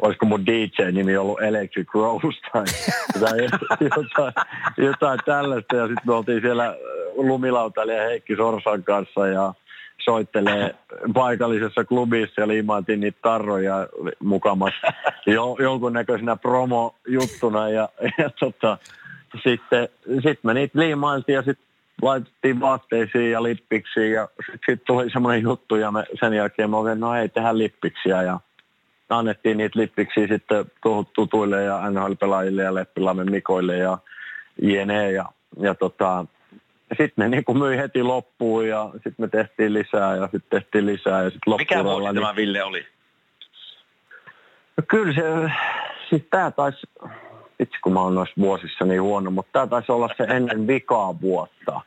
[0.02, 2.64] olisiko mun DJ-nimi ollut Electric Rose tai,
[3.20, 3.40] tai
[3.82, 4.34] jotain,
[4.78, 6.76] jotain tällaista ja sitten me oltiin siellä
[7.16, 9.54] lumilautailija Heikki Sorsan kanssa ja
[10.03, 10.76] soittelee
[11.14, 13.88] paikallisessa klubissa ja liimaatiin niitä tarroja
[14.20, 14.94] mukamassa
[15.28, 18.78] jo, jonkunnäköisenä promo-juttuna ja, ja tota,
[19.44, 19.90] sitten
[20.24, 21.65] sit me niitä liimailtiin ja sitten
[22.02, 26.78] laitettiin vaatteisiin ja lippiksiin ja sitten sit tuli semmoinen juttu ja me sen jälkeen me
[26.78, 28.40] olin, no ei tehdä lippiksiä ja
[29.10, 30.65] annettiin niitä lippiksiä sitten
[31.14, 33.98] tutuille ja NHL-pelaajille ja Leppilamme Mikoille ja
[34.61, 35.11] jne.
[35.11, 35.26] Ja,
[35.60, 36.26] ja tota,
[36.89, 40.85] sitten ne niin kuin myi heti loppuun ja sitten me tehtiin lisää ja sitten tehtiin
[40.85, 42.15] lisää ja sitten Mikä vuosi niin...
[42.15, 42.85] tämä Ville oli?
[44.77, 45.51] No kyllä se,
[46.10, 46.88] siis tämä taisi,
[47.60, 51.22] itse kun mä oon noissa vuosissa niin huono, mutta tämä taisi olla se ennen vikaa
[51.22, 51.81] vuotta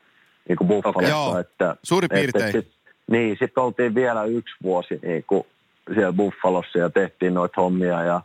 [0.48, 1.16] niin kuin Buffalossa.
[1.16, 2.44] Okay, että, Suuri piirtein.
[2.44, 2.72] Että, sit,
[3.10, 5.46] niin, sitten oltiin vielä yksi vuosi niin kuin
[5.94, 8.20] siellä Buffalossa ja tehtiin noita hommia ja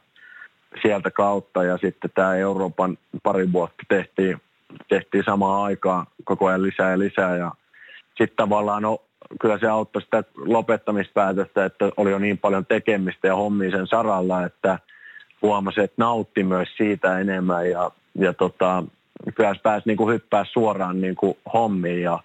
[0.81, 4.41] sieltä kautta ja sitten tämä Euroopan pari vuotta tehtiin
[4.89, 7.51] tehtiin samaan aikaan koko ajan lisää ja lisää ja
[8.17, 9.01] sitten tavallaan no,
[9.41, 14.45] kyllä se auttoi sitä lopettamispäätöstä, että oli jo niin paljon tekemistä ja hommia sen saralla,
[14.45, 14.79] että
[15.41, 18.83] huomasi, että nautti myös siitä enemmän ja, ja tota,
[19.35, 22.19] kyllä pääsi niin kuin hyppää suoraan niin kuin hommiin ja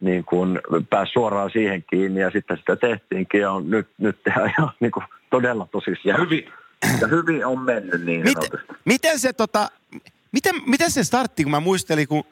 [0.00, 0.60] niin kuin
[0.90, 4.92] pääsi suoraan siihen kiinni ja sitten sitä tehtiinkin ja on, nyt, nyt tehdään ihan niin
[4.92, 6.14] kuin todella tosissaan.
[6.14, 6.52] Ja hyvin,
[7.00, 9.68] ja hyvin on mennyt niin miten, miten se tota,
[10.36, 12.24] Miten, miten se startti, kun mä muistelin, kun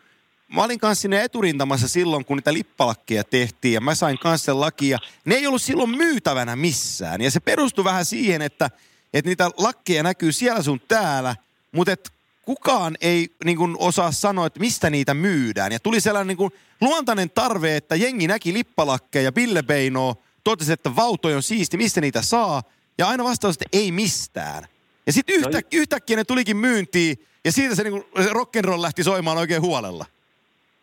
[0.49, 4.61] mä olin kanssa sinne eturintamassa silloin, kun niitä lippalakkeja tehtiin ja mä sain kanssa sen
[4.61, 4.99] lakia.
[5.25, 7.21] Ne ei ollut silloin myytävänä missään.
[7.21, 8.71] Ja se perustui vähän siihen, että,
[9.15, 11.37] että niitä lakkeja näkyy siellä sun täällä,
[11.73, 12.13] mutta et
[12.43, 15.73] kukaan ei niin kuin, osaa sanoa, että mistä niitä myydään.
[15.73, 20.97] Ja tuli sellainen niin kuin, luontainen tarve, että jengi näki lippalakkeja, Bille Beino totesi, että
[20.97, 22.63] vautoja on siisti, mistä niitä saa.
[22.99, 24.67] Ja aina vastaus, että ei mistään.
[25.07, 28.83] Ja sitten yhtä, no, yhtäkkiä ne tulikin myyntiin, ja siitä se, niin kuin, se rock'n'roll
[28.83, 30.05] lähti soimaan oikein huolella.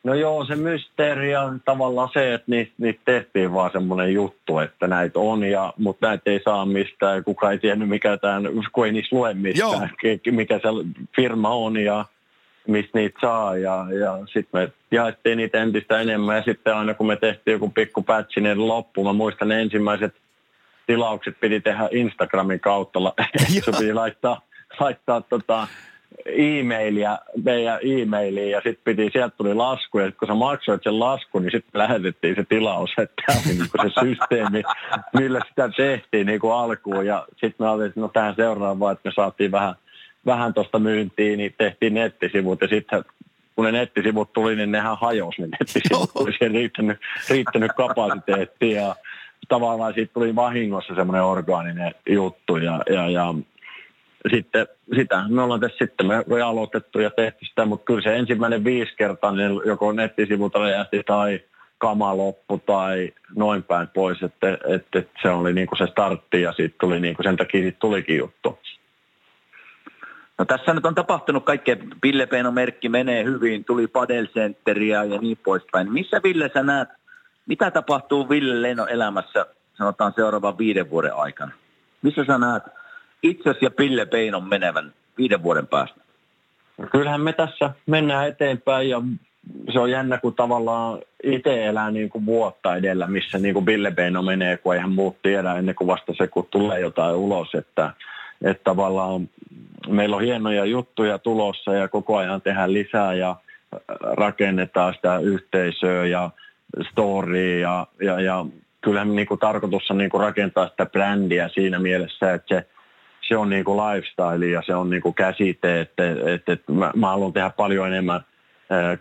[0.04, 4.88] No joo, se mysteeri on tavallaan se, että niitä, niitä tehtiin vaan semmoinen juttu, että
[4.88, 7.24] näitä on, ja, mutta näitä ei saa mistään.
[7.24, 10.20] Kuka ei tiennyt, mikä tämän, kun ei niistä lue mistään, joo.
[10.32, 10.68] mikä se
[11.16, 12.06] firma on ja
[12.68, 13.58] mistä niitä saa.
[13.58, 17.70] Ja, ja sitten me jaettiin niitä entistä enemmän, ja sitten aina kun me tehtiin joku
[17.70, 19.04] pikku patchi, niin loppu.
[19.04, 20.16] Mä muistan ne ensimmäiset
[20.88, 23.00] tilaukset piti tehdä Instagramin kautta.
[23.66, 24.42] se piti laittaa,
[24.80, 25.68] laittaa tota,
[26.26, 31.42] e-mailia, meidän e-mailiin ja sitten piti, sieltä tuli lasku ja kun sä maksoit sen laskun,
[31.42, 34.64] niin sitten lähetettiin se tilaus, että tämä oli niin se systeemi,
[35.14, 37.06] millä sitä tehtiin niin kuin alkuun.
[37.06, 39.76] Ja sitten me oltiin, no tähän seuraavaan, että me saatiin vähän,
[40.26, 42.62] vähän tuosta myyntiin, niin tehtiin nettisivut.
[42.62, 43.04] Ja sitten
[43.56, 46.98] kun ne nettisivut tuli, niin nehän hajosi ne nettisivut, kun siihen riittänyt,
[47.30, 48.96] riittänyt kapasiteetti ja
[49.48, 53.34] tavallaan siitä tuli vahingossa semmoinen orgaaninen juttu ja, ja, ja
[54.30, 58.64] sitten sitä me ollaan tässä sitten me aloitettu ja tehty sitä, mutta kyllä se ensimmäinen
[58.64, 61.40] viisi kertaa niin joko nettisivulta räjähti tai
[61.78, 66.42] kama loppu tai noin päin pois, että, että, että se oli niin kuin se startti
[66.42, 68.60] ja siitä tuli niin kuin sen takia siitä tulikin juttu.
[70.38, 75.38] No tässä nyt on tapahtunut kaikkea, Ville merkki menee hyvin, tuli Padel Centeria ja niin
[75.44, 75.92] poispäin.
[75.92, 76.90] Missä Ville sä näet,
[77.46, 81.52] mitä tapahtuu Ville Leno elämässä sanotaan seuraavan viiden vuoden aikana?
[82.02, 82.64] Missä sä näet
[83.24, 86.02] itse ja Pille Peinon menevän viiden vuoden päästä?
[86.92, 89.02] Kyllähän me tässä mennään eteenpäin ja
[89.74, 93.92] se on jännä, kun tavallaan itse elää niin kuin vuotta edellä, missä niin kuin Bille
[93.92, 97.56] Beino menee, kun eihän muut tiedä ennen kuin vasta se, kun tulee jotain ulos.
[97.56, 97.94] Että,
[98.44, 99.30] että tavallaan
[99.88, 103.36] meillä on hienoja juttuja tulossa ja koko ajan tehdään lisää ja
[104.02, 106.30] rakennetaan sitä yhteisöä ja
[106.92, 108.46] storya ja, ja, ja
[108.82, 112.68] kyllähän niin kuin tarkoitus on niin kuin rakentaa sitä brändiä siinä mielessä, että se
[113.32, 116.92] se on niin kuin lifestyle ja se on niin kuin käsite, että, että, että mä,
[116.96, 118.22] mä haluan tehdä paljon enemmän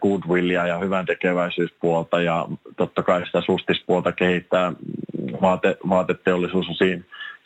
[0.00, 2.46] goodwillia ja hyvän tekeväisyyspuolta ja
[2.76, 4.72] totta kai sitä sustispuolta kehittää.
[5.42, 7.02] Vaate, vaateteollisuus on siinä,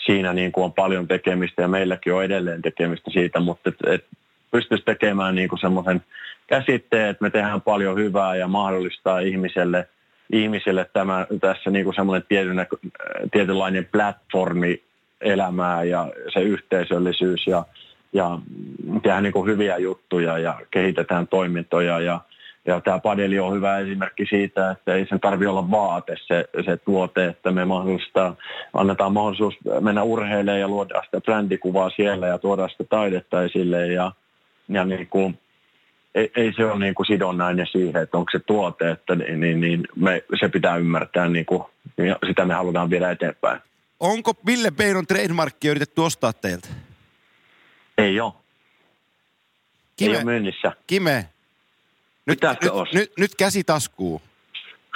[0.07, 4.05] siinä niin kuin on paljon tekemistä ja meilläkin on edelleen tekemistä siitä, mutta et, et
[4.51, 6.03] pystyisi tekemään niin kuin semmoisen
[6.47, 9.89] käsitteen, että me tehdään paljon hyvää ja mahdollistaa ihmiselle,
[10.33, 12.27] ihmiselle tämä, tässä niin kuin semmoinen
[13.33, 14.83] tietynlainen platformi
[15.25, 17.65] elämää ja se yhteisöllisyys ja,
[18.13, 18.39] ja
[19.03, 22.21] tehdään niin kuin hyviä juttuja ja kehitetään toimintoja ja,
[22.67, 26.77] ja tämä padeli on hyvä esimerkki siitä, että ei sen tarvitse olla vaate se, se
[26.77, 27.63] tuote, että me
[28.75, 34.13] annetaan mahdollisuus mennä urheilemaan ja luoda sitä brändikuvaa siellä ja tuoda sitä taidetta esille ja,
[34.69, 35.39] ja niin kuin,
[36.15, 39.61] ei, ei se ole niin kuin sidonnainen siihen, että onko se tuote, että niin, niin,
[39.61, 41.63] niin me, se pitää ymmärtää, niin kuin,
[42.27, 43.61] sitä me halutaan viedä eteenpäin.
[44.05, 46.69] Onko Ville Peinon trademarkkia yritetty ostaa teiltä?
[47.99, 48.33] Ei ole.
[49.97, 50.73] Kime, Ei ole myynnissä.
[50.87, 51.29] Kime,
[52.27, 54.23] nyt, nyt, nyt, nyt käsi taskuu.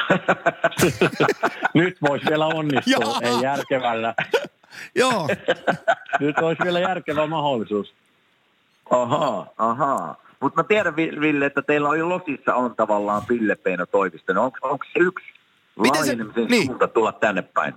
[1.74, 4.14] nyt voisi vielä onnistua, ei järkevällä.
[4.94, 5.28] Joo.
[6.20, 7.94] nyt olisi vielä järkevä mahdollisuus.
[8.90, 10.22] Ahaa, ahaa.
[10.40, 14.32] Mutta mä tiedän, Ville, että teillä on jo Losissa on tavallaan Ville Peino toimisto.
[14.32, 15.26] No onko, onko se yksi
[15.80, 16.16] Miten se,
[16.48, 16.66] niin.
[16.66, 17.74] suunta tulla tänne päin?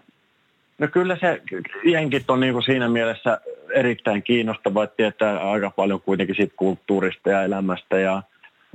[0.81, 1.41] No kyllä se
[1.83, 3.41] jenkit on niin kuin siinä mielessä
[3.73, 8.23] erittäin kiinnostava, että tietää aika paljon kuitenkin siitä kulttuurista ja elämästä ja,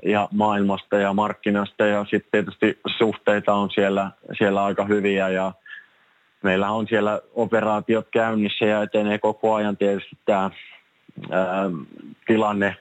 [0.04, 5.52] ja maailmasta ja markkinasta ja sitten tietysti suhteita on siellä, siellä aika hyviä ja
[6.42, 10.50] meillä on siellä operaatiot käynnissä ja etenee koko ajan tietysti tämä
[11.30, 11.70] ää,
[12.26, 12.76] tilanne,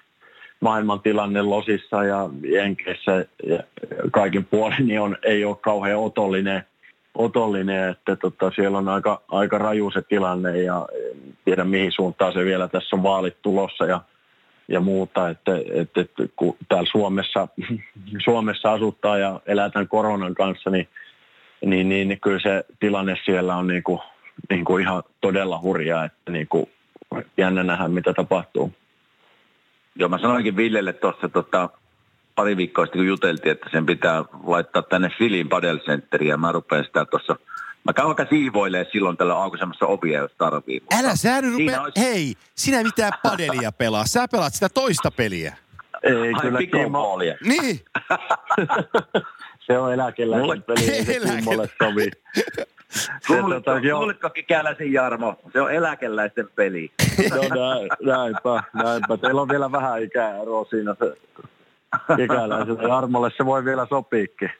[0.60, 3.26] maailman tilanne Losissa ja Jenkeissä.
[3.48, 3.64] Ja
[4.12, 6.64] kaikin puolin niin on, ei ole kauhean otollinen–
[7.16, 12.34] otollinen, että tota, siellä on aika, aika raju se tilanne ja en tiedä mihin suuntaan
[12.34, 14.02] se vielä tässä on vaalit tulossa ja,
[14.68, 17.48] ja muuta, että, että, että kun täällä Suomessa,
[18.26, 20.88] Suomessa asuttaa ja elää tämän koronan kanssa, niin,
[21.66, 24.00] niin, niin, niin kyllä se tilanne siellä on niin kuin,
[24.50, 26.70] niin kuin ihan todella hurjaa, että niin kuin
[27.38, 28.72] jännä nähdä mitä tapahtuu.
[29.96, 31.70] Joo, mä sanoinkin Villelle tuossa tota,
[32.36, 36.52] pari viikkoa sitten, kun juteltiin, että sen pitää laittaa tänne Filin Padel Centeriin, ja mä
[36.52, 37.36] rupean sitä tuossa
[37.86, 40.82] Mä käyn vaikka siivoilee silloin tällä aukaisemassa ovia, jos tarvii.
[41.00, 42.00] Älä sä nyt rupea, olisi...
[42.00, 45.56] hei, sinä mitään padelia pelaa, sä pelaat sitä toista peliä.
[46.04, 47.18] Ei, Ai, kyllä Kimmo...
[47.44, 47.80] Niin.
[49.68, 50.62] se on eläkeläisen Mulle...
[50.62, 52.12] peli, ei se Kimmolle sovi.
[53.28, 55.36] Kuulitko Kikäläisen Jarmo?
[55.54, 56.92] Se on eläkeläisten peli.
[57.30, 59.18] no näin, näinpä, näinpä.
[59.18, 61.18] Teillä on vielä vähän ikää eroa siinä se
[62.18, 64.52] Ikäläiselle Jarmolle se voi vielä sopiikin.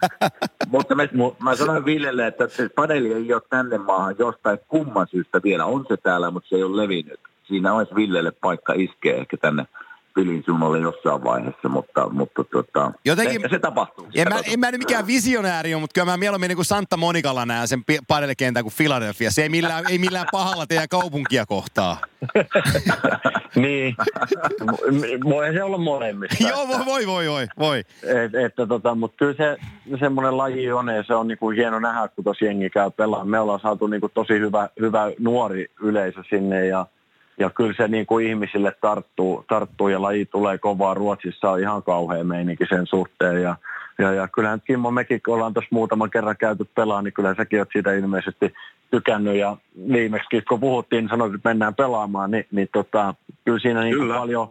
[0.72, 1.08] Mutta me,
[1.42, 5.64] mä sanoin Villelle, että se padeli ei ole tänne maahan jostain kumman syystä vielä.
[5.64, 7.20] On se täällä, mutta se ei ole levinnyt.
[7.44, 9.66] Siinä olisi Villelle paikka iskeä ehkä tänne
[10.14, 14.08] Pilin suunnalle jossain vaiheessa, mutta, mutta tota, Jotenkin, se tapahtuu.
[14.14, 16.96] En mä, en mä nyt mikään visionääri ole, mutta kyllä mä mieluummin niin kuin Santa
[16.96, 19.30] Monikalla näen sen padelkentän kuin Philadelphia.
[19.30, 21.96] Se ei millään, ei millään pahalla teidän kaupunkia kohtaa.
[23.54, 23.94] niin.
[25.24, 26.48] Voi se olla molemmista.
[26.48, 27.46] Joo, voi, voi, voi, voi.
[27.58, 27.78] voi.
[28.02, 29.56] Et, että tota, mutta kyllä se
[30.00, 33.28] semmoinen laji on, ja se on niinku hieno nähdä, kun tosi jengi käy pelaamaan.
[33.28, 36.86] Me ollaan saatu niinku tosi hyvä, hyvä nuori yleisö sinne, ja
[37.38, 40.94] ja kyllä se niin kuin ihmisille tarttuu, tarttuu ja laji tulee kovaa.
[40.94, 43.56] Ruotsissa on ihan kauhea meininki sen suhteen ja,
[43.98, 47.58] ja, ja kyllähän Kimmo mekin, kun ollaan tuossa muutaman kerran käyty pelaa, niin kyllä säkin
[47.58, 48.54] oot siitä ilmeisesti
[48.90, 49.56] tykännyt ja
[49.92, 54.14] viimeksi kun puhuttiin, niin sanoit, että mennään pelaamaan, niin, niin tota, kyllä siinä niin kyllä.
[54.14, 54.48] paljon,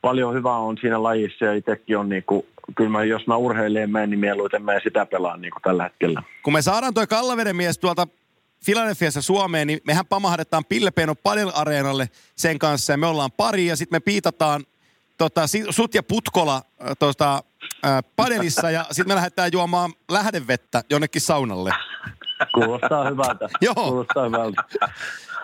[0.00, 3.90] paljon hyvää on siinä lajissa ja itsekin on niin kuin, kyllä mä, jos mä urheilijan
[3.90, 6.22] menen, niin mieluiten menen sitä pelaan niin kuin tällä hetkellä.
[6.42, 8.06] Kun me saadaan toi Kallaveden mies tuolta
[8.64, 13.96] Filadelfiassa Suomeen, niin mehän pamahdetaan Pillepeenon Padel-areenalle sen kanssa ja me ollaan pari ja sitten
[13.96, 14.66] me piitataan
[15.18, 15.40] tota,
[15.70, 17.42] sut ja Putkola äh, tota,
[17.86, 21.72] äh, padelissa ja sitten me lähdetään juomaan lähdevettä jonnekin saunalle.
[22.54, 23.48] Kuulostaa hyvältä.
[23.60, 23.74] Joo.
[23.74, 24.62] Kuulostaa hyvältä.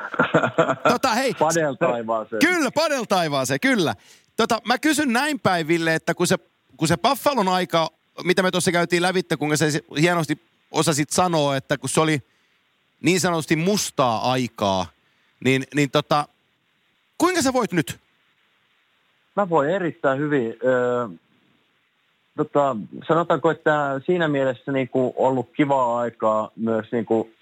[0.92, 1.34] tota, hei.
[1.34, 2.40] Padel taivaaseen.
[2.40, 3.94] Kyllä, padel taivaaseen, kyllä.
[4.36, 6.38] Tota, mä kysyn näin päiville, että kun se,
[6.76, 7.90] kun se Buffalon aika,
[8.24, 9.66] mitä me tuossa käytiin lävitte, kun se
[10.00, 10.38] hienosti
[10.70, 12.20] osasit sanoa, että kun se oli–
[13.04, 14.86] niin sanotusti mustaa aikaa,
[15.44, 16.28] niin, niin tota,
[17.18, 17.98] kuinka sä voit nyt?
[19.36, 20.56] Mä voin erittäin hyvin.
[20.64, 21.08] Öö,
[22.36, 22.76] tota,
[23.08, 27.34] sanotaanko, että siinä mielessä niin ollut kivaa aikaa myös niin kuin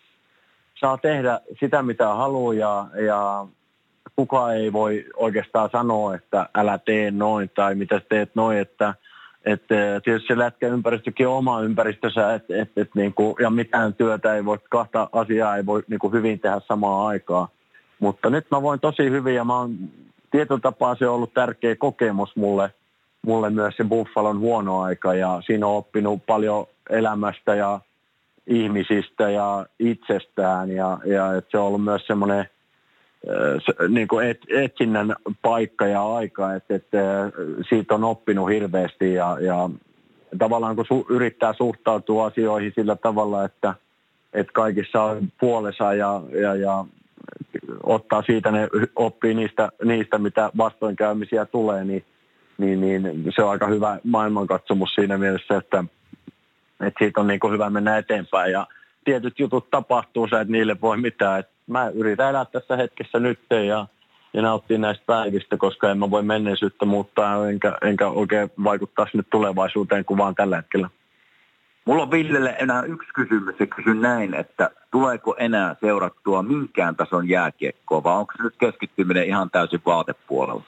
[0.80, 3.46] saa tehdä sitä, mitä haluaa ja, ja
[4.16, 8.94] kukaan ei voi oikeastaan sanoa, että älä tee noin tai mitä teet noin, että–
[9.44, 14.34] että tietysti se lätkäympäristökin on oma ympäristössä, et, et, et, niin kuin, ja mitään työtä
[14.34, 17.48] ei voi, kahta asiaa ei voi niin kuin hyvin tehdä samaan aikaan.
[17.98, 19.74] Mutta nyt mä voin tosi hyvin ja mä oon,
[20.30, 22.70] tietyllä tapaa se on ollut tärkeä kokemus mulle,
[23.26, 27.80] mulle myös se Buffalon huono aika ja siinä on oppinut paljon elämästä ja
[28.46, 32.44] ihmisistä ja itsestään ja, ja että se on ollut myös semmoinen–
[33.88, 36.98] niin kuin et, etsinnän paikka ja aika, että, että
[37.68, 39.70] siitä on oppinut hirveästi ja, ja
[40.38, 43.74] tavallaan kun su, yrittää suhtautua asioihin sillä tavalla, että,
[44.32, 46.84] että kaikissa on puolessa ja, ja, ja
[47.82, 52.04] ottaa siitä ne oppii niistä, niistä mitä vastoinkäymisiä tulee, niin,
[52.58, 55.84] niin, niin se on aika hyvä maailmankatsomus siinä mielessä, että,
[56.80, 58.52] että siitä on niin kuin hyvä mennä eteenpäin.
[58.52, 58.66] Ja
[59.04, 63.40] tietyt jutut tapahtuu, sä et niille voi mitään, että mä yritän elää tässä hetkessä nyt
[63.50, 63.86] ja,
[64.34, 69.24] ja nauttia näistä päivistä, koska en mä voi menneisyyttä muuttaa enkä, enkä oikein vaikuttaa sinne
[69.30, 70.88] tulevaisuuteen kuin vaan tällä hetkellä.
[71.84, 77.28] Mulla on Villelle enää yksi kysymys ja kysyn näin, että tuleeko enää seurattua minkään tason
[77.28, 80.62] jääkiekkoa vai onko se nyt keskittyminen ihan täysin vaatepuolella?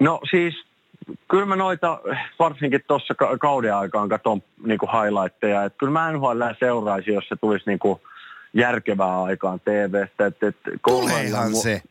[0.00, 0.54] No siis
[1.28, 2.00] kyllä mä noita
[2.38, 7.64] varsinkin tuossa kauden aikaan katon niin highlightteja, että kyllä mä NHL seuraisin, jos se tulisi
[7.66, 8.00] niin kuin
[8.54, 10.26] järkevää aikaan TV-stä.
[10.26, 11.82] Että, että Tuleehan mu- se.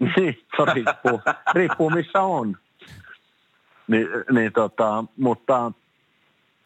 [0.16, 1.20] niin, se riippuu,
[1.54, 2.56] riippuu missä on.
[3.88, 5.72] Ni, niin tota, mutta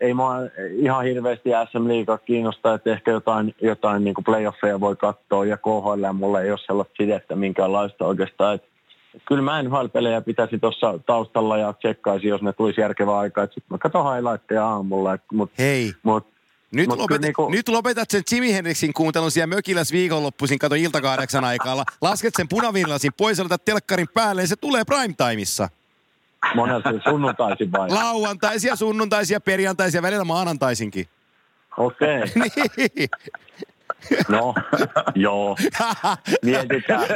[0.00, 0.36] ei mua
[0.72, 6.12] ihan hirveästi SM Liiga kiinnosta, että ehkä jotain, jotain niin playoffeja voi katsoa ja KHL
[6.12, 8.54] mulle ei ole sellaista sidettä minkäänlaista oikeastaan.
[8.54, 8.68] Että
[9.28, 13.44] kyllä mä en pelejä pitäisi tuossa taustalla ja tsekkaisin, jos ne tulisi järkevää aikaa.
[13.44, 15.18] Sitten mä katson highlightteja aamulla.
[15.32, 16.26] Mutta Hei, mut,
[16.72, 17.48] nyt, lopet, niinku...
[17.48, 21.84] nyt lopetat sen Jimi Hendrixin kuuntelun siellä mökiläs viikonloppuisin, kato ilta kahdeksan aikaa.
[22.00, 25.68] Lasket sen punaviinilasin pois ja telkkarin päälle ja se tulee primetimeissa.
[26.54, 27.90] Monelta sunnuntaisin vai?
[27.90, 31.08] Lauantaisia, sunnuntaisia, perjantaisia, välillä maanantaisinkin.
[31.76, 32.18] Okei.
[32.18, 32.78] Okay.
[32.96, 33.08] niin.
[34.28, 34.54] No,
[35.14, 35.56] joo.
[36.42, 37.08] Mietitään.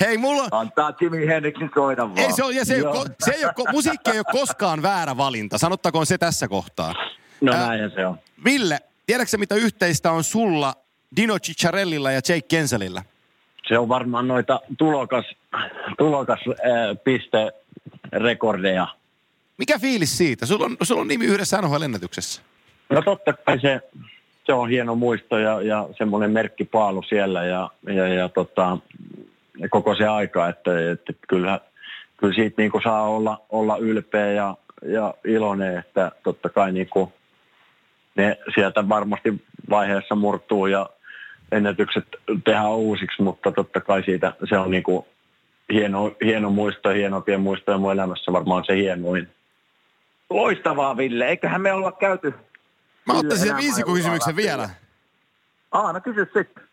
[0.00, 0.48] Hei, mulla...
[0.50, 2.18] Antaa Jimi Hendrixin soida vaan.
[2.18, 5.16] Ei, se, on, ja se, ei ole, se ei ole, musiikki ei ole koskaan väärä
[5.16, 5.58] valinta.
[5.58, 6.94] Sanottakoon se tässä kohtaa.
[7.40, 8.18] No näinhän se on.
[8.44, 10.74] Ville, tiedätkö mitä yhteistä on sulla
[11.16, 13.02] Dino Cicciarellilla ja Jake Kenselillä?
[13.68, 15.24] Se on varmaan noita tulokas,
[15.98, 17.52] tulokas äh, piste
[18.12, 18.86] rekordeja.
[19.58, 20.46] Mikä fiilis siitä?
[20.46, 22.42] Sulla on, sulla on nimi yhdessä NHL-ennätyksessä.
[22.90, 23.80] No totta kai se,
[24.46, 28.78] se on hieno muisto ja, ja semmoinen merkkipaalu siellä ja, ja, ja tota,
[29.70, 31.60] koko se aika, että, että kyllä,
[32.16, 36.88] kyllä siitä niin kuin saa olla, olla ylpeä ja, ja iloinen, että totta kai niin
[36.88, 37.12] kuin
[38.14, 40.90] ne sieltä varmasti vaiheessa murtuu ja
[41.52, 42.04] ennätykset
[42.44, 45.06] tehdään uusiksi, mutta totta kai siitä se on niin kuin
[45.72, 49.28] hieno, hieno muisto, hienompia muistoja mun elämässä varmaan se hienoin.
[50.30, 51.28] Loistavaa, Ville.
[51.28, 52.34] Eiköhän me olla käyty...
[53.06, 54.70] Mä ottaisin sen viisikokysymyksen vielä.
[55.72, 56.64] Aa, no kysy sitten.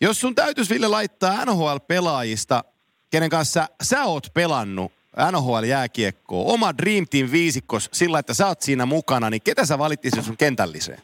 [0.00, 2.64] Jos sun täytyisi Ville laittaa NHL-pelaajista,
[3.10, 8.86] kenen kanssa sä oot pelannut NHL-jääkiekkoa, oma Dream Team viisikkos sillä, että sä oot siinä
[8.86, 10.98] mukana, niin ketä sä valittisit sun kentälliseen?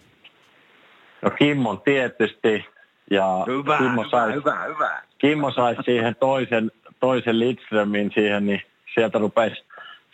[1.22, 2.64] No Kimmon tietysti.
[3.10, 5.02] Ja hyvä, Kimmo hyvä, sais, hyvä, hyvä.
[5.18, 6.70] Kimmo saisi siihen toisen,
[7.00, 8.62] toisen Lidströmin siihen, niin
[8.94, 9.64] sieltä rupesi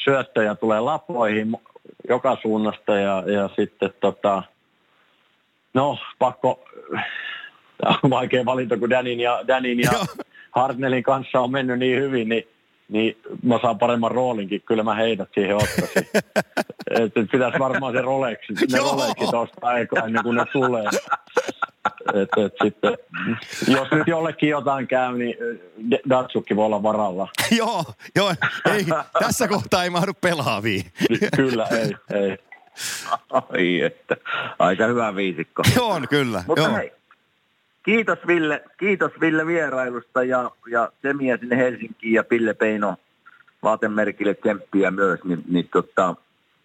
[0.04, 1.56] syöttöjä tulee lapoihin
[2.08, 4.42] joka suunnasta ja, ja sitten tota,
[5.74, 6.64] no pakko,
[8.02, 9.90] on vaikea valinta, kun Danin ja, Danin ja
[10.50, 12.48] Hartnellin kanssa on mennyt niin hyvin, niin,
[12.88, 16.08] niin mä saan paremman roolinkin, kyllä mä heidät siihen ottaisin.
[17.00, 20.84] että pitäisi varmaan se Rolexi, ne Rolexit ostaa ennen kuin ne tulee.
[22.14, 22.98] Et, et sitten,
[23.68, 25.34] jos nyt jollekin jotain käy, niin
[26.10, 27.28] Datsukki voi olla varalla.
[27.58, 27.84] joo,
[28.16, 28.34] joo,
[28.74, 28.84] ei,
[29.18, 30.84] tässä kohtaa ei mahdu pelaaviin.
[31.36, 32.38] kyllä, ei, ei.
[33.30, 34.16] Ai että,
[34.58, 35.62] aika hyvä viisikko.
[35.80, 36.76] on kyllä, Mutta joo.
[36.76, 36.92] hei,
[37.84, 42.96] kiitos Ville, kiitos Ville vierailusta ja, ja Semiä sinne Helsinkiin ja Pille Peino
[43.62, 46.14] vaatemerkille tsemppiä myös, niin, niin tota,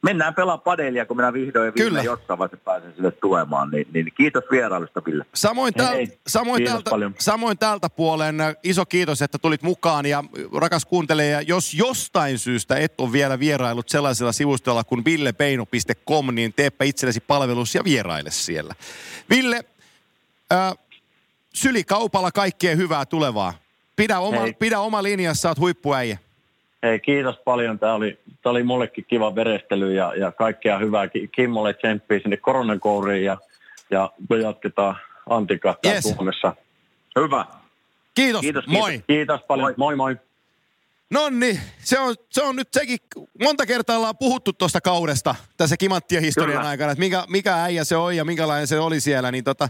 [0.01, 3.69] mennään pelaa padelia, kun minä vihdoin ja viimein jossain vaiheessa pääsen sille tulemaan.
[3.71, 5.25] Niin, niin kiitos vierailusta, Ville.
[5.33, 7.15] Samoin, täl, Hei, samoin, täältä, paljon.
[7.19, 10.23] samoin tältä puolen äh, iso kiitos, että tulit mukaan ja
[10.61, 16.85] rakas kuuntelija, jos jostain syystä et ole vielä vierailut sellaisella sivustolla kuin villepeino.com, niin teepä
[16.85, 18.75] itsellesi palvelus ja vieraile siellä.
[19.29, 19.61] Ville,
[20.53, 20.73] äh,
[21.53, 23.53] sylikaupalla kaikkea hyvää tulevaa.
[23.95, 24.53] Pidä oma, Hei.
[24.53, 26.17] pidä oma linjassa, oot huippuäijä.
[26.83, 27.79] Hei, kiitos paljon.
[27.79, 31.07] Tämä oli, tämä oli mullekin kiva verestely ja, ja kaikkea hyvää.
[31.07, 33.37] Ki- Kimmolle tsemppiä sinne koronakouriin ja,
[33.89, 34.95] ja me jatketaan
[35.27, 36.03] täällä Yes.
[36.15, 36.55] Suomessa.
[37.19, 37.45] Hyvä.
[38.15, 38.89] Kiitos, Kiitos, moi.
[38.91, 39.05] kiitos.
[39.07, 39.73] Kiitos paljon.
[39.77, 39.95] Moi.
[39.95, 40.15] Moi moi.
[41.09, 42.97] No niin, se on, se on nyt sekin,
[43.43, 46.69] monta kertaa ollaan puhuttu tuosta kaudesta tässä kimanttien historian Kyllä.
[46.69, 49.69] aikana, että mikä, mikä äijä se on ja minkälainen se oli siellä, niin tota,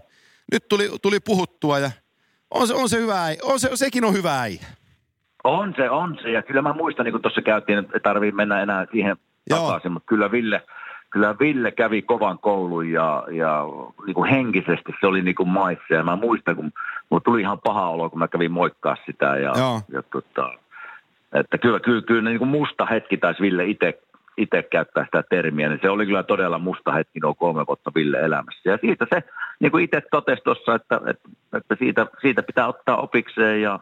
[0.51, 1.91] nyt tuli, tuli puhuttua ja
[2.51, 4.61] on se, on se hyvä äijä, on se, sekin on hyvä äijä.
[5.43, 6.31] On se, on se.
[6.31, 9.17] Ja kyllä mä muistan, niin kuin tuossa käytiin, että ei tarvitse mennä enää siihen
[9.49, 9.59] Joo.
[9.59, 10.61] takaisin, mutta kyllä Ville,
[11.09, 13.63] kyllä Ville kävi kovan koulun ja, ja
[14.05, 15.93] niin kuin henkisesti se oli niin kuin maissa.
[15.93, 16.71] Ja mä muistan, kun
[17.09, 19.25] mulla tuli ihan paha olo, kun mä kävin moikkaa sitä.
[19.25, 19.81] Ja, Joo.
[19.91, 20.53] ja tota,
[21.33, 24.01] että kyllä, kyllä, kyllä niin kuin musta hetki taisi Ville itse
[24.39, 28.19] itse käyttää sitä termiä, niin se oli kyllä todella musta hetki nuo kolme vuotta Ville
[28.19, 28.69] elämässä.
[28.69, 29.23] Ja siitä se,
[29.59, 33.79] niin kuin itse totesi tuossa, että, että, että siitä, siitä pitää ottaa opikseen ja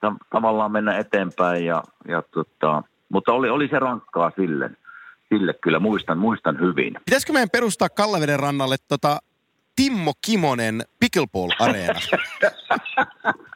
[0.00, 1.64] ta- tavallaan mennä eteenpäin.
[1.64, 4.70] Ja, ja tota, mutta oli, oli se rankkaa sille,
[5.28, 6.94] sille kyllä, muistan, muistan hyvin.
[7.04, 9.18] Pitäisikö meidän perustaa Kallaveden rannalle tota
[9.76, 12.00] Timmo Kimonen Pickleball-areena?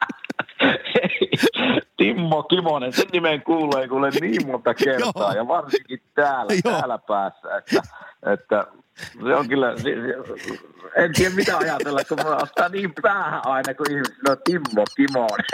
[1.97, 7.81] Timmo Kimonen, sen nimen kuulee kuule niin monta kertaa ja varsinkin täällä, täällä päässä, että,
[8.33, 8.67] että
[9.23, 9.67] se on kyllä,
[10.95, 15.45] en tiedä mitä ajatella, kun mä ottaa niin päähän aina, kun ihmiset sanoo Timmo Kimonen.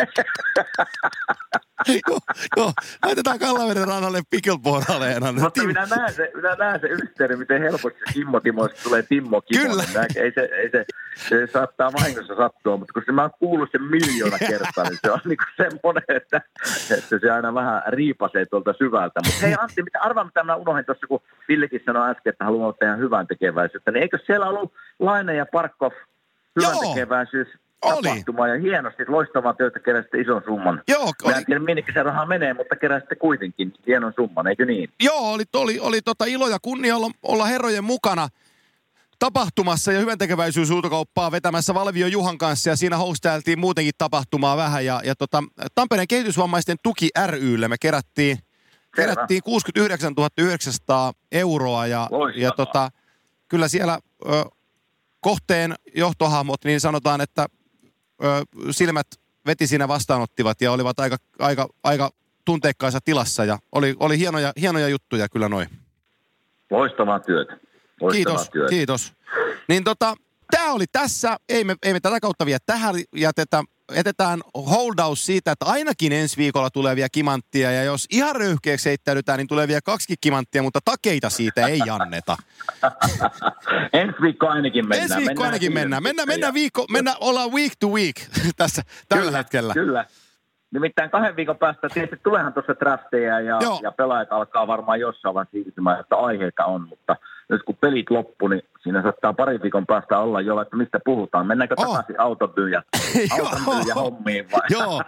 [2.08, 2.20] joo,
[2.58, 2.72] joo,
[3.06, 5.32] laitetaan Kallaveden rannalle Pickleball-areena.
[5.32, 9.42] Mutta Tim- minä näen se, minä näen se yhteyden, miten helposti Kimmo Timoista tulee Timmo
[9.42, 9.70] Kimonen.
[9.70, 9.84] Kyllä.
[9.94, 13.70] Näin, ei se, ei se, se, saattaa vahingossa sattua, mutta kun se, mä oon kuullut
[13.72, 16.42] sen miljoona kertaa, niin se on niinku semmoinen, että,
[16.98, 19.20] että se aina vähän riipasee tuolta syvältä.
[19.26, 22.74] Mutta hei Antti, mitä, arvaa mitä mä unohdin tuossa, kun Villekin sanoi äsken, että haluaa
[22.74, 25.92] tehdä hyvän tekeväisyyttä, niin eikö siellä ollut Laine ja Parkov
[26.56, 27.48] hyvän tekeväisyys
[27.82, 30.82] tapahtuma ja hienosti loistavaa työtä keräsitte ison summan.
[30.88, 34.66] Joo, Mä oli, en tiedä, minnekin se raha menee, mutta keräsitte kuitenkin hienon summan, eikö
[34.66, 34.90] niin?
[35.04, 38.28] Joo, oli, oli, oli tota ilo ja kunnia olla, olla herrojen mukana
[39.20, 45.02] tapahtumassa ja hyvän tekeväisyyshuutokauppaa vetämässä Valvio Juhan kanssa ja siinä hostailtiin muutenkin tapahtumaa vähän ja,
[45.04, 45.44] ja tota,
[45.76, 48.38] Tampereen kehitysvammaisten tuki rylle me kerättiin,
[48.96, 52.44] kerättiin 69 900 euroa ja, Loistavaa.
[52.44, 52.90] ja tota,
[53.48, 54.44] kyllä siellä ö,
[55.20, 57.46] kohteen johtohahmot, niin sanotaan, että
[58.24, 58.28] ö,
[58.72, 59.08] silmät
[59.46, 62.10] veti siinä vastaanottivat ja olivat aika, aika, aika
[62.46, 65.70] tunteikkaissa tilassa ja oli, oli hienoja, hienoja juttuja kyllä noin.
[66.72, 67.52] Loistavaa työtä.
[68.02, 68.70] Loistavaa Kiitos, työtä.
[68.70, 69.14] kiitos.
[69.70, 70.16] Niin tota,
[70.52, 71.38] tämä oli tässä.
[71.50, 73.64] Ei me, ei me tätä kautta vielä tähän jätetä.
[73.96, 77.72] Jätetään holdaus siitä, että ainakin ensi viikolla tulee vielä kimanttia.
[77.72, 82.38] Ja jos ihan röyhkeäksi heittäydytään, niin tulee vielä kaksi kimanttia, mutta takeita siitä ei anneta.
[83.94, 85.12] Ensi viikko ainakin mennään.
[85.12, 86.04] ensi viikko ainakin mennään.
[86.04, 88.16] Mennään, mennään viikko, mennään, ollaan week to week
[88.58, 89.74] tässä tällä kyllä, hetkellä.
[89.74, 90.06] Kyllä.
[90.72, 95.52] Nimittäin kahden viikon päästä tietysti tulehan tuossa drafteja ja, ja pelaajat alkaa varmaan jossain vaiheessa
[95.52, 97.16] siirtymään, että aiheita on, mutta
[97.50, 101.48] nyt kun pelit loppu, niin siinä saattaa pari viikon päästä olla jo, että mistä puhutaan.
[101.48, 101.86] Mennäänkö oh.
[101.86, 102.84] takaisin automyyjä,
[103.42, 104.62] automyyjä hommiin vai?
[104.70, 105.02] Joo,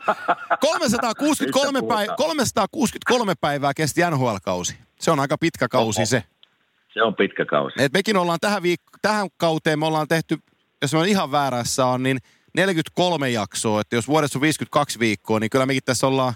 [0.60, 4.78] 363, päivää, 363 päivää kesti NHL-kausi.
[5.00, 6.06] Se on aika pitkä kausi Oho.
[6.06, 6.24] se.
[6.94, 7.84] Se on pitkä kausi.
[7.84, 10.38] Et mekin ollaan tähän, viik- tähän kauteen, me ollaan tehty,
[10.82, 12.18] jos mä ihan väärässä on, niin
[12.56, 13.82] 43 jaksoa.
[13.82, 16.34] Että jos vuodessa on 52 viikkoa, niin kyllä mekin tässä ollaan,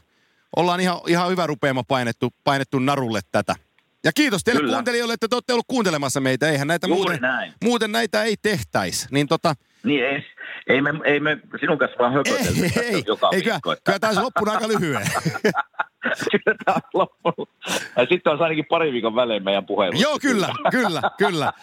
[0.56, 3.56] ollaan ihan, ihan hyvä rupeama painettu, painettu narulle tätä.
[4.04, 4.74] Ja kiitos teille Kyllä.
[4.74, 6.50] kuuntelijoille, että te olette ollut kuuntelemassa meitä.
[6.50, 7.20] Eihän näitä muuten,
[7.64, 9.08] muuten näitä ei tehtäisi.
[9.12, 10.26] Niin tota, niin ei,
[10.68, 14.22] ei, me, ei me sinun kanssa vaan höpötelty ei, ei, joka ei, kyllä, kyllä taisi
[14.22, 15.02] loppuna aika lyhyen.
[16.32, 17.50] kyllä tämä on loppunut.
[17.96, 20.00] Ja sitten on ainakin pari viikon välein meidän puhelu.
[20.00, 21.54] Joo, kyllä, kyllä, kyllä.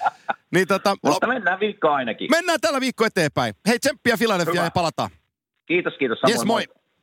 [0.54, 1.34] Niin, tota, Mutta lop...
[1.34, 2.30] mennään viikko ainakin.
[2.30, 3.54] Mennään tällä viikko eteenpäin.
[3.68, 5.10] Hei, tsemppiä Philadelphia ja palataan.
[5.66, 6.20] Kiitos, kiitos.
[6.20, 6.64] Samoin yes, moi.
[6.66, 6.79] moi.